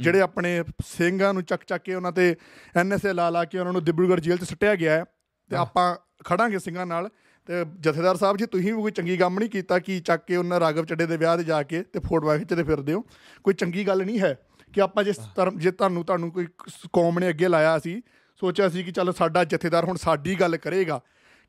[0.01, 2.35] ਜਿਹੜੇ ਆਪਣੇ ਸਿੰਘਾਂ ਨੂੰ ਚੱਕ ਚੱਕ ਕੇ ਉਹਨਾਂ ਤੇ
[2.77, 5.05] ਐਨਐਸਏ ਲਾ ਲਾ ਕੇ ਉਹਨਾਂ ਨੂੰ ਦਿਬਰੂਗੜ੍ਹ ਜੇਲ੍ਹ 'ਚ ਸੁੱਟਿਆ ਗਿਆ ਹੈ
[5.51, 5.95] ਤੇ ਆਪਾਂ
[6.25, 7.09] ਖੜਾਂਗੇ ਸਿੰਘਾਂ ਨਾਲ।
[7.47, 10.61] ਤੇ ਜਥੇਦਾਰ ਸਾਹਿਬ ਜੀ ਤੁਸੀਂ ਵੀ ਕੋਈ ਚੰਗੀ ਕੰਮ ਨਹੀਂ ਕੀਤਾ ਕਿ ਚੱਕ ਕੇ ਉਹਨਾਂ
[10.61, 13.05] ਰਾਗਵ ਚੱਡੇ ਦੇ ਵਿਆਹ ਤੇ ਜਾ ਕੇ ਤੇ ਫੋਟੋਆਂ ਖਿੱਚਦੇ ਫਿਰਦੇ ਹੋ?
[13.45, 14.39] ਕੋਈ ਚੰਗੀ ਗੱਲ ਨਹੀਂ ਹੈ
[14.73, 16.47] ਕਿ ਆਪਾਂ ਜੇ ਧਰਮ ਜੇ ਤੁਹਾਨੂੰ ਤੁਹਾਨੂੰ ਕੋਈ
[16.93, 18.03] ਕੌਮ ਨੇ ਅੱਗੇ ਲਾਇਆ ਸੀ
[18.41, 21.01] ਸੋਚਿਆ ਸੀ ਕਿ ਚਲੋ ਸਾਡਾ ਜਥੇਦਾਰ ਹੁਣ ਸਾਡੀ ਗੱਲ ਕਰੇਗਾ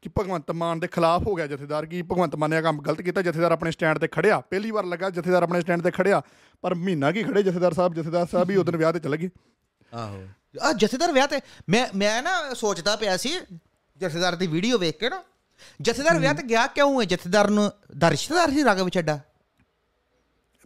[0.02, 3.22] ਕਿ ਭਗਵੰਤ ਮਾਨ ਦੇ ਖਿਲਾਫ ਹੋ ਗਿਆ ਜਥੇਦਾਰ ਕਿ ਭਗਵੰਤ ਮਾਨ ਨੇ ਕੰਮ ਗਲਤ ਕੀਤਾ
[3.22, 6.22] ਜਥੇਦਾਰ ਆਪਣੇ ਸਟੈਂਡ ਤੇ ਖੜਿਆ ਪਹਿਲੀ ਵਾਰ ਲੱਗਾ ਜਥੇਦਾਰ ਆਪਣੇ ਸਟੈਂਡ ਤੇ ਖੜਿਆ
[6.62, 9.30] ਪਰ ਮਹੀਨਾ ਕੀ ਖੜੇ ਜਥੇਦਾਰ ਸਾਹਿਬ ਜਥੇਦਾਰ ਸਾਹਿਬ ਵੀ ਉਦੋਂ ਵਿਆਹ ਤੇ ਚਲੇ ਗਏ।
[9.94, 10.22] ਆਹੋ।
[10.62, 13.30] ਆ ਜਥੇਦਾਰ ਵਿਆਹ ਤੇ ਮੈਂ ਮੈਂ ਨਾ ਸੋਚਦਾ ਪਿਆ ਸੀ
[13.98, 15.24] ਜਥੇਦਾਰ ਦੀ ਵੀਡੀਓ ਵੇਖ ਕੇ ਨਾ
[15.82, 17.06] ਜਥੇਦਾਰ ਵਿਆਹ ਤੇ ਗਿਆ ਕਿਉਂ ਹੈ?
[17.06, 19.20] ਜਥੇਦਾਰ ਨੂੰ ਦਾ ਰਿਸ਼ਤੇਦਾਰ ਸੀ ਰਾਗਵ ਚੱਡਾ?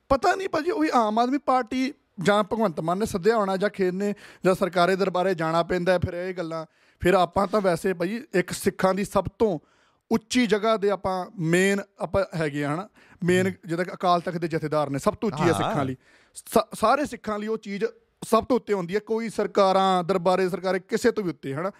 [0.09, 3.93] ਪਤਾ ਨਹੀਂ ਭਾਜੀ ਉਹ ਆਮ ਆਦਮੀ ਪਾਰਟੀ ਜਾਂ ਭਗਵੰਤ ਮਾਨ ਨੇ ਸੱਦਿਆ ਹੋਣਾ ਜਾਂ ਖੇਰ
[3.93, 4.13] ਨੇ
[4.45, 6.65] ਜਾਂ ਸਰਕਾਰੀ ਦਰਬਾਰੇ ਜਾਣਾ ਪੈਂਦਾ ਫਿਰ ਇਹ ਗੱਲਾਂ।
[6.99, 9.59] ਫਿਰ ਆਪਾਂ ਤਾਂ ਵੈਸੇ ਭਾਜੀ ਇੱਕ ਸਿੱਖਾਂ ਦੀ ਸਭ ਤੋਂ
[10.11, 12.89] ਉੱਚੀ ਜਗ੍ਹਾ ਦੇ ਆਪਾਂ ਮੇਨ ਆਪਾਂ ਹੈਗੇ ਹਨਾ?
[13.23, 15.95] ਮੇਨ ਜਿਹਦਾ ਅਕਾਲ ਤਖਤ ਦੇ ਜਥੇਦਾਰ ਨੇ ਸਭ ਤੋਂ ਉੱਚੀ ਹੈ ਸਿੱਖਾਂ ਲਈ।
[16.73, 17.85] ਸਾਰੇ ਸਿੱਖਾਂ ਲਈ ਉਹ ਚੀਜ਼
[18.23, 21.71] ਸਭ ਤੋਂ ਉੱਤੇ ਹੁੰਦੀ ਹੈ ਕੋਈ ਸਰਕਾਰਾਂ ਦਰਬਾਰੇ ਸਰਕਾਰੇ ਕਿਸੇ ਤੋਂ ਵੀ ਉੱਤੇ ਹਨਾ?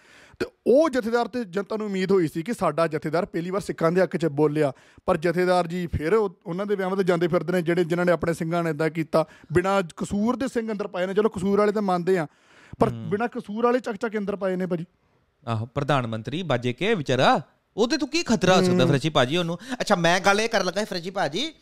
[0.42, 3.92] ਤੇ ਉਹ ਜਥੇਦਾਰ ਤੇ ਜਨਤਾ ਨੂੰ ਉਮੀਦ ਹੋਈ ਸੀ ਕਿ ਸਾਡਾ ਜਥੇਦਾਰ ਪਹਿਲੀ ਵਾਰ ਸਿੱਖਾਂ
[3.92, 4.72] ਦੇ ਹੱਕ 'ਚ ਬੋਲਿਆ।
[5.06, 8.12] ਪਰ ਜਥੇਦਾਰ ਜੀ ਫਿਰ ਉਹ- ਉਹਨਾਂ ਦੇ ਵਿਆਹਾਂ ਤੇ ਜਾਂਦੇ ਫਿਰਦੇ ਨੇ ਜਿਹੜੇ ਜਿਨ੍ਹਾਂ ਨੇ
[8.12, 11.72] ਆਪਣੇ ਸਿੰਘਾਂ ਨੇ ਇਦਾਂ ਕੀਤਾ। ਬਿਨਾਂ ਕਸੂਰ ਦੇ ਸਿੰਘ ਅੰਦਰ ਪਾਏ ਨੇ। ਚਲੋ ਕਸੂਰ ਵਾਲੇ
[11.72, 12.26] ਤਾਂ ਮੰਨਦੇ ਆ
[12.78, 14.84] ਪਰ ਬਿਨਾਂ ਕਸੂਰ ਵਾਲੇ ਚੱਕ ਚੱਕ ਅੰਦਰ ਪਾਏ ਨੇ ਭਾਜੀ।
[15.48, 17.40] ਆਹੋ ਪ੍ਰਧਾਨ ਮੰਤਰੀ ਬਾਜੇ ਕੇ ਵਿਚਾਰਾ।
[17.76, 19.58] ਉਹਦੇ ਤੋਂ ਕੀ ਖਤਰਾ ਹੋ ਸਕਦਾ ਫਰਜੀ ਭਾਜੀ ਉਹਨੂੰ?
[19.80, 21.52] ਅੱਛਾ ਮੈਂ ਗੱਲ ਇਹ ਕਰਨ ਲੱਗਾ ਫਰਜੀ ਭਾਜੀ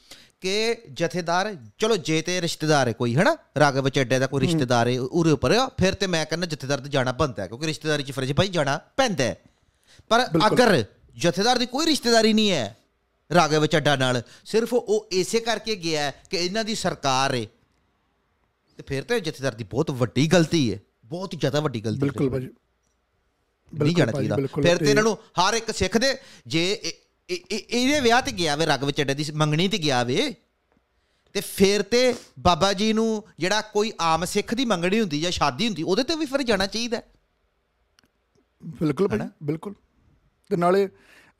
[0.41, 3.37] ਕਿ ਜਥੇਦਾਰ ਚਲੋ ਜੇ ਤੇ ਰਿਸ਼ਤੇਦਾਰ ਹੈ ਕੋਈ ਹਨਾ?
[3.59, 7.13] ਰਾਗਵ ਚੱਡੇ ਦਾ ਕੋਈ ਰਿਸ਼ਤੇਦਾਰ ਹੈ ਉਰੇ ਉੱਪਰ ਫਿਰ ਤੇ ਮੈਂ ਕਹਿੰਦਾ ਜਥੇਦਾਰ ਤੇ ਜਾਣਾ
[7.39, 9.37] ਹੈ, ਕਿਉਂਕਿ ਰਿਸ਼ਤੇਦਾਰੀ ਚ ਫਰਜੀ ਭਾਈ ਜਾਣਾ ਪੈਂਦਾ ਹੈ।
[10.11, 10.85] ਪਰ ਅਗਰ
[11.17, 12.77] ਜਥੇਦਾਰ ਦੀ ਕੋਈ ਰਿਸ਼ਤੇਦਾਰੀ ਨਹੀਂ ਹੈ
[13.31, 17.45] ਰਾਗਵ ਚੱਡਾ ਨਾਲ ਸਿਰਫ ਉਹ ਇਸੇ ਕਰਕੇ ਗਿਆ ਕਿ ਇਹਨਾਂ ਦੀ ਸਰਕਾਰ ਹੈ।
[18.79, 22.49] ਤੇ ਫਿਰ ਤੇ ਜਥੇਦਾਰ ਦੀ ਬਹੁਤ ਵੱਡੀ ਗਲਤੀ ਹੈ ਬਹੁਤ ਜ਼ਿਆਦਾ ਵੱਡੀ ਗਲਤੀ ਬਿਲਕੁਲ ਭਾਜੀ।
[23.75, 26.93] ਨਹੀਂ ਜਾਣਾ ਚਾਹੀਦਾ ਫਿਰ ਤੇ ਇਹਨਾਂ ਨੂੰ ਹਰ ਇੱਕ ਸਿੱਖ ਦੇ ਜੇ ਇਹ-
[27.29, 30.35] ਇਹ- ਇਹ- ਇਹਦੇ ਵਿਆਹ ਤੇ ਗਿਆ ਵੇ ਰਗਵ ਚੱਡੇ ਦੀ ਮੰਗਣੀ ਤੇ ਗਿਆ ਵੇ
[31.33, 35.67] ਤੇ ਫਿਰ ਤੇ ਬਾਬਾ ਜੀ ਨੂੰ ਜਿਹੜਾ ਕੋਈ ਆਮ ਸਿੱਖ ਦੀ ਮੰਗਣੀ ਹੁੰਦੀ ਜਾਂ ਸ਼ਾਦੀ
[35.67, 37.03] ਹੁੰਦੀ ਉਹਦੇ ਤੇ ਵੀ ਫਿਰ ਜਾਣਾ ਚਾਹੀਦਾ।
[38.81, 39.09] ਬਿਲਕੁਲ
[39.43, 39.75] ਬਿਲਕੁਲ।
[40.51, 40.89] ਤੇ ਨਾਲੇ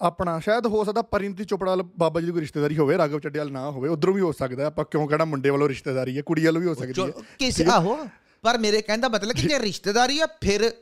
[0.01, 3.53] ਆਪਣਾ ਸ਼ਾਇਦ ਹੋ ਸਕਦਾ ਪਰਿੰਤੀ ਚੋਪੜਾ ਵਾਲਾ ਬਾਬਾ ਜੀ ਦੀ ਕੋਈ ਰਿਸ਼ਤੇਦਾਰੀ ਹੋਵੇ ਰਾਘਵ ਚੱਡੇਵਾਲ
[3.53, 6.61] ਨਾ ਹੋਵੇ ਉਧਰੋਂ ਵੀ ਹੋ ਸਕਦਾ। ਆਪਾਂ ਕਿਉਂ ਕਹਿਣਾ ਮੁੰਡੇ ਵੱਲੋਂ ਰਿਸ਼ਤੇਦਾਰੀ ਹੈ ਕੁੜੀ ਵੱਲੋਂ
[6.61, 7.07] ਵੀ ਹੋ ਸਕਦੀ ਹੈ।
[7.39, 8.09] ਕਿਸ ਆਹੋ
[8.43, 10.73] ਪਰ ਮੇਰੇ ਕਹਿਣ ਦਾ ਮਤਲਬ ਕਿ ਜੇ ਰਿਸ਼ਤੇਦਾਰੀ ਆ ਫਿਰ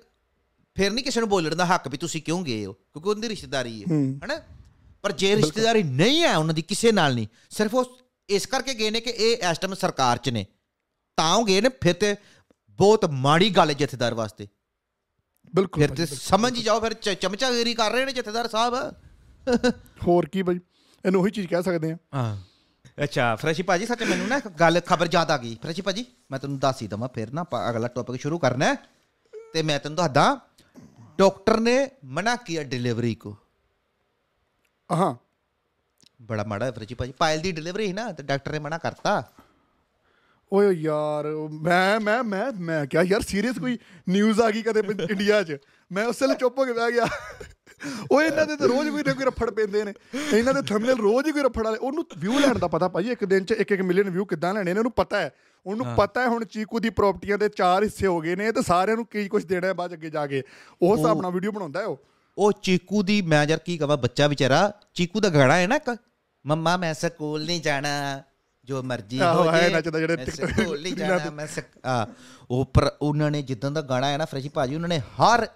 [0.79, 2.73] ਫਿਰ ਨਹੀਂ ਕਿਸੇ ਨੂੰ ਬੋਲਣ ਦਾ ਹੱਕ ਵੀ ਤੁਸੀਂ ਕਿਉਂ ਗਏ ਹੋ?
[2.73, 3.87] ਕਿਉਂਕਿ ਉਹਦੀ ਰਿਸ਼ਤੇਦਾਰੀ ਹੈ
[4.23, 4.41] ਹੈਨਾ?
[5.03, 8.91] ਪਰ ਜੇ ਰਿਸ਼ਤੇਦਾਰੀ ਨਹੀਂ ਹੈ ਉਹਨਾਂ ਦੀ ਕਿਸੇ ਨਾਲ ਨਹੀਂ ਸਿਰਫ ਉਹ ਇਸ ਕਰਕੇ ਗਏ
[8.91, 10.45] ਨੇ ਕਿ ਇਹ ਇਸ ਟਾਈਮ ਸਰਕਾਰ 'ਚ ਨੇ।
[11.19, 12.15] ਤਾਂ ਉਹ ਗਏ ਨੇ ਫਿਰ ਤੇ
[12.79, 14.47] ਬਹੁਤ ਮਾੜੀ ਗੱਲ ਹੈ ਜਥੇਦਾਰ ਵਾਸਤੇ।
[15.55, 18.75] ਬਿਲਕੁਲ ਫਿਰ ਤੇ ਸਮਝ ਹੀ ਜਾਓ ਫਿਰ ਚਮਚਾਗਿਰੀ ਕਰ ਰਹੇ ਨੇ ਜਥੇਦਾਰ ਸਾਹਿਬ।
[20.07, 20.61] ਹੋਰ ਕੀ ਬਾਈ?
[21.05, 22.37] ਇਹਨੂੰ ਉਹੀ ਚੀਜ਼ ਕਹਿ ਸਕਦੇ ਆ ਹਾਂ।
[23.05, 26.59] ਅੱਛਾ ਫਰੈਸ਼ੀ ਭਾਜੀ ਸੱਚ ਮੈਨੂੰ ਨਾ ਗੱਲ ਖਬਰ ਯਾਦ ਆ ਗਈ। ਫਰੈਸ਼ੀ ਭਾਜੀ ਮੈਂ ਤੈਨੂੰ
[26.59, 28.75] ਦੱਸ ਹੀ ਦਵਾਂ ਫਿਰ ਨਾ ਆਪਾਂ ਅਗਲਾ ਟੌਪਿਕ ਸ਼ੁਰੂ ਕਰਨਾ ਹੈ।
[29.53, 30.41] ਤੇ ਮੈਂ ਤੈਨੂੰ ਦੱਸਦਾ
[31.19, 33.37] ਡਾਕਟਰ ਨੇ ਮਨਾ ਕੀਤਾ ਡਿਲੀਵਰੀ ਕੋ
[34.91, 35.15] ਹਾਂ
[36.23, 39.23] ਬੜਾ ਮਾੜਾ ਹੈ ਫਰੈਸ਼ੀ ਭਾਜੀ ਪਾਇਲ ਦੀ ਡਿਲੀਵਰੀ ਸੀ ਨਾ ਤੇ ਡਾਕਟਰ ਨੇ ਮਨਾ ਕਰਤਾ
[40.53, 41.27] ਓਏ ਯਾਰ
[41.63, 43.79] ਮੈਂ ਮੈਂ ਮੈਂ ਮੈਂ ਕਿਹਾ ਯਾਰ ਸੀਰੀਅਸ ਕੋਈ
[44.09, 45.59] ਨਿਊਜ਼ ਆ ਗਈ ਕਦੇ ਇੰਡੀਆ 'ਚ
[45.91, 47.07] ਮੈਂ ਉਸ ਵੇਲੇ ਚੁੱਪ ਹੋ ਕੇ ਬਹਿ ਗਿਆ
[48.13, 49.93] ਓਏ ਇਹਨਾਂ ਦੇ ਤਾਂ ਰੋਜ਼ ਕੋਈ ਨਾ ਕੋਈ ਰਫੜ ਪੈਂਦੇ ਨੇ
[50.33, 53.25] ਇਹਨਾਂ ਦੇ ਥੰਬਨੇਲ ਰੋਜ਼ ਹੀ ਕੋਈ ਰਫੜ ਵਾਲੇ ਉਹਨੂੰ ਵਿਊ ਲੈਣ ਦਾ ਪਤਾ ਭਾਜੀ ਇੱਕ
[53.25, 55.31] ਦਿਨ 'ਚ 1-1 ਮਿਲੀਅਨ ਵਿਊ ਕਿੱਦਾਂ ਲੈਣੇ ਨੇ ਉਹਨੂੰ ਪਤਾ ਹੈ
[55.67, 58.97] ਉਹਨੂੰ ਪਤਾ ਹੈ ਹੁਣ ਚੀਕੂ ਦੀ ਪ੍ਰਾਪਰਟੀਆਂ ਦੇ ਚਾਰ ਹਿੱਸੇ ਹੋ ਗਏ ਨੇ ਤੇ ਸਾਰਿਆਂ
[58.97, 60.43] ਨੂੰ ਕੀ ਕੁਝ ਦੇਣਾ ਹੈ ਬਾਅਦ ਅੱਗੇ ਜਾ ਕੇ।
[60.83, 61.99] ਉਹ ਹਿਸਾਬ ਨਾਲ ਵੀਡੀਓ ਬਣਾਉਂਦਾ ਹੈ ਉਹ।
[62.39, 65.97] ਉਹ ਚੀਕੂ ਦੀ ਮੈਂ ਯਾਰ ਕੀ ਕਹਾਂ ਬੱਚਾ ਵਿਚਾਰਾ ਚੀਕੂ ਦਾ ਗਾਣਾ ਹੈ ਨਾ ਇੱਕ?
[66.45, 68.23] ਮੰਮਾ ਮੈਂ ਸਕੂਲ ਨਹੀਂ ਜਾਣਾ
[68.69, 71.47] ਜੋ ਮਰਜ਼ੀ ਹੋ ਹੈ ਜੇ ਨੱਚਦਾ ਜਿਹੜੇ ਸਕੂਲ ਨਹੀਂ ਜਾਣਾ ਮੈਂ
[72.51, 75.47] ਉਹ ਪਰ ਉਹਨਾਂ ਨੇ ਜਿੱਦਾਂ ਦਾ ਗਾਣਾ ਹੈ ਨਾ ਫਰੈਸ਼ੀ ਭਾਜੀ ਉਹਨਾਂ ਨੇ ਹਰ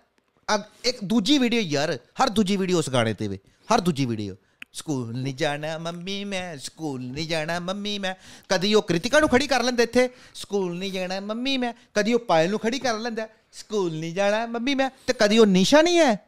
[0.85, 3.39] ਇੱਕ ਦੂਜੀ ਵੀਡੀਓ ਯਾਰ ਹਰ ਦੂਜੀ ਵੀਡੀਓ ਉਸ ਗਾਣੇ ਤੇ ਵੇ
[3.69, 4.35] ਹਰ ਦੂਜੀ ਵੀਡੀਓ
[4.73, 8.15] ਸਕੂਲ ਨਹੀਂ ਜਾਣਾ ਮੰਮੀ ਮੈਂ ਸਕੂਲ ਨਹੀਂ ਜਾਣਾ ਮੰਮੀ ਮੈਂ।
[8.49, 12.19] ਕਦੀ ਉਹ ਕ੍ਰਿਤਿਕਾ ਨੂੰ ਖੜੀ ਕਰ ਲੈਂਦਾ ਇੱਥੇ। ਸਕੂਲ ਨਹੀਂ ਜਾਣਾ ਮੰਮੀ ਮੈਂ। ਕਦੀ ਉਹ
[12.19, 15.99] ਪਾਇਲ ਨੂੰ ਖੜੀ ਕਰ ਲੈਂਦਾ। ਸਕੂਲ ਨਹੀਂ ਜਾਣਾ ਮੰਮੀ ਮੈਂ। ਤੇ ਕਦੀ ਉਹ ਨਿਸ਼ਾ ਨਹੀਂ
[15.99, 16.27] ਹੈ।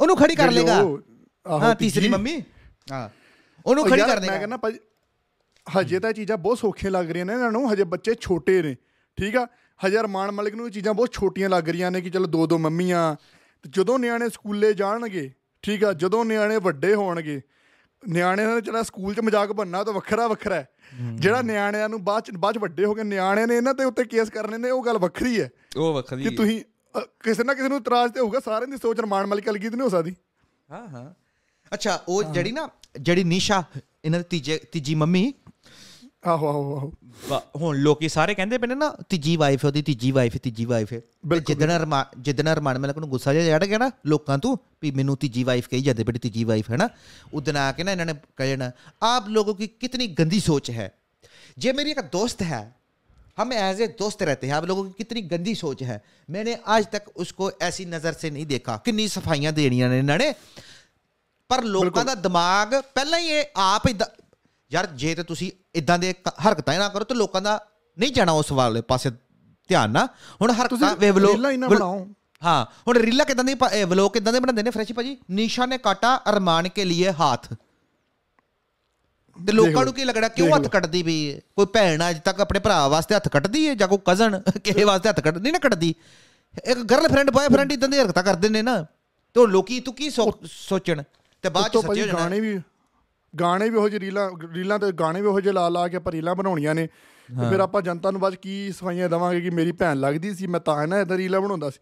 [0.00, 0.82] ਉਹਨੂੰ ਖੜੀ ਕਰ ਲੇਗਾ।
[1.50, 2.42] ਹਾਂ ਤੀਸਰੀ। ਮੰਮੀ।
[2.92, 3.08] ਹਾਂ।
[3.66, 4.78] ਉਹਨੂੰ ਉਹ ਖੜੀ ਕਰ ਮੈਂ ਲੇਗਾ ਕਹਿੰਦਾ ਭਾਜੀ
[5.80, 8.76] ਹਜੇ ਤਾਂ ਚੀਜ਼ਾਂ ਬਹੁਤ ਸੌਖੀਆਂ ਲੱਗ ਰਹੀਆਂ ਨੇ ਇਹਨਾਂ ਨੂੰ। ਹਜੇ ਬੱਚੇ ਛੋਟੇ ਨੇ।
[9.16, 9.46] ਠੀਕ ਆ?
[9.86, 13.16] ਹਜੇ ਅਰਮਾਨ ਮਲਿਕ ਨੂੰ ਚੀਜ਼ਾਂ ਬਹੁਤ ਛੋਟੀਆਂ ਲੱਗ ਰਹੀਆਂ ਨੇ ਕਿ ਚਲੋ ਦੋ ਦੋ ਮੰਮੀਆਂ।
[13.62, 17.40] ਤੇ ਜਦੋਂ ਨਿਆਣੇ ਸਕੂਲੇ ਜਾਣਗੇ ਠੀਕ ਆ ਜਦੋਂ ਨਿਆਣੇ ਵੱਡੇ ਹੋਣਗੇ
[18.08, 20.68] ਨਿਆਣਿਆਂ ਨੇ ਜਿਹੜਾ ਸਕੂਲ 'ਚ ਮਜ਼ਾਕ ਬੰਨਣਾ ਤਾਂ ਵੱਖਰਾ ਵੱਖਰਾ ਹੈ।
[21.14, 24.04] ਜਿਹੜਾ ਨਿਆਣਿਆਂ ਨੂੰ ਬਾਅਦ 'ਚ ਬਾਅਦ 'ਚ ਵੱਡੇ ਹੋ ਕੇ ਨਿਆਣੇ ਨੇ ਇਹਨਾਂ ਦੇ ਉੱਤੇ
[24.04, 26.62] ਕੇਸ ਕਰਨੇ ਨੇ ਉਹ ਗੱਲ ਵੱਖਰੀ ਹੈ। ਉਹ ਵੱਖਰੀ ਕਿ ਤੁਸੀਂ
[27.22, 29.84] ਕਿਸੇ ਨਾ ਕਿਸੇ ਨੂੰ ਇਤਰਾਜ਼ ਤੇ ਹੋਊਗਾ ਸਾਰਿਆਂ ਦੀ ਸੋਚ ਅਰਮਾਨ ਮਲਿਕ ਵਰਗੀ ਤਾਂ ਨਹੀਂ
[29.84, 30.14] ਹੋ ਸਕਦੀ।
[30.70, 31.10] ਹਾਂ ਹਾਂ।
[31.74, 32.68] ਅੱਛਾ ਉਹ ਜਿਹੜੀ ਨਾ
[33.00, 33.62] ਜਿਹੜੀ ਨਿਸ਼ਾ
[34.04, 35.32] ਇਹਨਾਂ ਦੀ ਤੀਜੇ ਤੀਜੀ ਮੰਮੀ
[36.25, 36.91] ਆਹੋ ਆਹੋ ਆਹੋ
[37.29, 40.93] ਵਾ- ਹੁਣ ਲੋਕੀ ਸਾਰੇ ਕਹਿੰਦੇ ਪਏ ਨੇ ਨਾ ਤੀਜੀ ਵਾਈਫ ਉਹਦੀ ਤੀਜੀ ਵਾਈਫ ਤੀਜੀ ਵਾਈਫ
[40.93, 44.55] ਹੈ ਬਿਲਕੁਲ, ਜਿੱਦਣ ਅਰਮਾਨ ਜਿੱਦਣ ਅਰਮਾਨ ਮਲਕ ਨੂੰ ਗੁੱਸਾ ਜਿਹਾ ਚੜ ਗਿਆ ਨਾ ਲੋਕਾਂ ਤੋਂ
[44.81, 46.89] ਵੀ ਮੈਨੂੰ ਤੀਜੀ ਵਾਈਫ ਕਹੀ ਜਾਂਦੇ ਬੇਟੀ ਤੀਜੀ ਵਾਈਫ ਹੈ ਨਾ
[47.33, 48.71] ਉਦਨ ਆ ਕੇ ਨਾ ਇਹਨਾਂ ਨੇ ਕਹਿਣਾ
[49.05, 50.87] ਆਪ ਲੋਗੋं की कितनी गंदी सोच है
[51.57, 52.59] ये मेरी एक दोस्त है
[53.37, 55.97] हम एज ए दोस्त रहते हैं आप लोगों की कितनी गंदी सोच है
[56.29, 60.33] मैंने आज तक उसको ऐसी नज़र से नहीं देखा कितनी सफाइयां ਦੇਣੀਆਂ ਨੇ ਇਹਨਾਂ ਨੇ
[61.49, 64.07] ਪਰ ਲੋਕਾਂ ਦਾ ਦਿਮਾਗ ਪਹਿਲਾਂ ਹੀ ਇਹ ਆਪ ਇਦਾਂ
[64.72, 66.14] ਯਾਰ ਜੇ ਤੇ ਤੁਸੀਂ ਇਦਾਂ ਦੇ
[66.46, 67.60] ਹਰਕਤਾਂ ਨਾ ਕਰੋ ਤੇ ਲੋਕਾਂ ਦਾ
[67.98, 69.10] ਨਹੀਂ ਜਾਣਾ ਉਸ ਵਾਲੇ ਪਾਸੇ
[69.68, 70.06] ਧਿਆਨ ਨਾ
[70.40, 72.06] ਹੁਣ ਹਰਕਤਾਂ ਤੁਸੀਂ ਵੇ ਵਲੋ ਰੀਲਾਂ ਹੀ ਨਾ ਵਲ- ਬਣਾਓ।
[72.44, 75.16] ਹਾਂ ਹੁਣ ਰੀਲਾ ਕਿਦਾਂ ਦੇ ਵਲੋਗ ਕਿਦਾਂ ਦੇ ਬਣਾਉਂਦੇ ਨੇ ਫਰੈਸ਼ੀ ਭਾਜੀ?
[75.30, 77.52] ਨਿਸ਼ਾ ਨੇ ਕਾਟਾ ਅਰਮਾਨ ਕੇ ਲਈ ਹੱਥ।
[79.36, 81.40] ਤੇ ਲੋਕਾਂ ਨੂੰ ਕੀ ਲੱਗਣਾ ਕਿਉਂ ਹੱਥ ਕੱਟਦੀ ਵੀ?
[81.56, 85.08] ਕੋਈ ਭੈਣ ਅੱਜ ਤੱਕ ਆਪਣੇ ਭਰਾ ਵਾਸਤੇ ਹੱਥ ਕੱਟਦੀ ਹੈ ਜਾਂ ਕੋਈ ਕਜ਼ਨ ਕਿਸੇ ਵਾਸਤੇ
[85.08, 85.94] ਹੱਥ ਕੱਟ ਨਹੀਂ ਨਾ ਕੱਟਦੀ।
[86.64, 88.82] ਇੱਕ ਗਰਲਫ੍ਰੈਂਡ ਬॉयਫ੍ਰੈਂਡ ਇਦਾਂ ਦੀ ਹਰਕਤਾਂ ਕਰਦੇ ਨੇ ਨਾ।
[89.36, 91.02] ਤੇ ਉਹ ਲੋਕੀ ਤੂੰ ਕੀ ਸੋਚਣ?
[91.44, 92.58] ਤੇ ਬਾਅਦ ਚ ਸੱਚੇ ਹੋ ਜਾਣਾ। ਗਾਣੇ ਵੀ
[93.40, 96.12] ਗਾਣੇ ਵੀ ਉਹੋ ਜਿਹੇ ਰੀਲਾਂ ਰੀਲਾਂ ਤੇ ਗਾਣੇ ਵੀ ਉਹੋ ਜਿਹੇ ਲਾ ਲਾ ਕੇ ਆਪਾਂ
[96.12, 96.86] ਰੀਲਾਂ ਬਣਾਉਣੀਆਂ ਨੇ।
[97.28, 100.60] ਤੇ ਫਿਰ ਆਪਾਂ ਜਨਤਾ ਨੂੰ ਬਾਅਦ ਕੀ ਸਫਾਈਆਂ ਦੇਵਾਂਗੇ ਕਿ ਮੇਰੀ ਭੈਣ ਲੱਗਦੀ ਸੀ ਮੈਂ
[100.60, 101.80] ਤਾਂ ਇਹਨਾਂ ਇਦਾਂ ਰੀਲਾਂ ਬਣਾਉਂਦਾ ਸੀ।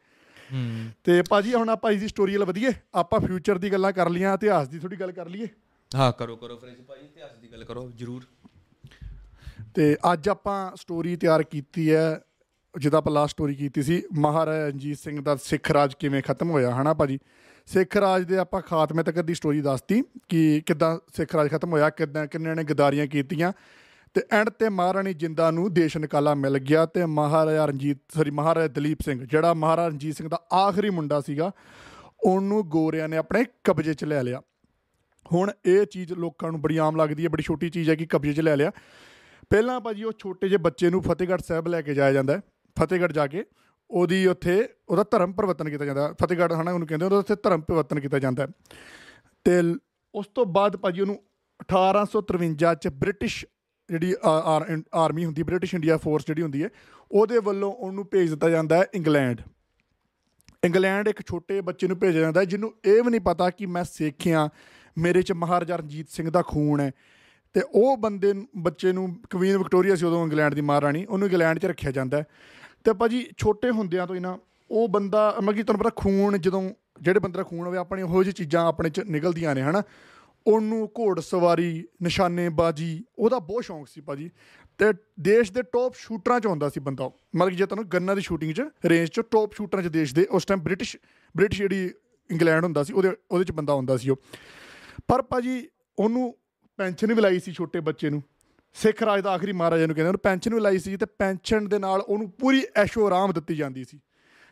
[1.04, 4.68] ਤੇ ਭਾਜੀ ਹੁਣ ਆਪਾਂ ਇਸ ਸਟੋਰੀ ਵੱਲ ਵਧੀਏ। ਆਪਾਂ ਫਿਊਚਰ ਦੀ ਗੱਲਾਂ ਕਰ ਲੀਆਂ ਇਤਿਹਾਸ
[4.68, 5.48] ਦੀ ਥੋੜੀ ਗੱਲ ਕਰ ਲਈਏ।
[5.94, 8.22] ਹਾਂ ਕਰੋ ਕਰੋ ਫਰੈਸ਼ ਭਾਜੀ ਇਤਿਹਾਸ ਦੀ ਗੱਲ ਕਰੋ ਜਰੂਰ।
[9.74, 12.20] ਤੇ ਅੱਜ ਆਪਾਂ ਸਟੋਰੀ ਤਿਆਰ ਕੀਤੀ ਹੈ
[12.78, 16.74] ਜਿਹਦਾ ਆਪਾਂ ਲਾਸਟ ਸਟੋਰੀ ਕੀਤੀ ਸੀ ਮਹਾਰਾਜਾ ਰਣਜੀਤ ਸਿੰਘ ਦਾ ਸਿੱਖ ਰਾਜ ਕਿਵੇਂ ਖਤਮ ਹੋਇਆ
[16.74, 17.18] ਹਨਾ ਭਾਜੀ?
[17.66, 21.90] ਸਿੱਖ ਰਾਜ ਦੇ ਆਪਾਂ ਖਾਤਮੇ ਤੱਕ ਦੀ ਸਟੋਰੀ ਦੱਸਤੀ ਕਿ ਕਿੱਦਾਂ ਸਿੱਖ ਰਾਜ ਖਤਮ ਹੋਇਆ,
[21.90, 23.52] ਕਿੱਦਾਂ ਕਿੰਨਿਆਂ ਨੇ ਗਦਾਰੀਆਂ ਕੀਤੀਆਂ
[24.14, 28.68] ਤੇ ਐਂਡ ਤੇ ਮਹਾਰਾਣੀ ਜਿੰਦਾ ਨੂੰ ਦੇਸ਼ ਨਿਕਾਲਾ ਮਿਲ ਗਿਆ ਤੇ ਮਹਾਰਾਜਾ ਰਣਜੀਤ ਸੌਰੀ ਮਹਾਰਾਜਾ
[28.68, 31.50] ਦਲੀਪ ਸਿੰਘ, ਜਿਹੜਾ ਮਹਾਰਾਜਾ ਰਣਜੀਤ ਸਿੰਘ ਦਾ ਆਖਰੀ ਮੁੰਡਾ ਸੀਗਾ,
[32.24, 34.42] ਉਹਨੂੰ ਗੋਰਿਆਂ ਨੇ ਆਪਣੇ ਕਬਜ਼ੇ 'ਚ ਲੈ ਲਿਆ।
[35.32, 38.32] ਹੁਣ ਇਹ ਚੀਜ਼ ਲੋਕਾਂ ਨੂੰ ਬੜੀ ਆਮ ਲੱਗਦੀ ਹੈ, ਬੜੀ ਛੋਟੀ ਚੀਜ਼ ਹੈ ਕਿ ਕਬਜ਼ੇ
[38.32, 38.72] 'ਚ ਲੈ ਲਿਆ।
[39.50, 42.40] ਪਹਿਲਾਂ ਭਾਜੀ ਉਹ ਛੋਟੇ ਜਿਹੇ ਬੱਚੇ ਨੂੰ ਫਤਿਹਗੜ੍ਹ ਸਾਹਿਬ ਲੈ ਕੇ ਜਾਇਆ ਜਾਂਦਾ ਹੈ,
[42.80, 43.44] ਫਤਿਹਗੜ੍ਹ ਜਾ ਕੇ।
[43.94, 47.60] ਉਹਦੀ ਉੱਥੇ, ਉਹਦਾ ਧਰਮ ਪਰਿਵਰਤਨ ਕੀਤਾ ਜਾਂਦਾ ਹੈ। ਫਤਿਹਗੜ੍ਹ ਹਨਾ ਉਹਨੂੰ ਕਹਿੰਦੇ ਉਹਦਾ ਉੱਥੇ ਧਰਮ
[47.60, 48.48] ਪਰਿਵਰਤਨ ਕੀਤਾ ਜਾਂਦਾ ਹੈ।
[49.44, 49.78] ਤੇ ਲ-
[50.14, 51.22] ਉਸ ਤੋਂ ਬਾਅਦ ਭਾਜੀ ਉਹਨੂੰ
[51.66, 53.46] 1853 ਚ ਬ੍ਰਿਟਿਸ਼
[53.88, 56.68] ਜਿਹੜੀ ਆ- ਆਰ- ਆਰਮੀ ਹੁੰਦੀ, ਬ੍ਰਿਟਿਸ਼ ਇੰਡੀਆ ਫੋਰਸ ਜਿਹੜੀ ਹੁੰਦੀ ਹੈ,
[57.12, 59.40] ਉਹਦੇ ਵੱਲੋਂ ਉਹਨੂੰ ਭੇਜ ਦਿੱਤਾ ਜਾਂਦਾ ਹੈ ਇੰਗਲੈਂਡ
[60.64, 63.84] ਇੰਗਲੈਂਡ ਇੱਕ ਛੋਟੇ ਬੱਚੇ ਨੂੰ ਭੇਜਿਆ ਜਾਂਦਾ ਹੈ, ਜਿਹਨੂੰ ਇਹ ਵੀ ਨਹੀਂ ਪਤਾ ਕਿ ਮੈਂ
[63.84, 64.48] ਸਿੱਖਿਆ,
[64.98, 66.92] ਮੇਰੇ ਚ ਮਹਾਰਾਜਾ ਰਣਜੀਤ ਸਿੰਘ ਦਾ ਖੂਨ ਹੈ
[67.52, 71.58] ਤੇ ਉਹ ਬੰਦੇ ਨੂੰ- ਬੱਚੇ ਨੂੰ ਕੁਵੀਨ ਵਿਕਟੋਰੀਆ ਸੀ ਉਦੋਂ ਇੰਗਲੈਂਡ ਦੀ ਮਹਾਰਾਣੀ ਉਹਨੂੰ ਇੰਗਲੈਂਡ
[71.58, 72.26] 'ਚ ਰੱਖਿਆ ਜਾਂਦਾ ਹੈ
[72.84, 74.38] ਤੇ ਭਾਜੀ ਛੋਟੇ ਹੁੰਦਿਆਂ ਤੋਂ ਹੀ ਨਾ,
[74.70, 76.70] ਉਹ ਬੰਦਾ, ਮਤਲਬ ਕਿ ਤੁਹਾਨੂੰ ਪਤਾ ਖੂਨ ਜਦੋਂ,
[77.00, 79.82] ਜਿਹੜੇ ਬੰਦੇ ਦਾ ਖੂਨ ਹੋਵੇ, ਆਪਣੀ ਉਹੋ ਜਿਹੀ ਚੀਜ਼ਾਂ ਆਪਣੇ 'ਚ ਨਿਕਲਦੀਆਂ ਨੇ, ਹਨਾ?
[80.46, 84.30] ਉਹਨੂੰ ਘੋੜ ਸਵਾਰੀ, ਨਿਸ਼ਾਨੇਬਾਜ਼ੀ, ਉਹਦਾ ਬਹੁਤ ਸ਼ੌਂਕ ਸੀ ਭਾਜੀ
[84.78, 84.86] ਤੇ
[85.20, 88.22] ਦੇਸ਼ ਦੇ ਟੌਪ ਸ਼ੂਟਰਾਂ 'ਚ ਹੁੰਦਾ ਸੀ ਬੰਦਾ ਉਹ। ਮਤਲਬ ਕਿ ਜੇ ਤੁਹਾਨੂੰ ਗੰਨਾਂ ਦੀ
[88.22, 90.96] ਸ਼ੂਟਿੰਗ 'ਚ ਰੇਂਜ 'ਚ ਟੌਪ ਸ਼ੂਟਰਾਂ 'ਚ ਦੇਸ਼ ਦੇ, ਉਸ ਟਾਈਮ ਬ੍ਰਿਟਿਸ਼
[91.36, 91.90] ਬ੍ਰਿਟਿਸ਼ ਜਿਹੜੀ
[92.30, 94.16] ਇੰਗਲੈਂਡ ਹੁੰਦਾ ਸੀ, ਉਹਦੇ ਉਹਦੇ 'ਚ ਬੰਦਾ ਹੁੰਦਾ ਸੀ ਉਹ।
[95.08, 95.68] ਪਰ ਭਾਜੀ
[95.98, 96.38] ਉਹਨੂੰ
[96.76, 98.22] ਪੈਨਸ਼ਨ ਵੀ ਲਾਈ ਸੀ ਛੋਟੇ ਬੱਚੇ ਨੂੰ।
[98.74, 101.78] ਸਿੱਖ ਰਾਜ ਦਾ ਆਖਰੀ ਮਹਾਰਾਜਾ ਨੂੰ ਕਹਿੰਦੇ ਉਹਨੂੰ ਪੈਨਸ਼ਨ ਵੀ ਲਾਈ ਸੀ ਤੇ ਪੈਨਸ਼ਨ ਦੇ
[101.78, 104.00] ਨਾਲ ਉਹਨੂੰ ਪੂਰੀ ਐਸ਼ੋ ਆਰਾਮ ਦਿੱਤੀ ਜਾਂਦੀ ਸੀ।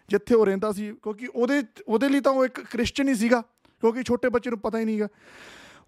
[0.08, 3.40] ਜਿੱਥੇ ਉਹ ਰਹਿੰਦਾ ਸੀ, ਕਿਉਂਕਿ ਉਹਦੇ ਉਹਦੇ ਲਈ ਤਾਂ ਉਹ ਇੱਕ ਕ੍ਰਿਸਚੀਅਨ ਹੀ ਸੀਗਾ,
[3.82, 5.08] ਕਿਉਂਕਿ ਛੋਟੇ ਬੱਚੇ ਨੂੰ ਪਤਾ ਹੀ ਨਹੀਂਗਾ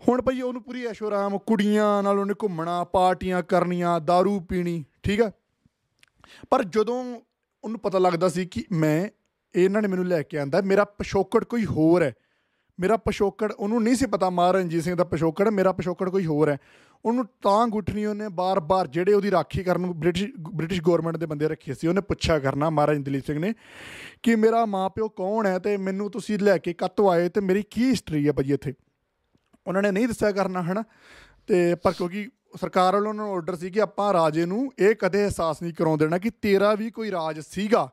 [0.09, 5.21] ਹੁਣ ਭਈ ਉਹਨੂੰ ਪੂਰੀ ਐਸ਼ੋ ਆਰਾਮ, ਕੁੜੀਆਂ ਨਾਲ ਉਹਨੇ ਘੁੰਮਣਾ, ਪਾਰਟੀਆਂ ਕਰਨੀਆਂ दारू ਪੀਣੀ, ਠੀਕ
[5.21, 5.31] ਆ?
[6.51, 7.21] ਪਰ ਜਦੋਂ
[7.65, 9.09] ਉਹਨੂੰ ਪਤਾ ਲੱਗਦਾ ਸੀ ਕਿ ਮੈਂ
[9.55, 12.15] ਇਹਨਾਂ ਨੇ ਮੈਨੂੰ ਲੈ ਕੇ ਆਂਦਾ, ਮੇਰਾ ਪਿਛੋਕੜ ਕੋਈ ਹੋਰ ਹੈ।
[12.81, 16.49] ਮੇਰਾ ਪਿਛੋਕੜ, ਉਹਨੂੰ ਨਹੀਂ ਸੀ ਪਤਾ ਮਹਾਰਾਜਾ ਰਣਜੀਤ ਸਿੰਘ ਦਾ ਪਿਛੋਕੜ, ਮੇਰਾ ਪਿਛੋਕੜ ਕੋਈ ਹੋਰ
[16.49, 16.59] ਹੈ।
[17.05, 21.49] ਉਹਨੂੰ ਤਾਂ ਗੁੱਠਣੀ ਉਹਨੇ ਬਾਰ-ਬਾਰ ਜਿਹੜੇ ਉਹਦੀ ਰਾਖੀ ਕਰਨ ਨੂੰ ਬ੍ਰਿਟਿਸ਼ ਬ੍ਰਿਟਿਸ਼ ਗਵਰਨਮੈਂਟ ਦੇ ਬੰਦੇ
[21.49, 23.55] ਰੱਖੇ ਸੀ ਉਹਨੇ ਪੁੱਛਿਆ ਕਰਨਾ ਮਹਾਰਾਜਾ ਦਲੀਪ ਸਿੰਘ ਨੇ
[24.23, 27.91] ਕਿ ਮੇਰਾ ਮਾਪਿਓ ਕੌਣ ਹੈ ਤੇ ਮੈਨੂੰ ਤੁਸੀਂ ਲੈ ਕੇ ਕੱਤੋਂ ਆਏ ਤੇ ਮੇਰੀ ਕੀ
[27.91, 28.75] ਹਿਸਟਰੀ ਹੈ ਭਾਜੀ ਇੱਥੇ?
[29.67, 30.85] ਉਹਨਾਂ ਨੇ ਨਹੀਂ ਦੱਸਿਆ ਕਰਨਾ ਹਨਾ?
[31.47, 32.29] ਤੇ ਪਰ ਕਿਉਂਕਿ
[32.61, 35.99] ਸਰਕਾਰ ਵੱਲੋਂ ਉਹਨਾਂ ਨੂੰ ਆਰਡਰ ਸੀ ਕਿ ਆਪਾਂ ਰਾਜੇ ਨੂੰ ਇਹ ਕਦੇ ਅਹਿਸਾਸ ਨਹੀਂ ਕਰਾਉਣ
[35.99, 37.89] ਦੇਣਾ ਕਿ ਤੇਰਾ ਵੀ ਕੋਈ ਰਾਜ ਸੀਗਾ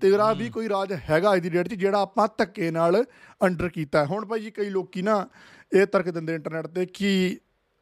[0.00, 3.04] ਤੇਰਾ ਵੀ ਕੋਈ ਰਾਜ ਹੈਗਾ ਅੱਜ ਦੀ ਡੇਟ 'ਚ ਜਿਹੜਾ ਆਪਾਂ ਧੱਕੇ ਨਾਲ
[3.44, 5.26] ਅੰਡਰ ਕੀਤਾ। ਹੁਣ ਭਾਈ ਜੀ ਕਈ ਲੋਕੀ ਨਾ
[5.72, 7.38] ਇਹ ਤਰਕ ਦਿੰਦੇ ਇੰਟਰਨੈਟ ਤੇ ਕਿ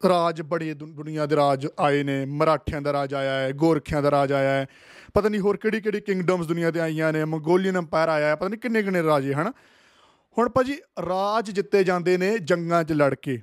[0.08, 4.10] ਰਾਜ ਬੜੇ ਦੁਨ- ਦੁਨੀਆ ਦੇ ਰਾਜ ਆਏ ਨੇ, ਮਰਾਠਿਆਂ ਦਾ ਰਾਜ ਆਇਆ ਹੈ, ਗੋਰਖਿਆਂ ਦਾ
[4.10, 4.66] ਰਾਜ ਆਇਆ ਹੈ।
[5.14, 8.48] ਪਤਾ ਨਹੀਂ ਹੋਰ ਕਿਹੜੀ ਕਿਹੜੀ ਕਿੰਗਡਮਸ ਦੁਨੀਆ ਤੇ ਆਈਆਂ ਨੇ, ਮੰਗੋਲੀਅਨ ਅੰਪਾਇਰ ਆਇਆ ਹੈ, ਪਤਾ
[8.48, 9.52] ਨਹੀਂ ਕਿੰਨੇ ਕਿੰਨੇ ਰਾਜੇ, ਹਨ?
[10.38, 10.78] ਹੁਣ ਭਾਜੀ
[11.08, 13.42] ਰਾਜ ਜਿੱਤੇ ਜਾਂਦੇ ਨੇ ਜੰਗਾਂ 'ਚ ਲੜ ਕੇ।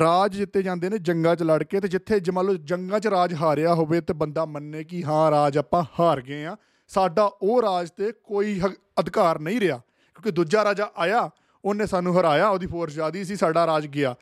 [0.00, 3.06] ਰਾਜ ਜਿੱਤੇ ਜਾਂਦੇ ਨੇ ਜੰਗਾਂ 'ਚ ਲੜ ਕੇ ਤੇ ਜਿੱਥੇ ਜ- ਮੰਨ ਲਓ ਜੰਗਾਂ 'ਚ
[3.06, 6.56] ਰਾਜ ਹਾਰਿਆ ਹੋਵੇ ਤੇ ਬੰਦਾ ਮੰਨੇ ਕਿ ਹਾਂ, ਰਾਜ ਆਪਾਂ ਹਾਰ ਗਏ ਆ
[6.88, 9.76] ਸਾਡਾ ਉਹ ਰਾਜ ਤੇ ਕੋਈ ਹੱਕ- ਅਧਿਕਾਰ ਨਹੀਂ ਰਿਹਾ।
[10.14, 11.30] ਕਿਉਂਕਿ ਦੂਜਾ ਰਾਜਾ ਆਇਆ,
[11.64, 14.14] ਉਹਨੇ ਸਾਨੂੰ ਹਰਾਇਆ, ਉਹਦੀ ਫੋਰਸ ਜ਼ਿਆਦੀ ਸੀ, ਸਾਡਾ ਰਾਜ ਗਿਆ।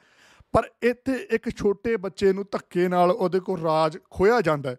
[0.53, 4.77] ਪਰ ਇੱਥੇ ਇੱਕ ਛੋਟੇ ਬੱਚੇ ਨੂੰ ਧੱਕੇ ਨਾਲ ਉਹਦੇ ਕੋਲ ਰਾਜ ਖੋਇਆ ਜਾਂਦਾ ਹੈ।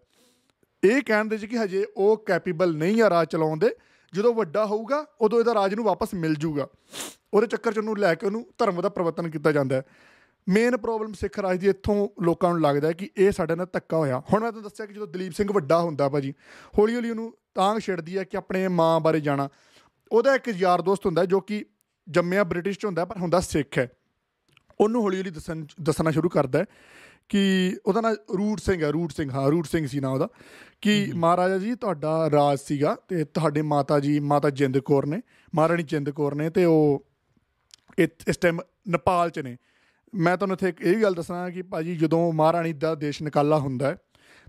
[0.84, 3.70] ਇਹ ਕਹਿਣ ਦੇ ਜੀ ਕਿ ਹਜੇ ਉਹ ਕੈਪੇਬਲ ਨਹੀਂ ਆ ਰਾਜ ਚਲਾਉਣ ਦੇ।
[4.14, 6.68] ਜਦੋਂ ਵੱਡਾ ਹੋਊਗਾ, ਉਦੋਂ ਇਹਦਾ ਰਾਜ ਨੂੰ ਵਾਪਸ ਮਿਲ ਜੂਗਾ।
[7.34, 9.82] ਉਹਦੇ ਚੱਕਰ ਚ ਉਹਨੂੰ ਲੈ ਕੇ ਉਹਨੂੰ ਧਰਮ ਦਾ ਪ੍ਰਵਰਤਨ ਕੀਤਾ ਜਾਂਦਾ ਹੈ।
[10.48, 13.96] ਮੇਨ ਪ੍ਰੋਬਲਮ ਸਿੱਖ ਰਾਜ ਦੀ ਇੱਥੋਂ ਲੋਕਾਂ ਨੂੰ ਲੱਗਦਾ ਹੈ ਕਿ ਇਹ ਸਾਡੇ ਨਾਲ ਧੱਕਾ
[13.96, 16.34] ਹੋਇਆ। ਹੁਣ ਮੈਂ ਤੁਹਾਨੂੰ ਦੱਸਿਆ ਕਿ ਜਦੋਂ ਦਲੀਪ ਸਿੰਘ ਵੱਡਾ ਹੁੰਦਾ ਭਾਜੀ
[16.78, 19.48] ਹੌਲੀ ਹੌਲੀ ਉਹਨੂੰ ਤਾਂਗ ਛਿੜਦੀ ਹੈ ਕਿ ਆਪਣੇ ਮਾਂ ਬਾਰੇ ਜਾਣਾ।
[20.12, 21.64] ਉਹਦਾ ਇੱਕ ਯਾਰ ਦੋਸਤ ਹੁੰਦਾ ਜੋ ਕਿ
[22.10, 23.90] ਜੰਮਿਆ ਬ੍ਰਿਟਿਸ਼ ਚ ਹੁੰਦਾ, ਪਰ ਹੁੰਦਾ ਸਿੱਖ ਹੈ।
[24.80, 26.64] ਉਹਨੂੰ ਹੌਲੀ ਹੌਲੀ ਦੱਸਣ ਦੱਸਣਾ ਸ਼ੁਰੂ ਕਰਦਾ ਹੈ
[27.28, 30.28] ਕਿ ਉਹਦਾ ਨਾਂ ਰੂਟ ਸਿੰਘ ਹੈ ਰੂਟ ਸਿੰਘ ਹਾਂ ਰੂਟ ਸਿੰਘ ਸੀ ਨਾਂ ਉਹਦਾ
[30.80, 35.22] ਕਿ ਮਹਾਰਾਜਾ ਜੀ ਤੁਹਾਡਾ ਰਾਜ ਸੀਗਾ ਤੇ ਤੁਹਾਡੇ ਮਾਤਾ ਜੀ ਮਾਤਾ ਜਿੰਦ ਕੌਰ ਨੇ
[35.54, 37.06] ਮਹਾਰਾਣੀ ਜਿੰਦ ਕੌਰ ਨੇ ਤੇ ਉਹ
[37.98, 39.56] ਇਸ ਟਾਈਮ ਨੇਪਾਲ ਚ ਨੇ।
[40.14, 43.96] ਮੈਂ ਤੁਹਾਨੂੰ ਇੱਥੇ ਇਹ ਗੱਲ ਦੱਸਣਾ ਕਿ ਭਾਜੀ ਜਦੋਂ ਮਹਾਰਾਣੀ ਦਾ ਦੇਸ਼ ਨਿਕਾਲਾ ਹੁੰਦਾ ਹੈ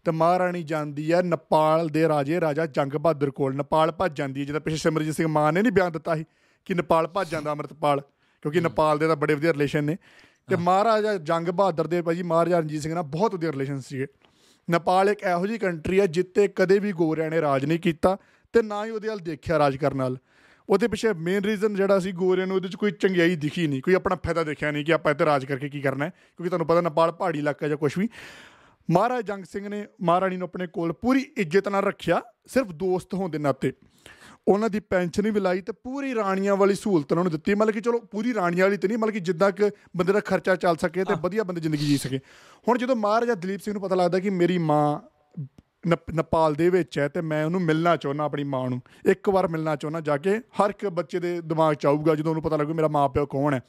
[0.05, 4.45] ਤੇ ਮਹਾਰਾਣੀ ਜਾਂਦੀ ਹੈ ਨੇਪਾਲ ਦੇ ਰਾਜੇ ਰਾਜਾ ਜੰਗ ਬਹਾਦਰ ਕੋਲ। ਨੇਪਾਲ ਭੱਜ ਜਾਂਦੀ ਹੈ
[4.45, 6.25] ਜਿਹਦਾ ਪਿਛੇ ਸਿਮਰਜੀਤ ਸਿੰਘ ਮਾਨ ਨੇ ਨਹੀਂ ਬਿਆਨ ਦਿੱਤਾ ਸੀ
[6.65, 8.01] ਕਿ ਨੇਪਾਲ ਭੱਜ ਜਾਂਦਾ ਅੰਮ੍ਰਿਤਪਾਲ।
[8.43, 9.97] ਕਿਉਂਕਿ ਨੇਪਾਲ ਦੇ ਤਾਂ ਬੜੇ ਵਧੀਆ ਰਿਲੇਸ਼ਨ ਨੇ।
[10.49, 14.07] ਤੇ ਮਹਾਰਾਜਾ ਜੰਗ ਬਹਾਦਰ ਦੇ ਭਾਜੀ ਮਹਾਰਾਜਾ ਰਣਜੀਤ ਸਿੰਘ ਨਾਲ ਬਹੁਤ ਵਧੀਆ ਰਿਲੇਸ਼ਨ ਸੀਗੇ।
[14.69, 18.17] ਨੇਪਾਲ ਇੱਕ ਇਹੋ ਜਿਹੀ ਕੰਟਰੀ ਹੈ ਜਿੱਤੇ ਕਦੇ ਵੀ ਗੋਰਿਆਂ ਨੇ ਰਾਜ ਨਹੀਂ ਕੀਤਾ
[18.53, 20.17] ਤੇ ਨਾ ਹੀ ਉਹਦੇ ਵੱਲ ਦੇਖਿਆ ਰਾਜ ਕਰਨ ਨਾਲ
[20.69, 23.93] ਉਹਦੇ ਪਿੱਛੇ ਮੇਨ ਰੀਜ਼ਨ ਜਿਹੜਾ ਸੀ ਗੋਰਿਆਂ ਨੂੰ ਉਹਦੇ 'ਚ ਕੋਈ ਚੰਗਿਆਈ ਦਿਖੀ ਨਹੀਂ ਕੋਈ
[23.93, 26.81] ਆਪਣਾ ਫਾਇਦਾ ਦੇਖਿਆ ਨਹੀਂ ਕਿ ਆਪਾਂ ਇੱਥੇ ਰਾਜ ਕਰਕੇ ਕੀ ਕਰਨਾ ਹੈ ਕਿਉਂਕਿ ਤੁਹਾਨੂੰ ਪਤਾ
[26.81, 28.09] ਨੇਪਾਲ ਪਹਾੜੀ ਇਲਾਕਾ ਜਾਂ ਕੁਝ ਵੀ।
[28.91, 33.29] ਮਹਾਰਾਜ ਜੰਗ ਸਿੰਘ ਨੇ ਮਹਾਰਾਣੀ ਨੂੰ ਆਪਣੇ ਕੋਲ ਪੂਰੀ ਇੱਜ਼ਤ ਨਾਲ ਰੱਖਿਆ ਸਿਰਫ ਦੋਸਤ ਹੋਣ
[33.29, 33.73] ਦੇ ਨਾਤੇ।
[34.47, 37.81] ਉਹਨਾਂ ਦੀ ਪੈਨਸ਼ਨ ਵੀ ਲਾਈ ਤੇ ਪੂਰੀ ਰਾਣੀਆਂ ਵਾਲੀ ਸਹੂਲਤ ਉਹਨਾਂ ਨੂੰ ਦਿੱਤੀ। ਮਤਲਬ ਕਿ
[37.81, 41.03] ਚਲੋ ਪੂਰੀ ਰਾਣੀਆਂ ਵਾਲੀ ਤੇ ਨਹੀਂ ਮਤਲਬ ਕਿ ਜਿੱਦਾਂ ਕਿ ਬੰਦੇ ਦਾ ਖਰਚਾ ਚੱਲ ਸਕੇ
[41.03, 42.19] ਤੇ ਵਧੀਆ ਬੰਦੇ ਜ਼ਿੰਦਗੀ ਜੀ ਸਕੇ।
[42.67, 44.99] ਹੁਣ ਜਦੋਂ ਮਹਾਰਾਜਾ ਦਲੀਪ ਸਿੰਘ ਨੂੰ ਪਤਾ ਲੱਗਦਾ ਕਿ ਮੇਰੀ ਮਾਂ
[45.87, 49.47] ਨਪ- ਨੇਪਾਲ ਦੇ ਵਿੱਚ ਹੈ ਤੇ ਮੈਂ ਉਹਨੂੰ ਮਿਲਣਾ ਚਾਹੁੰਦਾ ਆਪਣੀ ਮਾਂ ਨੂੰ ਇੱਕ ਵਾਰ
[49.47, 52.73] ਮਿਲਣਾ ਚਾਹੁੰਦਾ ਜਾ ਕੇ ਹਰ ਇੱਕ ਬੱਚੇ ਦੇ ਦਿਮਾਗ 'ਚ ਆਊਗਾ ਜਦੋਂ ਉਹਨੂੰ ਪਤਾ ਲੱਗੂ
[52.73, 53.61] ਮੇਰਾ ਮਾਂ ਪਿਓ ਕੌਣ ਹੈ।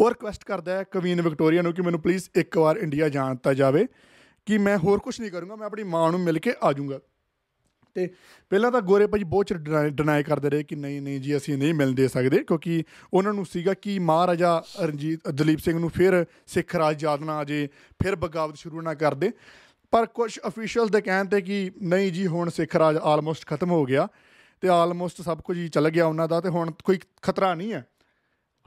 [0.00, 3.54] ਉਹ ਰਿਕੁਐਸਟ ਕਰਦਾ ਹੈ ਕਵੀਨ ਵਿਕਟੋਰੀਆ ਨੂੰ ਕਿ ਮੈਨੂੰ ਪਲੀਜ਼ ਇੱਕ ਵਾਰ ਇੰਡੀਆ ਜਾਣ ਦਿੱਤਾ
[3.54, 3.86] ਜਾਵੇ
[4.46, 7.00] ਕਿ ਮੈਂ ਹੋਰ ਕੁਝ ਨਹੀਂ ਕਰੂੰਗਾ ਮੈਂ ਆਪਣੀ ਮਾਂ ਨੂੰ ਮਿਲ ਕੇ ਆ ਜਾਊਂਗਾ।
[7.94, 8.08] ਤੇ
[8.50, 9.58] ਪਹਿਲਾਂ ਤਾਂ ਗੋਰੇ ਭਾਜੀ ਬਹੁਤ ਚਿਰ
[9.88, 12.84] ਡਿਨਾਈ ਕਰਦੇ ਰਹੇ ਕਿ ਨਹੀਂ ਨਹੀਂ ਜੀ, ਅਸੀਂ ਨਹੀਂ ਮਿਲ ਦੇ ਸਕਦੇ ਕਿਉਂਕਿ
[13.14, 17.44] ਉਹਨਾਂ ਨੂੰ ਸੀਗਾ ਕਿ ਮਹਾਰਾਜਾ ਰਣਜੀਤ, ਦਲੀਪ ਸਿੰਘ ਨੂੰ ਫਿਰ ਸਿੱਖ ਰਾਜ ਯਾਦ ਨਾ ਆ
[17.44, 17.68] ਜੇ
[18.02, 19.30] ਫਿਰ ਬਗਾਵਤ ਸ਼ੁਰੂ ਨਾ ਕਰ ਦੇ।
[19.90, 23.84] ਪਰ ਕੁਝ ਅਫੀਸ਼ੀਅਲਸ ਦੇ ਕਹਿਣ ਤੇ ਕਿ ਨਹੀਂ ਜੀ, ਹੁਣ ਸਿੱਖ ਰਾਜ ਆਲਮੋਸਟ ਖਤਮ ਹੋ
[23.84, 24.08] ਗਿਆ
[24.60, 27.86] ਤੇ ਆਲਮੋਸਟ ਸਭ ਕੁਝ ਹੀ ਚੱਲ ਗਿਆ ਉਹਨਾਂ ਦਾ ਤੇ ਹੁਣ ਕੋਈ ਖਤਰਾ ਨਹੀਂ ਹੈ।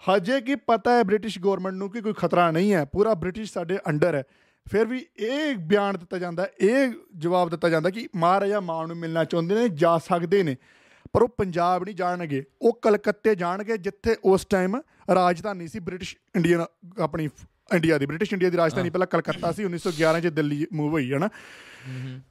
[0.01, 3.77] ਹਜੇ ਕੀ ਪਤਾ ਹੈ ਬ੍ਰਿਟਿਸ਼ ਗਵਰਨਮੈਂਟ ਨੂੰ ਕਿ ਕੋਈ ਖਤਰਾ ਨਹੀਂ ਹੈ, ਪੂਰਾ ਬ੍ਰਿਟਿਸ਼ ਸਾਡੇ
[3.87, 4.23] ਅੰਡਰ ਹੈ।
[4.69, 9.23] ਫਿਰ ਵੀ ਇਹ ਬਿਆਨ ਦਿੱਤਾ ਜਾਂਦਾ ਇਹ ਜਵਾਬ ਦਿੱਤਾ ਜਾਂਦਾ ਕਿ ਮਹਾਰਾਜਾ ਮਾਂ ਨੂੰ ਮਿਲਣਾ
[9.23, 10.57] ਚਾਹੁੰਦੇ ਨੇ ਜਾ ਸਕਦੇ ਨੇ
[11.13, 14.81] ਪਰ ਉਹ ਪੰਜਾਬ ਨਹੀਂ ਜਾਣਗੇ। ਉਹ ਕਲਕੱਤੇ ਜਾਣਗੇ ਜਿੱਥੇ ਉਸ ਟਾਈਮ
[15.15, 16.65] ਰਾਜਧਾਨੀ ਸੀ ਬ੍ਰਿਟਿਸ਼ ਇੰਡੀਅਨ
[16.99, 17.29] ਆਪਣੀ
[17.73, 21.19] ਇੰਡੀਆ ਦੀ ਬ੍ਰਿਟਿਸ਼ ਇੰਡੀਆ ਦੀ ਰਾਜਧਾਨੀ ਪਹਿਲਾਂ ਕਲਕੱਤਾ ਸੀ 1911 ਚ ਦਿੱਲੀ ਮੂਵ ਹੋਈ ਹੈ
[21.19, 21.29] ਨਾ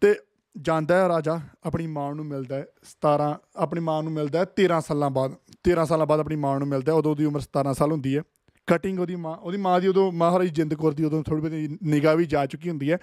[0.00, 0.14] ਤੇ
[0.60, 4.80] ਜਾਂਦਾ ਹੈ ਰਾਜਾ ਆਪਣੀ ਮਾਂ ਨੂੰ ਮਿਲਦਾ ਹੈ 17 ਆਪਣੀ ਮਾਂ ਨੂੰ ਮਿਲਦਾ ਹੈ 13
[4.86, 5.34] ਸਾਲਾਂ ਬਾਅਦ
[5.70, 8.22] 13 ਸਾਲਾਂ ਬਾਅਦ ਆਪਣੀ ਮਾਂ ਨੂੰ ਮਿਲਦਾ ਹੈ ਉਦੋਂ ਦੀ ਉਮਰ 17 ਸਾਲ ਹੁੰਦੀ ਹੈ।
[8.70, 12.16] ਕਟਿੰਗ ਉਹਦੀ ਮਾਂ ਉਹਦੀ ਮਾਂ ਦੀ ਉਦੋਂ ਮਹਾਰਾਜ ਜਿੰਦ ਕੌਰ ਦੀ ਉਦੋਂ ਥੋੜੀ ਬਹੁਤੀ ਨਿਗਾਹ
[12.16, 12.98] ਵੀ ਜਾ ਚੁੱਕੀ ਹੁੰਦੀ ਹੈ।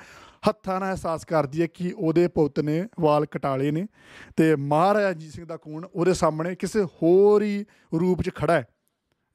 [0.50, 3.88] ਹੱਥਾਂ ਨਾਲ ਅਹਿਸਾਸ ਕਰਦੀ ਹੈ ਕਿ ਉਹਦੇ ਪੁੱਤ ਨੇ ਵਾਲ ਕਟਾਲੇ ਨੇ
[4.38, 7.66] ਤੇ ਮਹਾਰਾਜਾ ਜੀ ਸਿੰਘ ਦਾ ਖੂਨ ਉਹਦੇ ਸਾਹਮਣੇ ਕਿਸੇ ਹੋਰ ਹੀ
[8.00, 8.68] ਰੂਪ 'ਚ ਖੜਾ ਹੈ।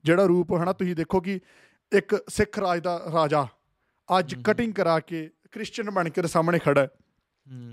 [0.04, 1.40] ਜਿਹੜਾ ਰੂਪ ਹਨਾ ਤੁਸੀਂ ਦੇਖੋ ਕਿ
[1.92, 3.46] ਇੱਕ ਸਿੱਖ ਰਾਜ ਦਾ ਰਾਜਾ
[4.18, 6.88] ਅੱਜ ਕਟਿੰਗ ਕਰਾ ਕੇ ਕ੍ਰਿਸਚੀਅਨ ਬਣ ਕੇ ਸਾਹਮਣੇ ਖੜਾ ਹੈ।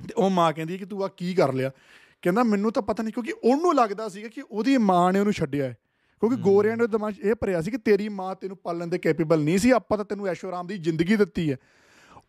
[0.07, 1.71] ਤੇ ਉਹ ਮਾਂ ਕਹਿੰਦੀ ਕਿ ਤੂੰ ਆ ਕੀ ਕਰ ਲਿਆ?
[2.21, 5.65] ਕਹਿੰਦਾ ਮੈਨੂੰ ਤਾਂ ਪਤਾ ਨਹੀਂ ਕਿਉਂਕਿ ਉਹਨੂੰ ਲੱਗਦਾ ਸੀਗਾ ਕਿ ਉਹਦੀ ਮਾਂ ਨੇ ਉਹਨੂੰ ਛੱਡਿਆ
[5.65, 5.77] ਹੈ।
[6.19, 9.39] ਕਿਉਂਕਿ ਗੋਰਿਆਂ ਦੇ ਦਿਮਾਗ 'ਚ ਇਹ ਭਰਿਆ ਸੀ ਕਿ ਤੇਰੀ ਮਾਂ ਤੈਨੂੰ ਪਾਲਣ ਦੇ ਕੈਪੇਬਲ
[9.39, 11.57] ਨਹੀਂ ਸੀ ਆਪਾਂ ਤਾਂ ਤੈਨੂੰ ਐਸ਼ੋ ਆਰਾਮ ਦੀ ਜ਼ਿੰਦਗੀ ਦਿੱਤੀ ਹੈ।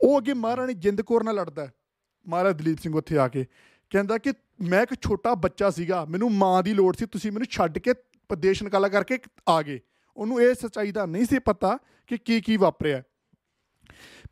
[0.00, 1.72] ਉਹ ਅੱਗੇ ਮਹਾਰਾਣੀ ਜਿੰਦ ਕੌਰ ਨਾਲ ਲੜਦਾ ਹੈ।
[2.28, 3.46] ਮਹਾਰਾਜ ਦਲੀਪ ਸਿੰਘ ਉੱਥੇ ਆ ਕੇ
[3.90, 4.32] ਕਹਿੰਦਾ ਕਿ
[4.68, 7.92] ਮੈਂ ਇੱਕ ਛੋਟਾ ਬੱਚਾ ਸੀਗਾ ਮੈਨੂੰ ਮਾਂ ਦੀ ਲੋੜ ਸੀ ਤੁਸੀਂ ਮੈਨੂੰ ਛੱਡ ਕੇ
[8.28, 9.18] ਪ੍ਰਦੇਸ਼ ਨਿਕਾਲਾ ਕਰਕੇ
[9.48, 9.80] ਆ ਗਏ।
[10.16, 13.02] ਉਹਨੂੰ ਇਹ ਸੱਚਾਈ ਦਾ ਨਹੀਂ ਸੀ ਪਤਾ ਕਿ ਕੀ ਕੀ ਵਾਪਰਿਆ।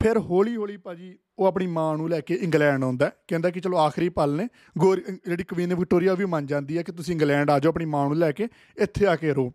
[0.02, 3.60] ਫਿਰ ਹੌਲੀ ਹੌਲੀ ਭਾਜੀ ਉਹ ਆਪਣੀ ਮਾਂ ਨੂੰ ਲੈ ਕੇ ਇੰਗਲੈਂਡ ਆਉਂਦਾ ਹੈ। ਕਹਿੰਦਾ ਕਿ
[3.60, 7.50] ਚਲੋ ਆਖਰੀ ਪਲ ਨੇ। ਗੋਰੀ ਜਿਹੜੀ ਕੁਵੀਨ ਵਿਕਟੋਰੀਆ ਵੀ ਮੰਨ ਜਾਂਦੀ ਹੈ ਕਿ ਤੁਸੀਂ ਇੰਗਲੈਂਡ
[7.50, 9.52] ਆ ਜਾਓ, ਆਪਣੀ ਮਾਂ ਨੂੰ ਲੈ ਕੇ ਇੱਥੇ ਆ ਕੇ ਰਹੋ।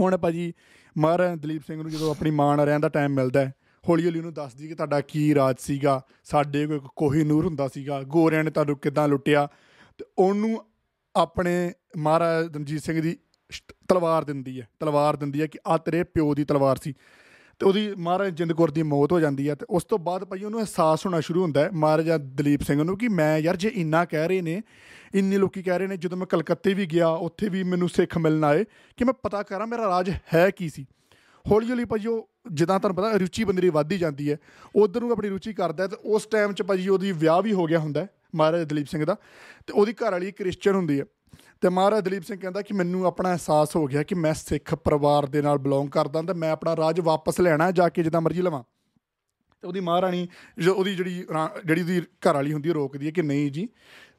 [0.00, 0.52] ਹੁਣ ਭਾਜੀ
[0.98, 3.54] ਮਹਾਰਾਜਾ ਦਲੀਪ ਸਿੰਘ ਨੂੰ ਜਦੋਂ ਆਪਣੀ ਮਾਂ ਨਾਲ ਰਹਿਣ ਦਾ ਟਾਈਮ ਮਿਲਦਾ ਹੈ,
[3.88, 8.44] ਹੌਲੀ ਹੌਲੀ ਉਹਨੂੰ ਦੱਸਦੀ ਕਿ ਤੁਹਾਡਾ ਕੀ ਰਾਜ ਸੀਗਾ, ਸਾਡੇ ਕੋਈ ਕੋਹੀਨੂਰ ਹੁੰਦਾ ਸੀਗਾ, ਗੋਰਿਆਂ
[8.44, 9.48] ਨੇ ਤੁਹਾਨੂੰ ਕਿਦਾਂ ਲੁੱਟਿਆ?
[9.98, 10.64] ਤੇ ਉਹਨੂੰ
[11.16, 13.16] ਆਪਣੇ ਮਹਾਰਾਜਾ ਰਣਜੀਤ ਸਿੰਘ ਦੀ
[13.50, 16.94] ਸ਼- ਤਲਵਾਰ ਦਿੰਦੀ ਹੈ, ਤਲਵਾਰ ਦਿੰਦੀ ਹੈ ਕਿ ਆ ਤੇਰੇ ਪਿਓ ਦੀ ਤਲਵਾਰ ਸੀ।
[17.58, 20.44] ਤੇ ਉਹਦੀ ਮਹਾਰਾਜਾ ਜਿੰਦ ਕੌਰ ਦੀ ਮੌਤ ਹੋ ਜਾਂਦੀ ਹੈ ਤੇ ਉਸ ਤੋਂ ਬਾਅਦ ਭਾਈ
[20.44, 24.04] ਉਹਨੂੰ ਅਹਿਸਾਸ ਹੋਣਾ ਸ਼ੁਰੂ ਹੁੰਦਾ ਹੈ ਮਹਾਰਾਜਾ ਦਲੀਪ ਸਿੰਘ ਨੂੰ ਕਿ ਮੈਂ ਯਾਰ ਜੇ ਇੰਨਾ
[24.04, 24.62] ਕਹਿ ਰਹੇ ਨੇ,
[25.14, 28.44] ਇੰਨੇ ਲੋਕੀ ਕਹਿ ਰਹੇ ਨੇ, ਜਦੋਂ ਮੈਂ ਕਲਕੱਤੇ ਵੀ ਗਿਆ, ਉੱਥੇ ਵੀ ਮੈਨੂੰ ਸਿੱਖ ਮਿਲਣ
[28.44, 28.64] ਆਏ,
[28.96, 30.86] ਕਿ ਮੈਂ ਪਤਾ ਕਰਾਂ ਮੇਰਾ ਰਾਜ ਹੈ ਕੀ ਸੀ।
[31.50, 34.36] ਹੌਲੀ ਹੌਲੀ ਭਾਜੀ ਉਹ ਜਿੱਦਾਂ ਤੁਹਾਨੂੰ ਪਤਾ ਰੁਚੀ ਬੰਦੇ ਦੀ ਵੱਧਦੀ ਜਾਂਦੀ ਹੈ,
[34.76, 37.66] ਉਧਰ ਨੂੰ ਆਪਣੀ ਰੁਚੀ ਕਰਦਾ ਹੈ ਤੇ ਉਸ ਟਾਈਮ 'ਚ ਭਾਜੀ ਉਹਦੀ ਵਿਆਹ ਵੀ ਹੋ
[37.66, 39.16] ਗਿਆ ਹੁੰਦਾ ਹੈ ਮਹਾਰਾਜਾ ਦਲੀਪ ਸਿੰਘ ਦਾ
[39.66, 41.04] ਤੇ ਉਹਦੀ ਘਰ ਵਾਲੀ ਕ੍ਰਿਸਚੀਅਨ ਹੁੰਦੀ ਹੈ।
[41.60, 45.26] ਤੇ ਮਹਾਰਾਜਾ ਦਲੀਪ ਸਿੰਘ ਕਹਿੰਦਾ ਕਿ ਮੈਨੂੰ ਆਪਣਾ ਅਹਿਸਾਸ ਹੋ ਗਿਆ ਕਿ ਮੈਂ ਸਿੱਖ ਪਰਿਵਾਰ
[45.26, 48.62] ਦੇ ਨਾਲ ਬਿਲੋਂਗ ਕਰਦਾ ਤੇ ਮੈਂ ਆਪਣਾ ਰਾਜ ਵਾਪਸ ਲੈਣਾ ਜਾ ਕੇ ਜਿੱਦਾਂ ਮਰਜ਼ੀ ਲਵਾਂ।
[49.60, 50.28] ਤੇ ਉਹਦੀ ਮਹਾਰਾਣੀ
[50.58, 53.68] ਜੋ ਉਹਦੀ ਜਿਹੜੀ ਰਾ- ਜਿਹੜੀ ਉਹਦੀ ਘਰ ਵਾਲੀ ਹੁੰਦੀ ਹੈ ਰੋਕਦੀ ਹੈ ਕਿ ਨਹੀਂ ਜੀ,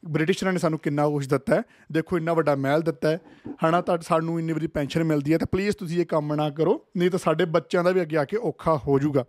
[0.06, 1.62] ਬ੍ਰਿਟਿਸ਼ਰਾਂ ਨੇ ਸਾਨੂੰ ਕਿੰਨਾ ਕੁਛ ਦਿੱਤਾ ਹੈ।
[1.92, 3.22] ਦੇਖੋ ਇੰਨਾ ਵੱਡਾ ਮਹਿਲ ਦਿੱਤਾ ਹੈ,
[3.66, 6.86] ਹਨਾ ਤਾਂ ਸਾਨੂੰ ਇੰਨੀ ਵਾਰੀ ਪੈਨਸ਼ਨ ਮਿਲਦੀ ਹੈ, ਤਾਂ ਪਲੀਜ਼ ਤੁਸੀਂ ਇਹ ਕੰਮ ਨਾ ਕਰੋ,
[6.98, 9.26] ਨਹੀਂ ਤਾਂ ਸਾਡੇ ਬੱਚਿਆਂ ਦਾ ਵੀ ਅੱਗੇ ਆ ਕੇ ਔਖਾ ਹੋ ਜਾਊਗਾ।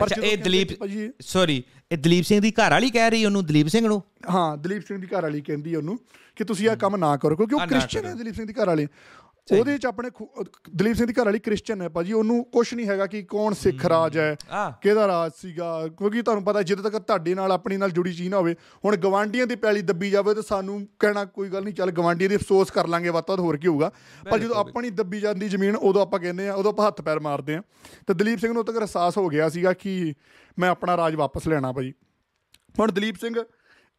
[0.00, 0.68] ਪਰ ਇਹ ਦਲੀਪ
[1.22, 4.86] ਸੌਰੀ ਇਹ ਦਲੀਪ ਸਿੰਘ ਦੀ ਘਰ ਵਾਲੀ ਕਹਿ ਰਹੀ ਉਹਨੂੰ ਦਲੀਪ ਸਿੰਘ ਨੂੰ ਹਾਂ ਦਲੀਪ
[4.86, 5.98] ਸਿੰਘ ਦੀ ਘਰ ਵਾਲੀ ਕਹਿੰਦੀ ਉਹਨੂੰ
[6.36, 8.86] ਕਿ ਤੁਸੀਂ ਇਹ ਕੰਮ ਨਾ ਕਰੋ ਕਿਉਂਕਿ ਉਹ ਕ੍ਰਿਸਚੀਅਨ ਹੈ। ਦਲੀਪ ਸਿੰਘ ਦੀ ਘਰ ਵਾਲੀ
[9.58, 10.10] ਉਹਦੇ ਚ ਆਪਣੇ
[10.76, 13.86] ਦਲੀਪ ਸਿੰਘ ਦੀ ਘਰ ਵਾਲੀ ਕ੍ਰਿਸਚੀਅਨ ਹੈ ਭਾਜੀ ਉਹਨੂੰ ਕੁਝ ਨਹੀਂ ਹੈਗਾ ਕਿ ਕੌਣ ਸਿੱਖ
[13.86, 14.36] ਰਾਜ ਹੈ
[14.82, 18.36] ਕਿਹਦਾ ਰਾਜ ਸੀਗਾ ਕਿਉਂਕਿ ਤੁਹਾਨੂੰ ਪਤਾ ਜਦੋਂ ਤੱਕ ਤੁਹਾਡੇ ਨਾਲ ਆਪਣੀ ਨਾਲ ਜੁੜੀ ਚੀਜ਼ ਨਾ
[18.36, 22.30] ਹੋਵੇ ਹੁਣ ਗਵਾਂਡੀਆਂ ਦੀ ਪੈਲੀ ਦੱਬੀ ਜਾਵੇ ਤਾਂ ਸਾਨੂੰ ਕਹਿਣਾ ਕੋਈ ਗੱਲ ਨਹੀਂ ਚੱਲ ਗਵਾਂਡੀਆਂ
[22.30, 23.92] ਦੀ ਅਫਸੋਸ ਕਰ ਲਾਂਗੇ ਵੱਧ ਤੋਂ ਵੱਧ ਹੋਰ ਕੀ ਹੋਊਗਾ।
[24.30, 27.54] ਪਰ ਜਦੋਂ ਆਪਣੀ ਦੱਬੀ ਜਾਂਦੀ ਜ਼ਮੀਨ ਉਦੋਂ ਆਪਾਂ ਕਹਿੰਦੇ ਆ ਉਦੋਂ ਆਪਾਂ ਹੱਥ ਪੈਰ ਮਾਰਦੇ
[27.54, 27.62] ਆ
[28.06, 30.14] ਤੇ ਦਲੀਪ ਸਿੰਘ ਨੂੰ ਉਦੋਂ ਤੱਕ ਅਹਿਸਾਸ ਹੋ ਗਿਆ ਸੀਗਾ ਕਿ
[30.58, 31.92] ਮੈਂ ਆਪਣਾ ਰਾਜ ਵਾਪਸ ਲੈਣਾ ਭਾਜੀ।
[32.78, 33.34] ਹੁਣ ਦਲੀਪ ਸਿੰਘ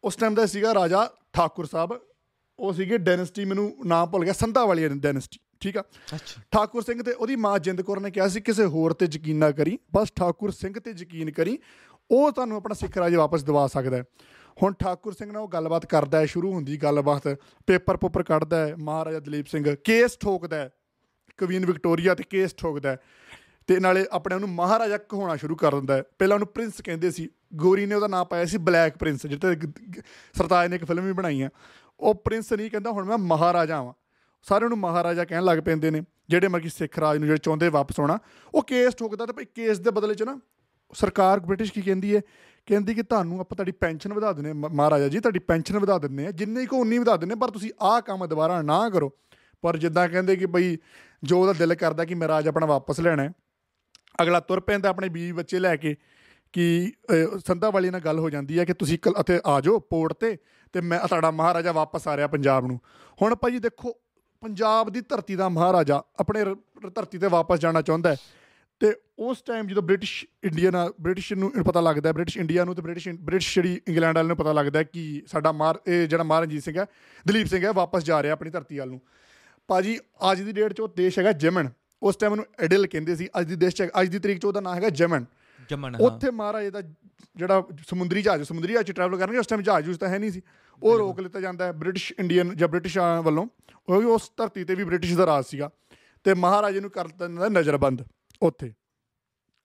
[0.04, 2.00] ਉਸ ਟਾਈਮ ਦਾ ਸੀਗਾ ਰਾਜਾ ਠਾਕੁਰ ਸਾਹਿਬ
[2.62, 5.84] ਉਹ ਸੀਗੇ ਡਾਇਨੈਸਟੀ ਮੈਨੂੰ ਨਾਮ ਭੁੱਲ ਗਿਆ ਸੰਧਾ ਵਾਲੀ ਡਾਇਨੈਸਟੀ ਠੀਕ ਆ?
[6.16, 9.38] ਅੱਛਾ। ਠਾਕੁਰ ਸਿੰਘ ਤੇ ਉਹਦੀ ਮਾਂ ਜਿੰਦ ਕੌਰ ਨੇ ਕਿਹਾ ਸੀ ਕਿਸੇ ਹੋਰ ਤੇ ਯਕੀਨ
[9.38, 11.58] ਨਾ ਕਰੀ ਬਸ ਠਾਕੁਰ ਸਿੰਘ ਤੇ ਯਕੀਨ ਕਰੀ
[12.12, 14.04] ਉਹ ਤੁਹਾਨੂੰ ਆਪਣਾ ਸਿੱਖ ਰਾਜ ਵਾਪਸ ਦਿਵਾ ਸਕਦਾ ਹੈ।
[14.64, 17.28] ਹੁਣ ਠਾਕੁਰ ਸਿੰਘ ਨਾਲ ਉਹ ਗੱਲਬਾਤ ਕਰਦਾ ਹੈ ਸ਼ੁਰੂ ਹੁੰਦੀ ਗੱਲਬਾਤ
[17.68, 20.70] ਪੇਪਰ ਪੂਪਰ ਕੱਢਦਾ ਹੈ ਮਹਾਰਾਜਾ ਦਲੀਪ ਸਿੰਘ ਕੇਸ ਠੋਕਦਾ ਹੈ
[21.38, 22.98] ਕਵੀਨ ਵਿਕਟੋਰੀਆ ਤੇ ਕੇਸ ਠੋਕਦਾ ਹੈ
[23.68, 27.30] ਤੇ ਨਾਲੇ ਆਪਣੇ ਉਹਨੂੰ ਮਹਾਰਾਜਾ ਕਹਾਉਣਾ ਸ਼ੁਰੂ ਕਰ ਦਿੰਦਾ ਹੈ। ਪਹਿਲਾਂ ਉਹਨੂੰ ਪ੍ਰਿੰਸ ਕਹਿੰਦੇ ਸੀ
[27.56, 29.56] ਗੋਰੀ ਨੇ ਉਹਦਾ ਨਾਮ ਪਾਇਆ ਸੀ ਬਲੈਕ ਪ੍ਰਿੰਸ ਜਿੱਤੇ
[30.34, 31.50] ਸਰਤਾਜ ਨੇ ਇੱਕ ਫਿਲਮ ਵੀ ਬਣਾਈ ਆ
[32.02, 33.94] ਉਹ ਪ੍ਰਿੰਸ ਨਹੀਂ ਕਹਿੰਦਾ ਹੁਣ ਮੈਂ ਮਹਾਰਾਜਾ ਹਾਂ
[34.44, 38.00] ਸਾਰੇ ਉਹਨੂੰ ਮਹਾਰਾਜਾ ਕਹਿਣ ਲੱਗ ਪੈਂਦੇ ਨੇ ਜਿਹੜੇ ਮਰਕੀ ਸਿੱਖ ਰਾਜ ਨੂੰ ਜਿਹੜੇ ਚਾਹੁੰਦੇ ਵਾਪਸ
[38.00, 38.20] ਆਉਣਾ।
[38.54, 40.40] ਉਹ ਕੇਸ ਠੋਕਦਾ ਤੇ ਭਈ ਕੇਸ ਦੇ ਬਦਲੇ 'ਚ ਨਾ
[40.94, 42.22] ਸਰਕਾਰ ਬ੍ਰਿਟਿਸ਼ ਕੀ ਕਹਿੰਦੀ ਹੈ
[42.66, 45.98] ਕਹਿੰਦੀ ਕਿ ਤੁਹਾਨੂੰ ਆਪਾਂ ਤੁਹਾਡੀ ਪੈਨਸ਼ਨ ਵਧਾ ਦਿੰਦੇ ਹਾਂ। ਮ- ਮਹਾਰਾਜਾ ਜੀ ਤੁਹਾਡੀ ਪੈਨਸ਼ਨ ਵਧਾ
[45.98, 49.12] ਦਿੰਦੇ ਆ ਜਿੰਨੇ ਕੋ ਉਨੀ ਵਧਾ ਦਿੰਦੇ ਹਾਂ, ਪਰ ਤੁਸੀਂ ਆਹ ਕੰਮ ਦੁਬਾਰਾ ਨਾ ਕਰੋ।
[49.62, 50.78] ਪਰ ਜਿੱਦਾਂ ਕਹਿੰਦੇ ਕਿ ਬਈ
[51.24, 53.32] ਜੋ ਉਹਦਾ ਦਿਲ ਕਰਦਾ ਕਿ ਮੈਂ ਰਾਜ ਆਪਣਾ ਵਾਪਸ ਲੈਣਾ ਹੈ।
[54.22, 55.96] ਅਗਲਾ ਤੁਰ ਪੈਂਦਾ ਆਪਣੇ ਬੀਵੀ ਬੱਚੇ ਲੈ ਕੇ
[56.54, 59.80] ਕਿ ਅਹ, ਸੰਧਾ ਵਾਲੀ ਨਾਲ ਗੱਲ ਹੋ ਜਾਂਦੀ ਹੈ ਕਿ ਤੁਸੀਂ ਕੱਲ ਅਤੇ ਆ ਜਾਓ
[59.80, 60.38] ਪੋਰਟ ਤੇ।
[60.74, 62.80] ਤੇ ਮੈਂ ਤੁਹਾਡਾ ਮਹਾਰਾਜਾ ਵਾਪਸ ਆ ਰਿਹਾ ਪੰਜਾਬ ਨੂੰ।
[63.22, 63.94] ਹੁਣ ਭਾਜੀ ਦੇਖੋ,
[64.42, 66.56] ਪੰਜਾਬ ਦੀ ਧਰਤੀ ਦਾ ਮਹਾਰਾਜਾ ਆਪਣੇ ਰ-
[66.86, 68.16] ਰ- ਧਰਤੀ ਤੇ ਵਾਪਸ ਜਾਣਾ ਚਾਹੁੰਦਾ ਹੈ।
[68.80, 72.76] ਤੇ ਉਸ ਟਾਈਮ ਜਦੋਂ ਬ੍ਰਿਟਿਸ਼ ਇੰਡੀਆ ਨਾਲ ਬ੍ਰਿਟਿਸ਼ ਨੂੰ ਪਤਾ ਲੱਗਦਾ ਹੈ ਬ੍ਰਿਟਿਸ਼ ਇੰਡੀਆ ਨੂੰ
[72.76, 76.24] ਤੇ ਬ੍ਰਿਟਿਸ਼ ਬ੍ਰਿਟਿਸ਼ ਜਿਹੜੀ ਇੰਗਲੈਂਡ ਵਾਲੇ ਨੂੰ ਪਤਾ ਲੱਗਦਾ ਹੈ ਕਿ ਸਾਡਾ ਮਾਰ, ਇਹ ਜਿਹੜਾ
[76.24, 76.86] ਮਹਾਰਾਜੀਤ ਸਿੰਘ ਹੈ,
[77.28, 79.02] ਦਲੀਪ ਸਿੰਘ ਹੈ, ਵਾਪਸ ਜਾ ਰਿਹਾ ਆਪਣੀ ਧਰਤੀ ਵੱਲ ਨੂੰ।
[79.68, 80.00] ਭਾਜੀ,
[80.32, 81.70] ਅੱਜ ਦੀ ਡੇਟ 'ਚ ਉਹ ਦੇਸ਼ ਹੈਗਾ ਜਮਨ।
[82.04, 84.60] ਉਸ ਟਾਈਮ ਉਹਨੂੰ ਐਡਲ ਕਹਿੰਦੇ ਸੀ। ਅੱਜ ਦੀ ਦੇਸ਼ 'ਚ, ਅੱਜ ਦੀ ਤਰੀਕ 'ਚ ਉਹਦਾ
[84.60, 85.26] ਨਾਮ ਹੈਗਾ ਜਮਨ।
[85.72, 86.82] ਜਮਨ ਹਾਂ। ਉੱਥੇ ਮਹਾਰਾਜੇ ਦਾ
[87.36, 90.32] ਜਿਹੜਾ ਸਮੁੰਦਰੀ ਜਹਾਜ਼ ਸਮੁੰਦਰੀ ਜਹਾਜ਼ 'ਚ ਟਰੈਵਲ ਕਰਨਗੇ ਉਸ ਟਾਈਮ ਜਹਾਜ਼ ਜੂਸ ਤਾਂ ਹੈ ਨਹੀਂ
[90.32, 90.42] ਸੀ।
[90.82, 93.48] ਉਹ ਰੋਕ ਲਿੱਤਾ ਜਾਂਦਾ ਹੈ ਬ੍ਰਿਟਿਸ਼ ਇੰਡੀਅਨ ਜਾਂ ਬ੍ਰਿਟਿਸ਼ਾਂ ਵੱਲੋਂ।
[93.90, 95.70] ਉਹ ਵੀ ਉਸ ਧਰਤੀ ਤੇ ਵੀ ਬ੍ਰਿਟਿਸ਼ ਦਾ ਰਾਜ ਸੀਗਾ।
[96.26, 98.02] ਤੇ ਮਹਾਰਾਜੇ ਨੂੰ ਕਰ ਦਿੱਤਾ ਜਾਂਦਾ ਨਜ਼ਰਬੰਦ
[98.42, 98.74] ਉੱਥੇ।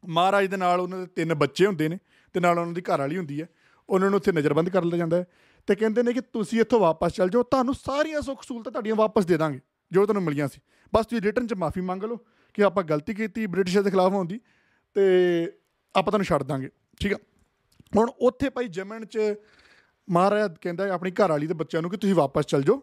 [0.08, 1.98] ਮਹਾਰਾਜ ਦੇ ਨਾਲ ਉਹਨਾਂ ਦੇ ਤਿੰਨ ਬੱਚੇ ਹੁੰਦੇ ਨੇ
[2.34, 3.48] ਤੇ ਨਾਲ ਉਹਨਾਂ ਦੀ ਘਰ ਵਾਲੀ ਹੁੰਦੀ ਹੈ।
[3.88, 5.26] ਉਹਨਾਂ ਨੂੰ ਉੱਥੇ ਨਜ਼ਰਬੰਦ ਕਰ ਲਿਆ ਜਾਂਦਾ ਹੈ।
[5.66, 9.24] ਤੇ ਕਹਿੰਦੇ ਨੇ ਕਿ ਤੁਸੀਂ ਇੱਥੋਂ ਵਾਪਸ ਚੱਲ ਜਾਓ ਤੁਹਾਨੂੰ ਸਾਰੀਆਂ ਸੁੱਖ ਸਹੂਲਤਾਂ ਤੁਹਾਡੀਆਂ ਵਾਪਸ
[9.24, 9.60] ਦੇ ਦਾਂਗੇ
[9.92, 10.60] ਜੋ ਤੁਹਾਨੂੰ ਮਿਲੀਆਂ ਸੀ।
[10.94, 12.18] ਬਸ ਤੁਸੀਂ ਰਿਟਰਨ 'ਚ ਮਾਫੀ ਮੰਗ ਲਓ
[12.54, 14.40] ਕਿ ਆਪਾਂ ਗਲਤੀ ਕੀਤੀ ਬ੍ਰਿਟਿਸ਼ਰ ਦੇ ਖਿਲਾਫ ਹੋਣ ਦੀ।
[14.94, 15.04] ਤੇ
[15.94, 16.68] ਆਪਾਂ ਤੁਹਾਨੂੰ ਛੱਡ ਦਾਂਗੇ,
[17.00, 17.18] ਠੀਕ ਆ?
[17.96, 19.18] ਹੁਣ ਉੱਥੇ ਭਾਈ ਜਮਨ 'ਚ
[20.08, 22.82] ਮਹਾਰਾਜਾ ਕਹਿੰਦਾ ਆਪਣੀ ਘਰ ਵਾਲੀ ਤੇ ਬੱਚਿਆਂ ਨੂੰ ਕਿ ਤੁਸੀਂ ਵਾਪਸ ਚੱਲ ਜਾਓ,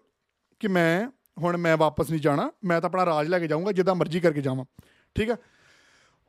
[0.61, 3.95] ਕਿ ਮੈਂ ਹੁਣ ਮੈਂ ਵਾਪਸ ਨਹੀਂ ਜਾਣਾ, ਮੈਂ ਤਾਂ ਆਪਣਾ ਰਾਜ ਲੈ ਕੇ ਜਾਊਂਗਾ, ਜਿੱਦਾਂ
[3.95, 4.65] ਮਰਜ਼ੀ ਕਰਕੇ ਜਾਵਾਂ,
[5.15, 5.37] ਠੀਕ ਆ?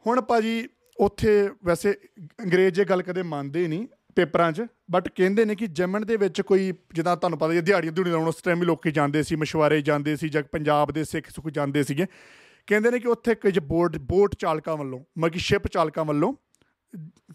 [0.07, 0.69] ਹੁਣ ਭਾਜੀ
[0.99, 1.95] ਉੱਥੇ ਵੈਸੇ
[2.43, 6.41] ਅੰਗਰੇਜ਼ ਇਹ ਗੱਲ ਕਦੇ ਮੰਨਦੇ ਨਹੀਂ ਪੇਪਰਾਂ 'ਚ ਬਟ ਕਹਿੰਦੇ ਨੇ ਕਿ ਜਮਨ ਦੇ ਵਿੱਚ
[6.41, 9.37] ਕੋਈ, ਜਿੱਦਾਂ ਤੁਹਾਨੂੰ ਪਤਾ ਹੀ ਹੈ ਦਿਹਾੜੀਆਂ ਦਿਹੜੀ ਲਾਉਣ ਉਸ ਟਾਈਮ ਵੀ ਲੋਕੀ ਜਾਂਦੇ ਸੀ,
[9.37, 12.07] ਮਸ਼ਵਾਰੇ ਜਾਂਦੇ ਸੀ, ਜਾਂ ਪੰਜਾਬ ਦੇ ਸਿੱਖ ਸੁੱਖ ਜਾਂਦੇ ਸੀਗੇ।
[12.67, 16.33] ਕਹਿੰਦੇ ਨੇ ਕਿ ਉੱਥੇ ਕੁਝ ਬੋਟ ਬੋਟ ਚਾਲਕਾਂ ਵੱਲੋਂ, ਮਤਲਬ ਕਿ ਸ਼ਿਪ ਚਾਲਕਾਂ ਵੱਲੋਂ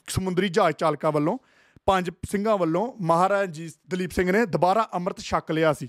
[0.07, 1.37] ਸਮੁੰਦਰੀ ਜਹਾਜ਼ ਚਾਲਕਾਂ ਵੱਲੋਂ
[1.85, 5.87] ਪੰਜ ਸਿੰਘਾਂ ਵੱਲੋਂ ਮਹਾਰਾਜ ਜੀ ਦਲੀਪ ਸਿੰਘ ਨੇ ਦੁਬਾਰਾ ਅੰਮ੍ਰਿਤ ਛਕ ਲਿਆ ਸੀ।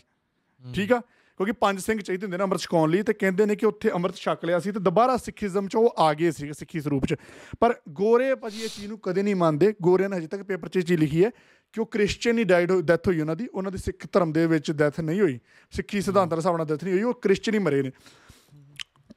[0.74, 1.00] ਠੀਕ ਆ?
[1.36, 4.16] ਕਿਉਂਕਿ ਪੰਜ ਸਿੰਘ ਚਾਹੀਦੇ ਹੁੰਦੇ ਨੇ ਅੰਮ੍ਰਿਤ ਛਕਾਉਣ ਲਈ ਤੇ ਕਹਿੰਦੇ ਨੇ ਕਿ ਉੱਥੇ ਅੰਮ੍ਰਿਤ
[4.16, 7.14] ਛਕ ਲਿਆ ਸੀ ਤੇ ਦੁਬਾਰਾ ਸਿੱਖੀਜ਼ਮ ਚ ਉਹ ਆ ਗਏ ਸੀ ਸਿੱਖੀ ਸਰੂਪ ਚ।
[7.60, 10.78] ਪਰ ਗੋਰੇ ਭਾਜੀ ਇਹ ਚੀਜ਼ ਨੂੰ ਕਦੇ ਨਹੀਂ ਮੰਨਦੇ। ਗੋਰਿਆਂ ਨੇ ਹਜੇ ਤੱਕ ਪੇਪਰ 'ਚ
[10.78, 11.30] ਚੀਜ਼ ਲਿਖੀ ਹੈ
[11.72, 14.72] ਕਿ ਉਹ ਕ੍ਰਿਸਚੀਅਨ ਹੀ ਡਾਈਡ ਡੈਥ ਹੋਈ ਉਹਨਾਂ ਦੀ। ਉਹਨਾਂ ਦੀ ਸਿੱਖ ਧਰਮ ਦੇ ਵਿੱਚ
[14.72, 15.38] ਡੈਥ ਨਹੀਂ ਹੋਈ।
[15.70, 17.90] ਸਿੱਖੀ ਸਿਧਾਂਤਾਂ ਦੇ ਹਿਸਾਬ ਨਾਲ ਡੈਥ ਨਹੀਂ ਹੋਈ ਉਹ ਕ੍ਰਿਸਚੀਅਨ ਹੀ ਮਰੇ ਨੇ।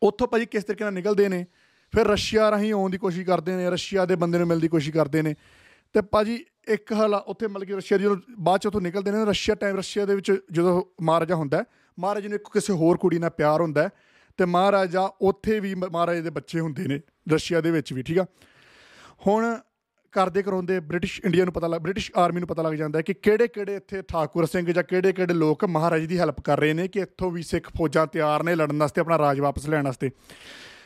[0.03, 1.45] ਉੱਥੋਂ ਭਾਜੀ ਕਿਸ ਤਰੀਕੇ ਨਾਲ ਨਿਕਲਦੇ ਨੇ?
[1.95, 4.95] ਫਿਰ ਰਸ਼ੀਆ ਰਾਹੀਂ ਆਉਣ ਦੀ ਕੋਸ਼ਿਸ਼ ਕਰਦੇ ਨੇ ਰਸ਼ੀਆ ਦੇ ਬੰਦੇ ਨੂੰ ਮਿਲਣ ਦੀ ਕੋਸ਼ਿਸ਼
[4.95, 5.35] ਕਰਦੇ ਨੇ।
[5.93, 9.55] ਤੇ ਭਾਜੀ ਇੱਕ ਹਾਲਾ ਉੱਥੇ ਮਤਲਬ ਕਿ ਰਸ਼ੀਆ ਜਦੋਂ ਬਾਅਦ ਚ ਉੱਥੋਂ ਨਿਕਲਦੇ ਨੇ ਰਸ਼ੀਆ
[9.55, 11.63] ਟਾਈਮ ਰਸ਼ੀਆ ਦੇ ਵਿੱਚ ਜਦੋਂ ਮਹਾਰਾਜਾ ਹੁੰਦਾ ਹੈ,
[11.99, 13.89] ਮਹਾਰਾਜੇ ਨੂੰ ਇੱਕ ਕਿਸੇ ਹੋਰ ਕੁੜੀ ਨਾਲ ਪਿਆਰ ਹੁੰਦਾ ਹੈ
[14.37, 16.99] ਤੇ ਮਹਾਰਾਜਾ ਉੱਥੇ ਵੀ ਮ- ਮਹਾਰਾਜੇ ਦੇ ਬੱਚੇ ਹੁੰਦੇ ਨੇ
[17.33, 18.25] ਰਸ਼ੀਆ ਦੇ ਵਿੱਚ ਵੀ ਠੀਕ ਆ?
[19.27, 19.57] ਹੁਣ
[20.11, 23.13] ਕਰਦੇ ਕਰਾਉਂਦੇ ਬ੍ਰਿਟਿਸ਼ ਇੰਡੀਆ ਨੂੰ ਪਤਾ ਲੱਗ ਬ੍ਰਿਟਿਸ਼ ਆਰਮੀ ਨੂੰ ਪਤਾ ਲੱਗ ਜਾਂਦਾ ਹੈ ਕਿ
[23.13, 26.87] ਕਿਹੜੇ ਕਿਹੜੇ ਇੱਥੇ ਠਾਕੁਰ ਸਿੰਘ ਜਾਂ ਕਿਹੜੇ ਕਿਹੜੇ ਲੋਕ ਮਹਾਰਾਜ ਦੀ ਹੈਲਪ ਕਰ ਰਹੇ ਨੇ
[26.87, 30.11] ਕਿ ਇੱਥੋਂ ਵੀ ਸਿੱਖ ਫੌਜਾਂ ਤਿਆਰ ਨੇ ਲੜਨ ਵਾਸਤੇ ਆਪਣਾ ਰਾਜ ਵਾਪਸ ਲੈਣ ਵਾਸਤੇ।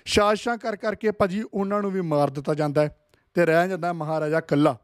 [0.08, 3.93] ਸਾਜ਼ਿਸ਼ਾਂ ਕਰ ਕਰਕੇ ਭਾਜੀ ਉਹਨਾਂ ਨੂੰ ਵੀ ਮਾਰ ਦਿੱਤਾ ਜਾਂਦਾ ਹੈ ਤੇ ਰਹਿ ਜਾਂਦਾ ਹੈ
[3.93, 4.78] ਮਹਾਰਾਜਾ ਇਕੱਲਾ।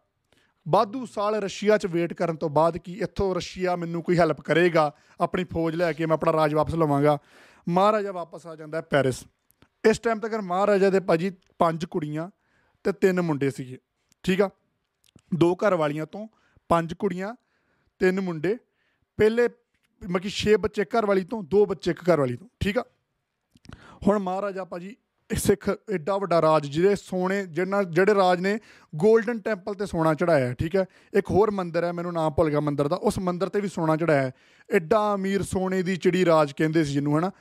[0.68, 4.94] ਬਾਦੂ ਸਾਲ ਰਸ਼ੀਆ 'ਚ ਵੇਟ ਕਰਨ ਤੋਂ ਬਾਅਦ ਕਿ ਇੱਥੋਂ ਰਸ਼ੀਆ ਮੈਨੂੰ ਕੋਈ ਹੈਲਪ ਕਰੇਗਾ?
[5.22, 7.18] ਆਪਣੀ ਫੌਜ ਲੈ ਕੇ ਮੈਂ ਆਪਣਾ ਰਾਜ ਵਾਪਸ ਲਵਾਂਗਾ।
[7.70, 9.24] ਮਹਾਰਾਜਾ ਵਾਪਸ ਆ ਜਾਂਦਾ ਹੈ ਪੈਰਿਸ।
[9.90, 12.30] ਇਸ ਟਾਈਮ ਤੱਕ ਮਹਾਰਾਜਾ ਦੇ ਭਾਜੀ ਪੰਜ ਕੁੜੀਆਂ
[12.84, 13.78] ਤੇ ਤਿੰਨ ਮੁੰਡੇ ਸੀਗੇ।
[14.24, 14.50] ਠੀਕ ਆ?
[15.36, 16.28] ਦੋ ਘਰ ਵਾਲੀਆਂ ਤੋਂ
[16.70, 17.36] ਪੰਜ ਕੁੜੀਆਂ,
[18.00, 18.58] ਤਿੰਨ ਮੁੰਡੇ।
[19.18, 19.48] ਪਹਿਲੇ
[20.10, 22.86] ਮਤਲਬ ਕਿ 6 ਬੱਚੇ ਘਰ ਵਾਲੀ ਤੋਂ, ਦੋ ਬੱਚੇ ਇੱਕ ਘਰ ਵਾਲੀ ਤੋਂ। ਠੀਕ ਆ?
[24.08, 24.96] ਹੁਣ ਮਹਾਰਾਜਾ ਭਾਜੀ ਇਹ
[25.40, 28.60] ਸਿੱਖ ਐਡਾ ਵੱਡਾ ਰਾਜ ਜਿਹੜੇ ਸੋਨੇ ਜਿਹਨਾਂ ਜਿਹੜੇ ਰਾਜ ਨੇ
[28.96, 30.86] 골ਡਨ ਟੈਂਪਲ ਤੇ ਸੋਨਾ ਚੜਾਇਆ ਠੀਕ ਹੈ?
[31.14, 33.98] ਇੱਕ ਹੋਰ ਮੰਦਿਰ ਹੈ ਮੈਨੂੰ ਨਾਮ ਭੁੱਲ ਗਿਆ ਮੰਦਿਰ ਦਾ ਉਸ ਮੰਦਿਰ ਤੇ ਵੀ ਸੋਨਾ
[33.98, 34.32] ਚੜਾਇਆ
[34.70, 37.32] ਐਡਾ ਅਮੀਰ ਸੋਨੇ ਦੀ ਚਿੜੀ ਰਾਜ ਕਹਿੰਦੇ ਸੀ ਜਿਹਨੂੰ ਹਨਾ?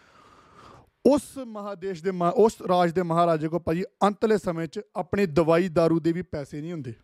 [1.06, 6.00] ਉਸ ਮਹਾਦੇਸ਼ ਦੇ ਉਸ ਰਾਜ ਦੇ ਮਹਾਰਾਜੇ ਕੋ ਭਾਜੀ ਅੰਤਲੇ ਸਮੇਂ 'ਚ ਆਪਣੀ ਦਵਾਈ दारू
[6.00, 6.94] ਦੇ ਵੀ ਪੈਸੇ ਨਹੀਂ ਹੁੰਦੇ।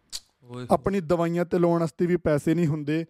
[0.70, 3.04] ਆਪਣੀ ਦਵਾਈਆਂ ਤੇ ਲਾਉਣ ਵਾਸਤੇ ਵੀ ਪੈਸੇ ਨਹੀਂ ਹੁੰਦੇ।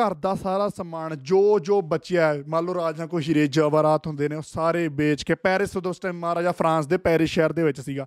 [0.00, 4.28] ਘਰ ਦਾ ਸਾਰਾ ਸਮਾਨ ਜੋ ਜੋ ਬਚਿਆ ਹੈ ਮੰਨ ਲਓ ਰਾਜਾਂ ਕੋਈ ਹੀਰੇ ਜਵਾਹਰਾਤ ਹੁੰਦੇ
[4.28, 7.80] ਨੇ ਉਹ ਸਾਰੇ ਵੇਚ ਕੇ ਪੈਰਿਸ ਉਸ ਟਾਈਮ ਮਹਾਰਾਜਾ ਫਰਾਂਸ ਦੇ ਪੈਰਿਸ ਸ਼ਹਿਰ ਦੇ ਵਿੱਚ
[7.80, 8.06] ਸੀਗਾ।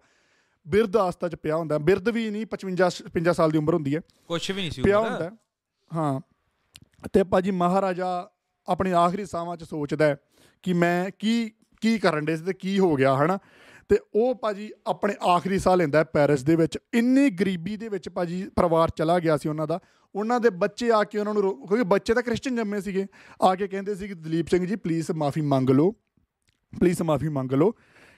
[0.68, 4.02] ਬਿਰਧ ਆਸਤਾ 'ਚ ਪਿਆ ਹੁੰਦਾ ਬਿਰਧ ਵੀ ਨਹੀਂ 55 55 ਸਾਲ ਦੀ ਉਮਰ ਹੁੰਦੀ ਹੈ।
[4.28, 5.32] ਕੁਛ ਵੀ ਨਹੀਂ ਸੀ ਪਿਆ। ਹੁੰਦਾ।
[5.96, 6.20] ਹੈ।
[7.14, 8.30] ਤੇ ਭਾਜੀ ਮਹਾਰਾਜਾ
[8.68, 10.16] ਆਪਣੀ ਆਖਰੀ ਸਾਹਾਂ 'ਚ ਸੋਚਦਾ
[10.64, 13.40] ਕਿ ਮੈਂ ਕੀ ਕੀ ਕਰਨ ਦੇ ਸੀ ਤੇ ਕੀ ਹੋ ਗਿਆ ਹਨਾ?
[13.90, 18.10] ਤੇ ਉਹ ਭਾਜੀ ਆਪਣੇ ਆਖਰੀ ਸਾਹ ਲੈਂਦਾ ਹੈ ਪੈਰਿਸ ਦੇ ਵਿੱਚ। ਇੰਨੀ ਗਰੀਬੀ ਦੇ ਵਿੱਚ
[18.10, 19.80] ਭਾਜੀ ਪਰਿਵਾਰ ਚਲਾ ਗਿਆ ਸੀ ਉਹਨਾਂ ਦਾ।
[20.16, 23.06] ਉਹਨਾਂ ਦੇ ਬੱਚੇ ਆ ਕੇ ਉਹਨਾਂ ਨੂੰ ਰੋ- ਕਿਉਂਕਿ ਬੱਚੇ ਤਾਂ ਕ੍ਰਿਸਚੀਅਨ ਜੰਮੇ ਸੀਗੇ।
[23.42, 25.92] ਆ ਕੇ ਕਹਿੰਦੇ ਸੀ ਕਿ ਦਲੀਪ ਸਿੰਘ ਜੀ ਪਲੀਜ਼ ਮਾਫੀ ਮੰਗ ਲਓ।
[26.80, 27.74] ਪਲੀਜ਼ ਮਾਫੀ ਮੰਗ ਲਓ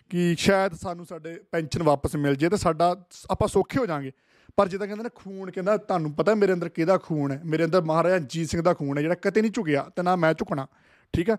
[0.10, 4.12] ਕਿ ਸ਼ਾਇਦ ਸਾਨੂੰ ਸਾਡੇ ਪੈਨਸ਼ਨ ਵਾਪਸ ਮਿਲ ਜੇ ਤੇ ਸਾਡਾ ਆਪਾਂ ਸੌਖੇ ਹੋ ਜਾਾਂਗੇ।
[4.58, 7.42] ਪਰ ਜਿੱਦਾਂ ਕਹਿੰਦੇ ਨੇ ਖੂਨ ਕਹਿੰਦਾ, ਤੁਹਾਨੂੰ ਪਤਾ ਮੇਰੇ ਅੰਦਰ ਕਿਹਦਾ ਖੂਨ ਹੈ?
[7.46, 10.34] ਮੇਰੇ ਅੰਦਰ ਮਹਾਰਾਜਾ ਜੀਤ ਸਿੰਘ ਦਾ ਖੂਨ ਹੈ ਜਿਹੜਾ ਕਦੇ ਨਹੀਂ ਝੁਕਿਆ ਤੇ ਨਾ ਮੈਂ
[10.34, 10.68] ਝੁਕਣਾ।
[11.14, 11.38] ਠੀਕ ਹੈ?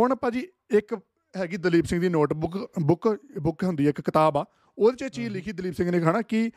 [0.00, 0.96] ਹੁਣ ਭਾਜੀ ਇੱਕ
[1.36, 4.44] ਹੈਗੀ ਦਲੀਪ ਸਿੰਘ ਦੀ ਨੋਟਬੁੱਕ ਬੁੱਕ ਬੁੱਕ ਹੁੰਦੀ ਹੈ ਇੱਕ ਕਿਤਾਬ ਆ।
[4.78, 6.50] ਉਹਦੇ 'ਚ ਚੀਜ਼ ਲਿਖੀ ਦਲੀਪ ਸਿੰਘ ਨੇ ਕਹਣਾ ਕਿ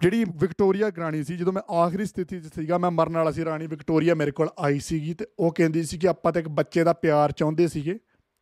[0.00, 3.66] ਜਿਹੜੀ ਵਿਕਟੋਰੀਆ ਰਾਣੀ ਸੀ ਜਦੋਂ ਮੈਂ ਆਖਰੀ ਸਥਿਤੀ 'ਚ ਸੀਗਾ ਮੈਂ ਮਰਨ ਵਾਲਾ ਸੀ ਰਾਣੀ
[3.66, 6.92] ਵਿਕਟੋਰੀਆ ਮੇਰੇ ਕੋਲ ਆਈ ਸੀਗੀ ਤੇ ਉਹ ਕਹਿੰਦੀ ਸੀ ਕਿ ਆਪਾਂ ਤਾਂ ਇੱਕ ਬੱਚੇ ਦਾ
[6.92, 7.98] ਪਿਆਰ ਚਾਹੁੰਦੇ ਸੀਗੇ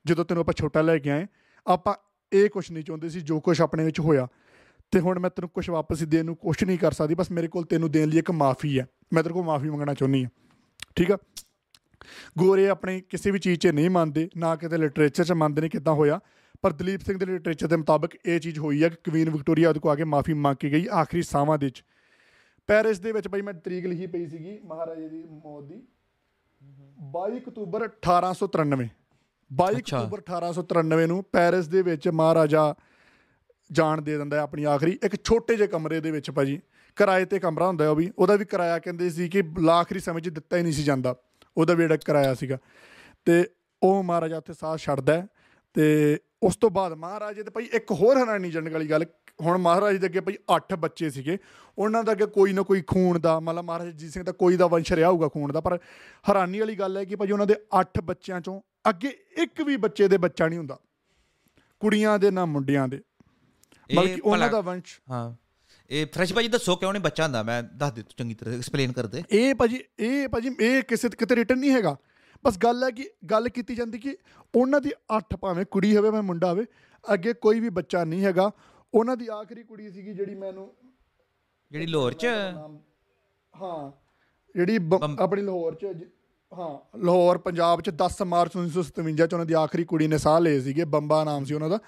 [0.06, 1.26] ਜਦੋਂ ਤੈਨੂੰ ਆਪਾਂ ਛੋਟਾ ਲੈ ਕੇ ਆਏ
[1.66, 1.94] ਆਪਾਂ
[2.32, 4.28] ਇਹ ਕੁਝ ਨਹੀਂ ਚਾਹੁੰਦੇ ਸੀ ਜੋ ਕੁਝ ਆਪਣੇ ਵਿੱਚ ਹੋਇਆ।
[4.90, 7.64] ਤੇ ਹੁਣ ਮੈਂ ਤੈਨੂੰ ਕੁਝ ਵਾਪਸ ਦੇਣ ਨੂੰ ਕੁਝ ਨਹੀਂ ਕਰ ਸਕਦੀ ਬਸ ਮੇਰੇ ਕੋਲ
[7.64, 10.30] ਤੈਨੂੰ ਦੇਣ ਲਈ ਇੱਕ ਮਾਫੀ ਹੈ। ਮੈਂ ਤੇਰੇ ਕੋਲ ਮਾਫੀ ਮੰਗਣਾ ਚਾਹੁੰਦੀ ਹਾਂ।
[10.96, 11.18] ਠੀਕ ਆ?
[12.38, 15.94] ਗੋਰੇ ਆਪਣੇ ਕਿਸੇ ਵੀ ਚੀਜ਼ 'ਚ ਨਹੀਂ ਮੰਨਦੇ ਨਾ ਕਿਤੇ ਲਿਟਰੇਚਰ 'ਚ ਮੰਨਦੇ ਨੇ ਕਿੱਦਾਂ
[15.94, 16.20] ਹੋਇਆ।
[16.62, 19.80] ਪਰ ਦਲੀਪ ਸਿੰਘ ਦੇ ਲਿਟਰੇਚਰ ਦੇ ਮੁਤਾਬਕ ਇਹ ਚੀਜ਼ ਹੋਈ ਹੈ ਕਿ ਕਵੀਨ ਵਿਕਟੋਰੀਆ ਉਹਦੇ
[19.80, 21.84] ਕੋਲ ਆ ਕੇ ਮਾਫੀ ਮੰਗ ਕੇ ਗਈ ਆਖਰੀ ਸਾਵਾਂ ਦੇ ਵਿੱਚ
[22.66, 25.82] ਪੈਰਿਸ ਦੇ ਵਿੱਚ ਬਈ ਮੈਂ ਤਰੀਕ ਲਿਖੀ ਪਈ ਸੀਗੀ ਮਹਾਰਾਜੇ ਦੀ ਮੌਤ ਦੀ।
[27.12, 28.88] 22 ਅਕਤੂਬਰ 1893
[29.54, 32.74] 22 ਅੱਛਾ। ਅਕਤੂਬਰ 1893 ਨੂੰ ਪੈਰਿਸ ਦੇ ਵਿੱਚ ਮਹਾਰਾਜਾ
[33.72, 36.60] ਜਾਣ ਦੇ ਦਿੰਦਾ ਆਪਣੀ ਆਖਰੀ ਇੱਕ ਛੋਟੇ ਜਿਹੇ ਕਮਰੇ ਦੇ ਵਿੱਚ ਭਾਜੀ।
[36.96, 40.28] ਕਿਰਾਏ ਤੇ ਕਮਰਾ ਹੁੰਦਾ ਉਹ ਵੀ। ਉਹਦਾ ਵੀ ਕਿਰਾਇਆ ਕਹਿੰਦੇ ਸੀ ਕਿ ਆਖਰੀ ਸਮੇਂ 'ਚ
[40.28, 41.16] ਦਿੱਤਾ ਹੀ ਨਹੀਂ ਸੀ ਜਾਂਦਾ।
[41.56, 42.58] ਉਹਦਾ ਵੀ ਜਿਹੜਾ ਕਿਰਾਇਆ ਸੀਗਾ।
[43.24, 43.44] ਤੇ
[43.82, 45.26] ਉਹ ਮਹਾਰਾਜਾ ਉੱਥੇ ਸਾਹ ਛੱਡਦਾ
[45.74, 49.04] ਤੇ ਉਸ ਤੋਂ ਬਾਅਦ ਮਹਾਰਾਜੇ ਤੇ ਭਾਈ ਇੱਕ ਹੋਰ ਹੈਰਾਨੀਜਨਕ ਵਾਲੀ ਗੱਲ
[49.40, 51.38] ਹੁਣ ਮਹਾਰਾਜ ਦੇ ਅੱਗੇ ਭਾਈ 8 ਬੱਚੇ ਸੀਗੇ
[51.78, 54.66] ਉਹਨਾਂ ਦਾ ਅੱਗੇ ਕੋਈ ਨਾ ਕੋਈ ਖੂਨ ਦਾ ਮਤਲਬ ਮਹਾਰਾਜਾ ਜੀਤ ਸਿੰਘ ਦਾ ਕੋਈ ਦਾ
[54.66, 55.78] ਵੰਸ਼ ਰਿਹਾ ਹੋਊਗਾ ਖੂਨ ਦਾ ਪਰ
[56.28, 60.08] ਹੈਰਾਨੀ ਵਾਲੀ ਗੱਲ ਹੈ ਕਿ ਭਾਈ ਉਹਨਾਂ ਦੇ 8 ਬੱਚਿਆਂ ਚੋਂ ਅੱਗੇ ਇੱਕ ਵੀ ਬੱਚੇ
[60.08, 60.78] ਦੇ ਬੱਚਾ ਨਹੀਂ ਹੁੰਦਾ।
[61.80, 63.00] ਕੁੜੀਆਂ ਦੇ ਨਾ ਮੁੰਡਿਆਂ ਦੇ।
[63.94, 65.49] ਮਤਲਬ ਕਿ ਉਹਨਾਂ ਦਾ ਵੰਸ਼ ਹਾਂ।
[65.90, 67.42] ਇਹ ਫਰੈਸ਼ ਭਾਜੀ ਦੱਸੋ ਕਿਉਂ ਨਹੀਂ ਬੱਚਾ ਹੁੰਦਾ?
[67.42, 71.08] ਮੈਂ ਦੱਸ ਦੇ ਤੂੰ ਚੰਗੀ ਤਰ੍ਹਾਂ ਐਕਸਪਲੇਨ ਕਰ ਦੇ। ਇਹ ਭਾਜੀ ਇਹ ਭਾਜੀ ਇਹ ਕਿਸੇ
[71.08, 71.96] ਕਿਤੇ ਰਿਟਰਨ ਨਹੀਂ ਹੈਗਾ।
[72.44, 74.16] ਬਸ ਗੱਲ ਹੈ ਕਿ ਗੱਲ ਕੀਤੀ ਜਾਂਦੀ ਕਿ
[74.54, 76.64] ਉਹਨਾਂ ਦੀ ਅੱਠ ਭਾਵੇਂ ਕੁੜੀ ਹੋਵੇ ਭਾਵੇਂ ਮੁੰਡਾ ਹੋਵੇ
[77.14, 78.50] ਅੱਗੇ ਕੋਈ ਵੀ ਬੱਚਾ ਨਹੀਂ ਹੈਗਾ।
[78.94, 80.74] ਉਹਨਾਂ ਦੀ ਆਖਰੀ ਕੁੜੀ ਸੀਗੀ ਜਿਹੜੀ ਮੈਨੂੰ
[81.70, 82.26] ਜਿਹੜੀ ਲਾਹੌਰ ਚ?
[83.62, 83.90] ਹਾਂ
[84.56, 84.78] ਜਿਹੜੀ
[85.20, 85.86] ਆਪਣੀ ਲਾਹੌਰ ਚ
[86.58, 90.60] ਹਾਂ ਲਾਹੌਰ ਪੰਜਾਬ ਚ 10 ਮਾਰਚ 1957 ਚ ਉਹਨਾਂ ਦੀ ਆਖਰੀ ਕੁੜੀ ਨੇ ਸਾਹ ਲਏ
[90.60, 91.78] ਸੀਗੇ। ਬੰਬਾ ਨਾਮ ਸੀ ਉਹਨਾਂ ਦਾ।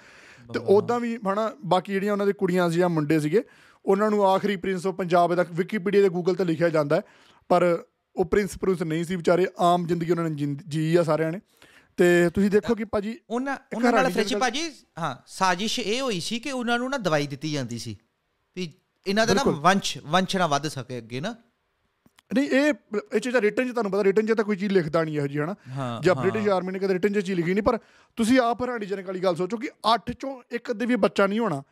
[0.53, 3.43] ਤੇ ਉਦਾਂ ਵੀ ਹਨਾ ਬਾਕੀ ਜਿਹੜੀਆਂ ਉਹਨਾਂ ਦੀ ਕੁੜੀਆਂ ਸੀ ਜਾਂ ਮੁੰਡੇ ਸੀਗੇ
[3.85, 7.01] ਉਹਨਾਂ ਨੂੰ ਆਖਰੀ ਪ੍ਰਿੰਸ ਆਫ ਪੰਜਾਬ ਦਾ ਵਿਕੀਪੀਡੀਆ ਤੇ ਗੂਗਲ ਤੇ ਲਿਖਿਆ ਜਾਂਦਾ ਹੈ
[7.49, 7.83] ਪਰ
[8.15, 11.39] ਉਹ ਪ੍ਰਿੰਸ ਪ੍ਰਿੰਸ ਨਹੀਂ ਸੀ ਵਿਚਾਰੇ ਆਮ ਜ਼ਿੰਦਗੀ ਉਹਨਾਂ ਨੇ ਜੀ ਆ ਸਾਰਿਆਂ ਨੇ।
[11.97, 16.39] ਤੇ ਤੁਸੀਂ ਦੇਖੋ ਕਿ ਭਾਜੀ ਉਹਨਾਂ ਉਹਨਾਂ ਨਾਲ ਗੱਲ- ਭਾਜੀ ਹਾਂ ਸਾਜ਼ਿਸ਼ ਇਹ ਹੋਈ ਸੀ
[16.39, 17.97] ਕਿ ਉਹਨਾਂ ਨੂੰ ਨਾ ਦਵਾਈ ਦਿੱਤੀ ਜਾਂਦੀ ਸੀ।
[18.55, 18.73] ਵੀ
[19.07, 21.35] ਇਹਨਾਂ ਦਾ ਨਾ। ਵੰਸ਼ ਵੰਸ਼ ਨਾ ਵੱਧ ਸਕੇ ਅੱਗੇ ਨਾ।
[22.33, 22.73] ਨਹੀਂ ਇਹ
[23.13, 25.39] ਇਹ ਚੀਜ਼ਾਂ ਰਿਟਰਨ ਚ ਤੁਹਾਨੂੰ ਪਤਾ ਰਿਟਰਨ ਚ ਤਾਂ ਕੋਈ ਚੀਜ਼ ਲਿਖਦਾ ਨਹੀਂ ਇਹੋ ਜੀ
[25.39, 25.55] ਹਨਾ?
[26.03, 27.79] ਜਾਂ। ਬ੍ਰਿਟਿਸ਼ ਆਰਮੀ ਨੇ ਕਦੇ ਰਿਟਰਨ ਚ ਚੀਜ਼ ਲਿਖੀ ਨਹੀਂ ਪਰ
[28.15, 31.63] ਤੁਸੀਂ ਆਪ ਹੈਰਾਨੀਜਨਕ ਵਾਲੀ ਗੱਲ ਸੋਚੋ ਕਿ 8 ਚੋਂ ਇੱਕ ਦੇ ਵੀ ਬੱਚਾ ਨਹੀਂ ਹੋਣਾ।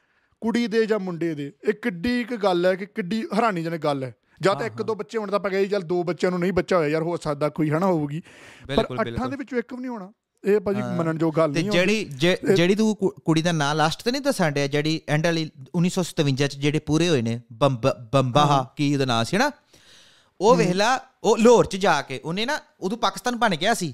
[0.41, 4.15] ਕੁੜੀ ਦੇ ਜਾਂ ਮੁੰਡੇ ਦੇ ਇਹ ਕਿੱਡੀ ਇੱਕ ਗੱਲ ਹੈ ਕਿ ਕਿੱਡੀ ਹੈਰਾਨੀਜਨਕ ਗੱਲ ਹੈ।
[4.41, 6.77] ਜਾਂ ਤਾਂ ਇੱਕ ਦੋ ਬੱਚੇ ਹੋਣ ਤਾਂ ਆਪਾਂ ਕਹੇ ਚੱਲ ਦੋ ਬੱਚਿਆਂ ਨੂੰ ਨਹੀਂ ਬੱਚਾ
[6.77, 8.21] ਹੋਇਆ ਯਾਰ ਹੋ ਸਕਦਾ ਕੋਈ ਹਨਾ ਹੋਊਗੀ।
[8.75, 10.11] ਪਰ ਅੱਠਾਂ। ਦੇ ਵਿੱਚੋਂ ਇੱਕ ਵੀ ਨਹੀਂ ਹੋਣਾ।
[10.43, 12.05] ਇਹ ਭਾਜੀ ਮੰਨਣ ਜੋ ਗੱਲ ਨਹੀਂ ਜਿਹੜੀ
[12.55, 16.55] ਜਿਹੜੀ ਤੂੰ ਕੁੜੀ ਦਾ ਨਾਂ ਲਾਸਟ ਤੇ ਨਹੀਂ ਦੱਸਣ ਡਿਆ ਜਿਹੜੀ ਐਂਡ ਵਾਲੀ 1957 ਚ
[16.55, 17.81] ਜਿਹੜੇ ਪੂਰੇ ਹੋਏ ਨੇ ਬੰਬ
[18.13, 19.51] ਬੰਬਾਹਾ ਕੀ ਉਹਦਾ ਨਾਂ ਸੀ ਨਾ
[20.41, 23.93] ਉਹ ਵੇਖਲਾ ਉਹ ਲਾਹੌਰ ਚ ਜਾ ਕੇ ਉਹਨੇ ਨਾ ਉਦੋਂ ਪਾਕਿਸਤਾਨ ਬਣ ਗਿਆ ਸੀ।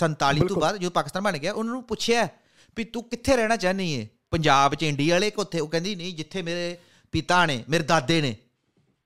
[0.00, 2.28] 47 ਤੋਂ ਬਾਅਦ ਜਦੋਂ ਪਾਕਿਸਤਾਨ ਬਣ ਗਿਆ ਉਹਨਾਂ ਨੂੰ ਪੁੱਛਿਆ
[2.76, 6.42] ਵੀ ਤੂੰ ਕਿੱਥੇ ਰਹਿਣਾ ਚਾਹਨੀ ਹੈ ਪੰਜਾਬ ਚ ਇੰਡੀਆ ਵਾਲੇ ਕੋਥੇ ਉਹ ਕਹਿੰਦੀ ਨਹੀਂ ਜਿੱਥੇ
[6.42, 6.78] ਮੇਰੇ
[7.12, 8.36] ਪਿਤਾ ਨੇ ਮੇਰੇ ਦਾਦੇ ਨੇ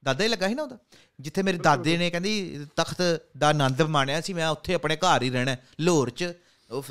[0.05, 0.79] ਦਾਦਾ ਹੀ ਲੱਗਾ ਸੀ ਨਾ ਉਹਦਾ
[1.21, 3.03] ਜਿੱਥੇ ਮੇਰੇ ਦਾਦੇ ਨੇ ਕਹਿੰਦੀ ਤਖਤ
[3.39, 6.33] ਦਾ ਆਨੰਦ ਮਾਣਿਆ ਸੀ ਮੈਂ ਉੱਥੇ ਆਪਣੇ ਘਰ ਹੀ ਰਹਿਣਾ ਲਾਹੌਰ ਚ।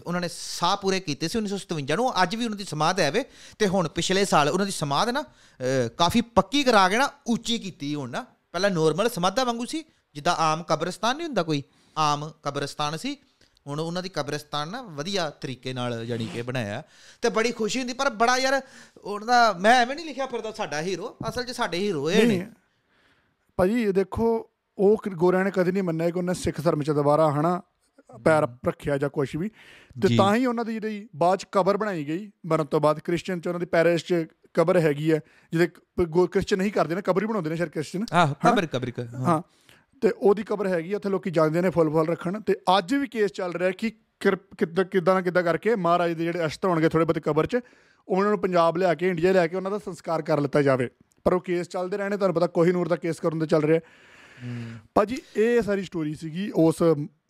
[0.05, 3.23] ਉਹਨਾਂ ਨੇ ਸਾਹ ਪੂਰੇ ਕੀਤੇ ਸੀ 1957 ਨੂੰ ਅੱਜ ਵੀ ਉਹਨਾਂ ਦੀ ਸਮਾਧ ਹੈ ਵੇ
[3.59, 5.23] ਤੇ ਹੁਣ ਪਿਛਲੇ ਸਾਲ ਉਹਨਾਂ ਦੀ ਸਮਾਧ ਨਾ
[5.97, 9.83] ਕਾਫੀ ਪੱਕੀ ਕਰਾ ਕੇ ਨਾ ਉੱਚੀ ਕੀਤੀ ਹੁਣ ਨਾ। ਪਹਿਲਾਂ ਨੋਰਮਲ ਸਮਾਧਾ ਵਾਂਗੂ ਸੀ
[10.15, 11.63] ਜਿੱਦਾਂ ਆਮ ਕਬਰਸਤਾਨ ਨਹੀਂ ਹੁੰਦਾ ਕੋਈ
[11.97, 13.17] ਆਮ ਕਬਰਸਤਾਨ ਸੀ
[13.67, 16.83] ਹੁਣ ਉਹਨਾਂ ਦੀ ਕਬਰਸਤਾਨ ਨਾ ਵਧੀਆ ਤਰੀਕੇ ਨਾਲ ਜਾਣੀ ਕਿ ਬਣਾਇਆ।
[17.21, 18.61] ਤੇ ਬੜੀ ਖੁਸ਼ੀ ਹੁੰਦੀ ਪਰ ਬੜਾ ਯਾਰ
[19.03, 22.51] ਉਹਨਾਂ ਦਾ ਮੈਂ ਐਵੇਂ ਨਹੀਂ ਲਿਖਿਆ ਫਿਰਦਾ ਸਾਡਾ ਹੀਰੋ ਅਸਲ 'ਚ ਸਾਡੇ ਹੀਰੋ ਇਹ ਨੇ।
[23.57, 27.31] ਭਾਜੀ ਇਹ ਦੇਖੋ ਉਹ ਗੋਰਿਆਂ ਨੇ ਕਦੇ ਨਹੀਂ ਮੰਨਿਆ ਕਿ ਉਹਨਾਂ ਸਿੱਖ ਧਰਮ ਚ ਦੁਬਾਰਾ
[27.31, 27.61] ਹਨਾ
[28.25, 29.49] ਪੈਰ ਰੱਖਿਆ ਜਾਂ ਕੁਝ ਵੀ।
[30.01, 33.41] ਤੇ। ਤਾਂ ਹੀ ਉਹਨਾਂ ਦੀ ਜਿਹੜੀ ਬਾਅਦ ਚ ਕਬਰ ਬਣਾਈ ਗਈ ਮਰਨ ਤੋਂ ਬਾਅਦ ਕ੍ਰਿਸਚੀਅਨ
[33.41, 35.67] ਚ ਉਹਨਾਂ ਦੀ ਪੈਰਿਸ ਚ ਕਬਰ ਹੈਗੀ ਹੈ ਜਿਹਦੇ
[36.27, 39.41] ਕ੍ਰਿਸਚੀਅਨ ਨਹੀਂ ਕਰਦੇ ਨੇ ਕਬਰ ਹੀ ਬਣਾਉਂਦੇ ਨੇ ਸ਼ਾਇਦ ਕ੍ਰਿਸਚੀਅਨ। ਆਹ ਕਬਰ ਕਬਰ ਹਾਂ।
[40.03, 43.31] ਤੇ ਉਹਦੀ ਕਬਰ ਹੈਗੀ ਉੱਥੇ ਲੋਕੀ ਜਾਂਦੇ ਨੇ ਫੁੱਲ ਫੁੱਲ ਰੱਖਣ। ਤੇ ਅੱਜ ਵੀ ਕੇਸ
[43.31, 43.91] ਚੱਲ ਰਿਹਾ ਕਿ
[44.21, 47.59] ਕਿੱਦਾਂ ਕਿੱਦਾਂ ਨਾ ਕਿੱਦਾਂ ਕਰਕੇ ਮਹਾਰਾਜ ਦੇ ਜਿਹੜੇ ਅਸ਼ਤ ਹੋਣਗੇ ਥੋੜੇ ਬਹੁਤੇ ਕਬਰ 'ਚ
[48.07, 50.89] ਉਹਨਾਂ ਨੂੰ ਪੰਜਾਬ ਲਿਆ ਕੇ ਇੰਡੀਆ ਲਿਆ ਕੇ ਉਹਨਾਂ ਦਾ ਸੰਸਕਾਰ ਕਰ ਲਿੱਤਾ ਜਾਵੇ।
[51.25, 53.79] ਪਰ ਉਹ ਕੇਸ ਚੱਲਦੇ ਰਹਿਣੇ ਤੁਹਾਨੂੰ ਪਤਾ ਕੋਹੀਨੂਰ ਦਾ ਕੇਸ ਕਰਨ ਦੇ ਚੱਲ ਰਿਹਾ।
[54.95, 56.81] ਭਾਜੀ ਇਹ ਸਾਰੀ ਸਟੋਰੀ ਸੀਗੀ ਉਸ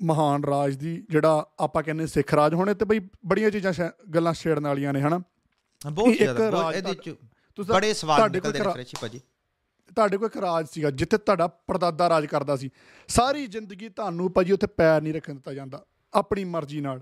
[0.04, 3.74] ਮਹਾਨ ਰਾਜ ਦੀ ਜਿਹੜਾ ਆਪਾਂ ਕਹਿੰਦੇ ਸਿੱਖ ਰਾਜ ਹੋਣੇ ਤੇ ਬਈ ਬੜੀਆਂ ਚੀਜ਼ਾਂ
[4.16, 5.20] ਗੱਲਾਂ ਛੇੜਨ ਵਾਲੀਆਂ ਨੇ ਹਨਾ?
[5.82, 7.16] ਬਹੁਤ ਜ਼ਿਆਦਾ ਬਹੁਤ ਇਹਦੇ 'ਚ
[7.58, 9.20] ਤੁਸੀਂ ਬੜੇ ਸਵਾਲ ਨਿਕਲਦੇ ਨੇ ਫਰੈਸ਼ੀ ਭਾਜੀ।
[9.96, 12.70] ਤੁਹਾਡੇ ਕੋਲ ਇੱਕ ਰਾਜ ਸੀਗਾ ਜਿੱਥੇ ਤੁਹਾਡਾ ਪਰਦਾਦਾ ਰਾਜ ਕਰਦਾ ਸੀ।
[13.08, 17.02] ਸਾਰੀ ਜ਼ਿੰਦਗੀ ਤੁਹਾਨੂੰ ਭਾਜੀ ਉੱਥੇ ਪੈਰ ਨਹੀਂ ਰੱਖਣ ਦਿੱਤਾ ਜਾਂਦਾ ਆਪਣੀ ਮਰਜ਼ੀ ਨਾਲ।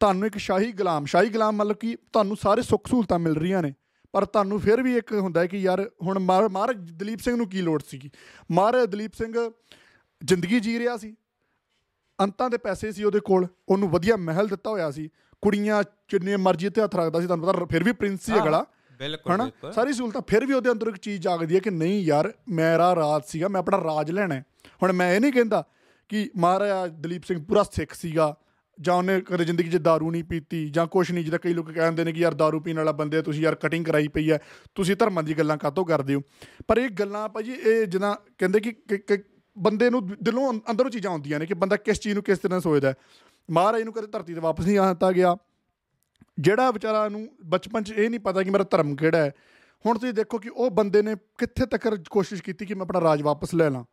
[0.00, 3.74] ਤੁਹਾਨੂੰ ਇੱਕ ਸ਼ਾਹੀ ਗੁਲਾਮ ਸ਼ਾਹੀ ਗੁਲਾਮ ਮਤਲਬ ਕਿ ਤੁਹਾਨੂੰ ਸਾਰੇ ਸੁੱਖ ਸਹੂਲਤਾਂ ਮਿਲ ਰਹੀਆਂ ਨੇ
[4.12, 7.48] ਪਰ ਤੁਹਾਨੂੰ ਫਿਰ ਵੀ ਇੱਕ ਹੁੰਦਾ ਹੈ ਕਿ ਯਾਰ ਹੁਣ ਮਹਾਰ- ਮਹਾਰਾਜ ਦਲੀਪ ਸਿੰਘ ਨੂੰ
[7.48, 8.10] ਕੀ ਲੋੜ ਸੀਗੀ?
[8.50, 9.50] ਮਹਾਰਾਜ ਦਲੀਪ ਸਿੰਘ
[10.24, 11.16] ਜ਼ਿੰਦਗੀ ਜੀ ਰਿਹਾ ਸੀ
[12.20, 15.08] ਅੰਤਾਂ ਦੇ ਪੈਸੇ ਸੀ ਉਹਦੇ ਕੋਲ ਉਹਨੂੰ ਵਧੀਆ ਮਹਿਲ ਦਿੱਤਾ ਹੋਇਆ ਸੀ
[15.42, 18.66] ਕੁੜੀਆਂ ਜਿੰਨੇ ਮਰਜ਼ੀ ਤੇ ਹੱਥ ਰੱਖਦਾ ਸੀ ਤੁਹਾਨੂੰ ਪਤਾ ਫਿਰ ਵੀ ਪ੍ਰਿੰਸ ਸੀ ਅਗਲਾ।
[19.00, 22.94] ਬਿਲਕੁਲ ਸਾਰੀ ਸਹੂਲਤਾਂ ਫਿਰ ਵੀ ਉਹਦੇ ਅੰਦਰ ਇੱਕ ਚੀਜ਼ ਜਾਗਦੀ ਹੈ ਕਿ ਨਹੀਂ ਯਾਰ ਮੇਰਾ
[22.94, 24.40] ਰਾਜ ਸੀਗਾ ਮੈਂ ਆਪਣਾ ਰਾਜ ਲੈਣਾ
[24.82, 25.64] ਹੁਣ ਮੈਂ ਇਹ ਨਹੀਂ ਕਹਿੰਦਾ
[26.08, 28.36] ਕਿ ਮਹਾਰਾਜ ਦਲੀਪ ਸਿੰਘ ਪੂਰਾ ਸਿੱਖ ਸੀਗਾ
[28.80, 32.04] ਜਾਂ ਉਹਨੇ ਕਦੇ ਜ਼ਿੰਦਗੀ 'ਚ ਦਾਰੂ ਨਹੀਂ ਪੀਤੀ ਜਾਂ ਕੁਛ ਨਹੀਂ ਜਿਹਦਾ ਕਈ ਲੋਕ ਕਹਿੰਦੇ
[32.04, 34.38] ਨੇ ਕਿ ਯਾਰ ਦਾਰੂ ਪੀਣ ਵਾਲਾ ਬੰਦੇ ਤੁਸੀਂ ਯਾਰ ਕਟਿੰਗ ਕਰਾਈ ਪਈ ਹੈ
[34.74, 36.20] ਤੁਸੀਂ ਧਰਮਾਂ ਦੀ ਗੱਲਾਂ ਕਾਤੋਂ ਕਰਦੇ ਹੋ?
[36.68, 38.74] ਪਰ ਇਹ ਗੱਲਾਂ ਭਾਜੀ ਇਹ ਜਿੱਦਾਂ ਕਹਿੰਦੇ ਕਿ
[39.58, 42.94] ਬੰਦੇ ਨੂੰ ਦਿਲੋਂ ਅੰਦਰੋਂ ਚੀਜ਼ਾਂ ਆਉਂਦੀਆਂ ਨੇ ਕਿ ਬੰਦਾ ਕਿਸ ਚੀਜ਼ ਨੂੰ ਕਿਸ ਤਰ੍ਹਾਂ ਸੋਚਦਾ
[43.50, 45.36] ਮਹਾਰਾਜ ਨੂੰ ਕਦੇ ਧਰਤੀ ਤੇ ਵਾਪਸ ਨਹੀਂ ਆਤਾ ਗਿਆ।
[46.40, 49.32] ਜਿਹੜਾ ਵਿਚਾਰਾ ਨੂੰ ਬਚਪਨ 'ਚ ਇਹ ਨਹੀਂ ਪਤਾ ਕਿ ਮੇਰਾ ਧਰਮ ਕਿਹੜਾ ਹੈ,
[49.84, 53.22] ਹੁਣ ਤੁਸੀਂ ਦੇਖੋ ਕਿ ਉਹ ਬੰਦੇ ਨੇ ਕਿੱਥੇ ਤੱਕ ਕੋਸ਼ਿਸ਼ ਕੀਤੀ ਕਿ ਮੈਂ ਆਪਣਾ ਰਾਜ
[53.22, 53.84] ਵਾਪਸ ਲੈ ਲਾਂ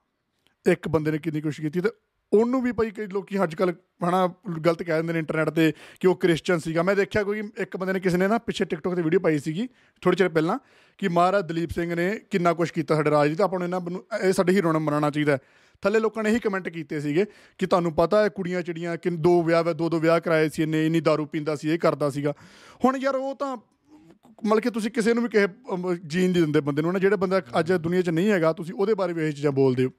[0.65, 1.89] ਇੱਕ ਬੰਦੇ ਨੇ ਕਿੰਨੀ ਕੋਸ਼ਿਸ਼ ਕੀਤੀ ਤੇ
[2.31, 3.71] ਉਹਨੂੰ ਵੀ ਭਾਈ ਕਈ ਲੋਕੀ ਅੱਜ ਕੱਲ
[4.03, 4.27] ਹਨਾ
[4.65, 7.93] ਗਲਤ ਕਹਿ ਦਿੰਦੇ ਨੇ ਇੰਟਰਨੈਟ ਤੇ ਕਿ ਉਹ ਕ੍ਰਿਸਚੀਅਨ ਸੀਗਾ ਮੈਂ ਦੇਖਿਆ ਕੋਈ ਇੱਕ ਬੰਦੇ
[7.93, 9.67] ਨੇ ਕਿਸੇ ਨੇ ਨਾ ਪਿੱਛੇ ਟਿਕਟੋਕ ਤੇ ਵੀਡੀਓ ਪਾਈ ਸੀਗੀ
[10.01, 10.57] ਥੋੜੇ ਚਿਰ ਪਹਿਲਾਂ
[10.99, 13.81] ਕਿ ਮਹਾਰਾਜ ਦਲੀਪ ਸਿੰਘ ਨੇ ਕਿੰਨਾ ਕੁਝ ਕੀਤਾ ਸਾਡੇ ਰਾਜ ਦੀ ਤਾਂ ਆਪਾਂ ਨੂੰ ਇਹਨਾਂ
[13.81, 15.39] ਨੂੰ, ਇਹ ਸਾਡੇ ਹੀਰੋ ਨੂੰ ਮੰਨਣਾ ਚਾਹੀਦਾ ਹੈ।
[15.81, 17.25] ਥੱਲੇ ਲੋਕਾਂ ਨੇ ਇਹੀ ਕਮੈਂਟ ਕੀਤੇ ਸੀਗੇ
[17.57, 20.61] ਕਿ ਤੁਹਾਨੂੰ ਪਤਾ ਹੈ ਕੁੜੀਆਂ ਚਿੜੀਆਂ ਕਿ ਦੋ ਵਿਆਹ ਵਾ ਦੋ ਦੋ ਵਿਆਹ ਕਰਾਏ ਸੀ
[20.61, 22.33] ਇਹਨੇ ਇੰਨੀ दारू ਪੀਂਦਾ ਸੀ ਇਹ ਕਰਦਾ ਸੀਗਾ।
[22.85, 23.57] ਹੁਣ ਯਾਰ ਉਹ ਤਾਂ
[24.45, 27.15] ਮਤਲਬ ਕਿ ਤੁਸੀਂ ਕਿਸੇ ਨੂੰ ਵੀ ਕਿਸੇ ਅਮ, ਜੀਣ ਨਹੀਂ ਦਿੰਦੇ ਬੰਦੇ ਨੂੰ ਨਾ ਜਿਹੜਾ
[27.15, 29.91] ਬੰਦਾ ਅੱਜ ਦੁਨੀਆ 'ਚ ਨਹੀਂ ਹੈਗਾ ਤੁਸੀਂ ਉਹਦੇ ਬਾਰੇ ਵੀ ਇਹ ਚੀਜ਼ਾਂ ਬੋਲਦੇ ਹੋ।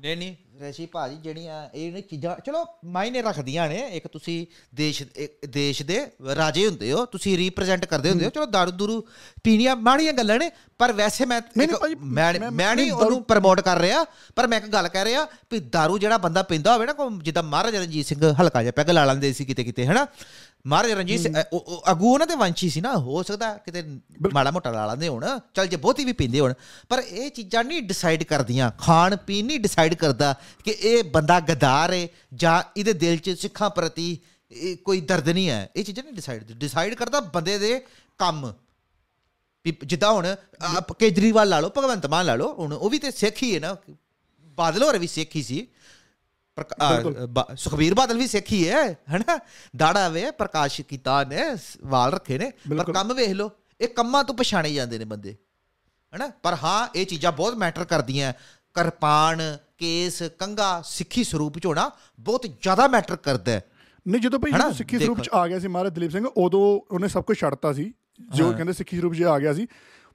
[0.00, 5.02] ਨਹੀਂ ਨਹੀਂ। ਰੈਸ਼ੀ ਭਾਜੀ ਜਿਹੜੀਆਂ ਇਹ ਨੇ ਚੀਜ਼ਾਂ ਚਲੋ ਮਾਇਨੇ ਰੱਖਦੀਆਂ ਨੇ ਇੱਕ ਤੁਸੀਂ ਦੇਸ਼
[5.48, 5.98] ਦੇਸ਼ ਦੇ
[6.36, 9.00] ਰਾਜੇ ਹੁੰਦੇ ਹੋ ਤੁਸੀਂ ਰਿਪਰੈਜ਼ੈਂਟ ਕਰਦੇ ਹੁੰਦੇ ਹੋ ਚਲੋ ਦਾਰੂ ਦੂਰੂ
[9.44, 14.04] ਪੀਣੀਆਂ ਮਾੜੀਆਂ ਗੱਲਾਂ ਨੇ ਪਰ ਵੈਸੇ ਮੈਂ ਮੈਂ ਮੈਂ- ਨਹੀਂ ਉਹਨੂੰ ਪ੍ਰਮੋਟ ਕਰ ਰਿਹਾ
[14.36, 17.78] ਪਰ ਮੈਂ ਇੱਕ ਗੱਲ ਕਹਿ ਰਿਹਾ ਵੀ ਦਾਰੂ ਜਿਹੜਾ ਬੰਦਾ ਪੀਂਦਾ ਹੋਵੇ ਨਾ ਜਿੱਦਾਂ ਮਹਾਰਾਜਾ
[17.78, 20.06] ਰਣਜੀਤ ਸਿੰਘ ਹਲਕਾ ਜਿਹਾ ਪੈਗ ਲਾ ਲੈਂਦੇ ਸੀ ਕਿਤੇ ਕਿਤੇ ਹੈਨਾ?
[20.66, 21.34] ਮਹਾਰਾਜਾ ਰਣਜੀਤ ਸਿੰਘ
[21.90, 23.82] ਅਗੂ ਉਹਨਾਂ ਦੇ ਵੰਸ਼ੀ ਸੀ ਨਾ ਹੋ ਸਕਦਾ ਕਿਤੇ
[24.32, 26.54] ਮਾੜਾ ਮੋਟਾ ਲਾ ਲੈਂਦੇ ਹੋਣ ਚਲ ਜੇ ਬਹੁਤੀ ਵੀ ਪੀਂਦੇ ਹੋਣ
[26.88, 30.34] ਪਰ ਇਹ ਚੀਜ਼ਾਂ ਨਹੀਂ ਡਿਸਾਈਡ ਕਰਦੀਆਂ ਖਾਣ ਪੀਣ ਨਹੀਂ ਡਿਸਾਈਡ ਕਰਦਾ
[30.64, 34.18] ਕਿ ਇਹ ਬੰਦਾ ਗਦਾਰ ਹੈ ਜਾਂ ਇਹਦੇ ਦਿਲ 'ਚ ਸਿੱਖਾਂ ਪ੍ਰਤੀ
[34.84, 37.80] ਕੋਈ ਦਰਦ ਨਹੀਂ ਹੈ ਇਹ ਚੀਜ਼ਾਂ ਨਹੀਂ ਡਿਸਾਈਡ ਡਿਸਾਈਡ ਕਰਦਾ ਬੰਦੇ ਦੇ
[38.18, 38.52] ਕੰਮ।
[39.84, 40.34] ਜਿੱਦਾਂ ਹੁਣ
[40.98, 43.76] ਕੇਜਰੀਵਾਲ ਲਾ ਲਓ ਭਗਵੰਤ ਮਾਨ ਲਾ ਲਓ ਹੁਣ ਉਹ ਵੀ ਤੇ ਸਿੱਖ ਹੀ ਹੈ ਨਾ
[44.58, 45.66] ਬਾਦਲ ਹੋਰ ਵੀ ਸਿੱਖ ਹੀ ਸੀ।
[47.56, 48.82] ਸੁਖਬੀਰ ਬਾਦਲ ਵੀ ਸਿੱਖ ਹੀ ਹੈ
[49.16, 49.38] ਹਨਾ
[49.76, 51.42] ਦਾੜਾ ਵੇ ਪ੍ਰਕਾਸ਼ ਕੀਤਾ ਨੇ
[51.84, 53.50] ਵਾਲ ਰੱਖੇ ਨੇ ਪਰ। ਕੰਮ ਵੇਖ ਲਓ
[53.80, 55.34] ਇਹ ਕੰਮਾਂ ਤੋਂ ਪਛਾਣੇ ਜਾਂਦੇ ਨੇ ਬੰਦੇ
[56.12, 58.32] ਹਨਾ ਪਰ ਹਾਂ ਇਹ ਚੀਜ਼ਾਂ ਬਹੁਤ ਮੈਟਰ ਕਰਦੀਆਂ
[58.76, 59.40] ਕਿਰਪਾਨ
[59.78, 61.90] ਕੇਸ ਕੰਗਾ ਸਿੱਖੀ ਸਰੂਪ ਚ ਹੋਣਾ
[62.20, 63.62] ਬਹੁਤ ਜ਼ਿਆਦਾ ਮੈਟਰ ਕਰਦਾ ਹੈ
[64.06, 64.52] ਨਹੀਂ ਜਦੋਂ ਭਾਈ?
[64.52, 67.72] ਜਦੋਂ ਸਿੱਖੀ ਸਰੂਪ ਚ। ਆ ਗਿਆ ਸੀ ਮਹਾਰਾਜ ਦਲੀਪ ਸਿੰਘ ਉਦੋਂ ਉਹਨੇ ਸਭ ਕੁਝ ਛੱਡਤਾ
[67.72, 67.92] ਸੀ
[68.34, 69.66] ਜੋ ਕਹਿੰਦੇ ਸਿੱਖੀ ਸਰੂਪ 'ਚ ਆ ਗਿਆ ਸੀ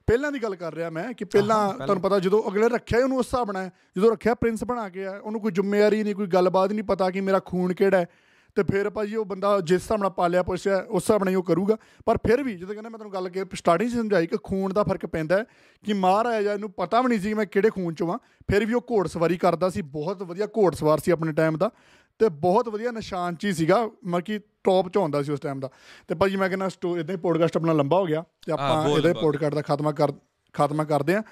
[0.08, 3.26] ਪਹਿਲਾਂ ਦੀ ਗੱਲ ਕਰ ਰਿਹਾ ਮੈਂ ਕਿ ਪਹਿਲਾਂ ਤੁਹਾਨੂੰ ਪਤਾ ਜਦੋਂ ਅਗਲੇ ਰੱਖਿਆ ਉਹਨੂੰ ਉਸ
[3.26, 6.84] ਹਿਸਾਬ ਨਾਲ। ਜਦੋਂ ਰੱਖਿਆ ਪ੍ਰਿੰਸ ਬਣਾ ਕੇ ਆ ਉਹਨੂੰ ਕੋਈ ਜ਼ਿੰਮੇਵਾਰੀ ਨਹੀਂ ਕੋਈ ਗੱਲਬਾਤ ਨਹੀਂ
[6.84, 8.06] ਪਤਾ ਕਿ ਮੇਰਾ ਖੂਨ ਕਿਹੜਾ ਹੈ।
[8.54, 11.42] ਤੇ ਫਿਰ ਭਾਜੀ ਉਹ ਬੰਦਾ ਜਿਸ ਹਿਸਾਬ ਨਾਲ ਪਾਲਿਆ ਪੋਸਿਆ ਉਸ ਹਿਸਾਬ ਨਾਲ ਹੀ ਉਹ
[11.42, 14.82] ਕਰੂਗਾ। ਪਰ ਫਿਰ ਵੀ ਜਦੋਂ ਕਹਿੰਦਾ ਮੈਂ ਤੁਹਾਨੂੰ ਗੱਲ ਕਿ ਸਟਾਰਟਿੰਗ ਸਮਝਾਈ ਕਿ ਖੂਨ ਦਾ
[14.82, 15.44] ਫ਼ਰਕ ਪੈਂਦਾ
[15.84, 18.18] ਕਿ ਮਹਾਰਾਜਾ ਇਹਨੂੰ ਪਤਾ ਵੀ ਨਹੀਂ ਸੀ ਮੈਂ ਕਿਹੜੇ ਖੂਨ 'ਚੋਂ ਆ
[18.50, 21.70] ਫਿਰ ਵੀ ਉਹ ਘੋੜਸਵਾਰੀ ਕਰਦਾ ਸੀ ਬਹੁਤ ਵਧੀਆ ਘੋੜਸਵਾਰ ਸੀ ਆਪਣੇ ਟਾਈਮ ਦਾ।
[22.18, 25.70] ਤੇ ਬਹੁਤ ਵਧੀਆ ਨਿਸ਼ਾਨ ਚ ਸੀਗਾ ਮਤਲਬ ਕਿ ਟੌਪ 'ਚ ਆਉਂਦਾ ਸੀ ਉਸ ਟਾਈਮ ਦਾ।
[26.08, 29.12] ਤੇ ਭਾਜੀ ਮੈਂ ਕਹਿੰਦਾ ਸਟੋ ਇਦਾਂ ਹੀ ਪੋਡਕਾਸਟ ਆਪਣਾ ਲੰਬਾ ਹੋ ਗਿਆ ਤੇ ਆਪਾਂ ਇਹਦਾ।
[29.12, 30.12] ਪੋਡਕਾਸਟ ਦਾ ਖਾਤਮਾ ਕਰ
[30.52, 31.22] ਖਾਤਮਾ ਕਰਦੇ ਆ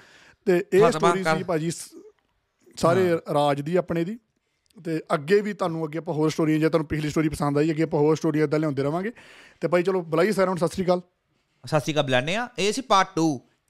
[0.45, 1.71] ਤੇ ਇਹ ਸਟੋਰੀ ਸੀ ਭਾਜੀ
[2.77, 4.17] ਸਾਰੇ ਰਾਜ ਦੀ ਆਪਣੇ ਦੀ।
[4.85, 7.83] ਤੇ ਅੱਗੇ ਵੀ ਤੁਹਾਨੂੰ ਅੱਗੇ ਆਪਾਂ ਹੋਰ ਸਟੋਰੀਆਂ ਜੇ ਤੁਹਾਨੂੰ ਪਿਛਲੀ ਸਟੋਰੀ ਪਸੰਦ ਆਈ ਅੱਗੇ
[7.83, 9.11] ਆਪਾਂ ਹੋਰ ਸਟੋਰੀਆਂ ਇਦਾਂ ਲਿਆਉਂਦੇ ਰਵਾਂਗੇ।
[9.61, 11.01] ਤੇ ਭਾਈ ਚਲੋ ਬੁਲਾਈ ਸਾਰਿਆਂ ਨੂੰ ਸਤਿ ਸ੍ਰੀ ਅਕਾਲ।
[11.63, 13.27] ਸਤਿ ਸ਼੍ਰੀ ਅਕਾਲ ਬੁਲਾਉਂਦੇ ਆ ਇਹ ਸੀ ਪਾਰਟ 2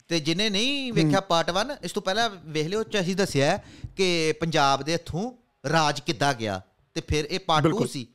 [0.10, 3.60] ਤੇ ਜਿਹਨੇ ਨਹੀਂ ਵੇਖਿਆ ਪਾਰਟ 1 ਇਸ ਤੋਂ ਪਹਿਲਾਂ ਵੇਖ ਲਿਓ ਚ ਅਸੀਂ ਦੱਸਿਆ
[3.98, 5.32] ਕਿ ਪੰਜਾਬ ਦੇ ਹੱਥੋਂ
[5.70, 6.62] ਰਾਜ ਕਿੱਦਾਂ ਗਿਆ।
[6.98, 8.06] ਤੇ ਫਿਰ ਇਹ ਪਾਰਟ 2 ਬਿਲਕੁਲ। ਸੀ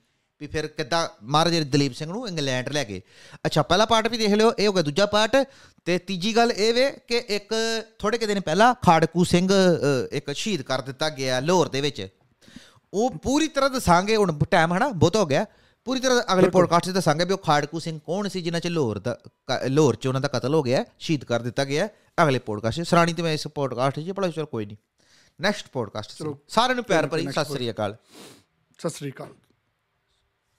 [0.40, 3.00] ਵੀ ਫਿਰ ਕਿੱਦਾਂ ਮਹਾਰਾਜਾ ਦਲੀਪ ਸਿੰਘ ਨੂੰ ਇੰਗਲੈਂਡ ਲੈ ਗਏ।
[3.46, 5.36] ਅੱਛਾ ਪਹਿਲਾ ਪਾਰਟ ਵੀ ਦੇਖ ਲਿਓ ਇਹ ਹੋ ਗਿਆ ਦੂਜਾ ਪਾਰਟ
[5.84, 7.54] ਤੇ ਤੀਜੀ ਗੱਲ ਇਹ ਵੇ ਕਿ ਇੱਕ
[7.98, 9.48] ਥੋੜੇ ਕਿ ਦਿਨ ਪਹਿਲਾਂ ਖਾੜਕੂ ਸਿੰਘ
[10.12, 12.06] ਇੱਕ ਸ਼ਹੀਦ ਕਰ ਦਿੱਤਾ ਗਿਆ ਲਾਹੌਰ ਦੇ ਵਿੱਚ।
[12.92, 15.44] ਉਹ ਪੂਰੀ ਤਰ੍ਹਾਂ ਦੱਸਾਂਗੇ ਹੁਣ ਟਾਈਮ ਹਨਾ ਬਹੁਤ ਹੋ ਗਿਆ।
[15.86, 18.98] ਪੂਰੀ ਤਰ੍ਹਾਂ ਅਗਲੇ ਪੋਡਕਾਸਟ 'ਚ ਦੱਸਾਂਗੇ ਵੀ ਉਹ ਖਾੜਕੂ ਸਿੰਘ ਕੌਣ ਸੀ ਜਿਨ੍ਹਾਂ 'ਚ ਲਾਹੌਰ
[18.98, 19.18] ਦਾ
[19.68, 21.88] ਲਾਹੌਰ 'ਚ ਉਹਨਾਂ ਦਾ ਕਤਲ ਹੋ ਗਿਆ ਸ਼ਹੀਦ ਕਰ ਦਿੱਤਾ ਗਿਆ।
[22.22, 24.76] ਅਗਲੇ ਪੋਡਕਾਸਟ 'ਚ ਸਰਾਣੀ ਤੇ ਮੈਂ ਇਸ ਪੋਡਕਾਸਟ 'ਚ ਭਲਾ ਚਲ ਕੋਈ ਨਹੀਂ
[25.38, 27.96] ਨੈਕਸਟ ਪੋਡਕਾਸਟ ਸਾਰਿਆਂ ਨੂੰ ਪਿਆਰ ਭਰੀ ਸਤਿ ਸ੍ਰੀ ਅਕਾਲ।
[28.82, 29.41] ਸਤਿ ਸ੍ਰੀ ਅਕਾਲ।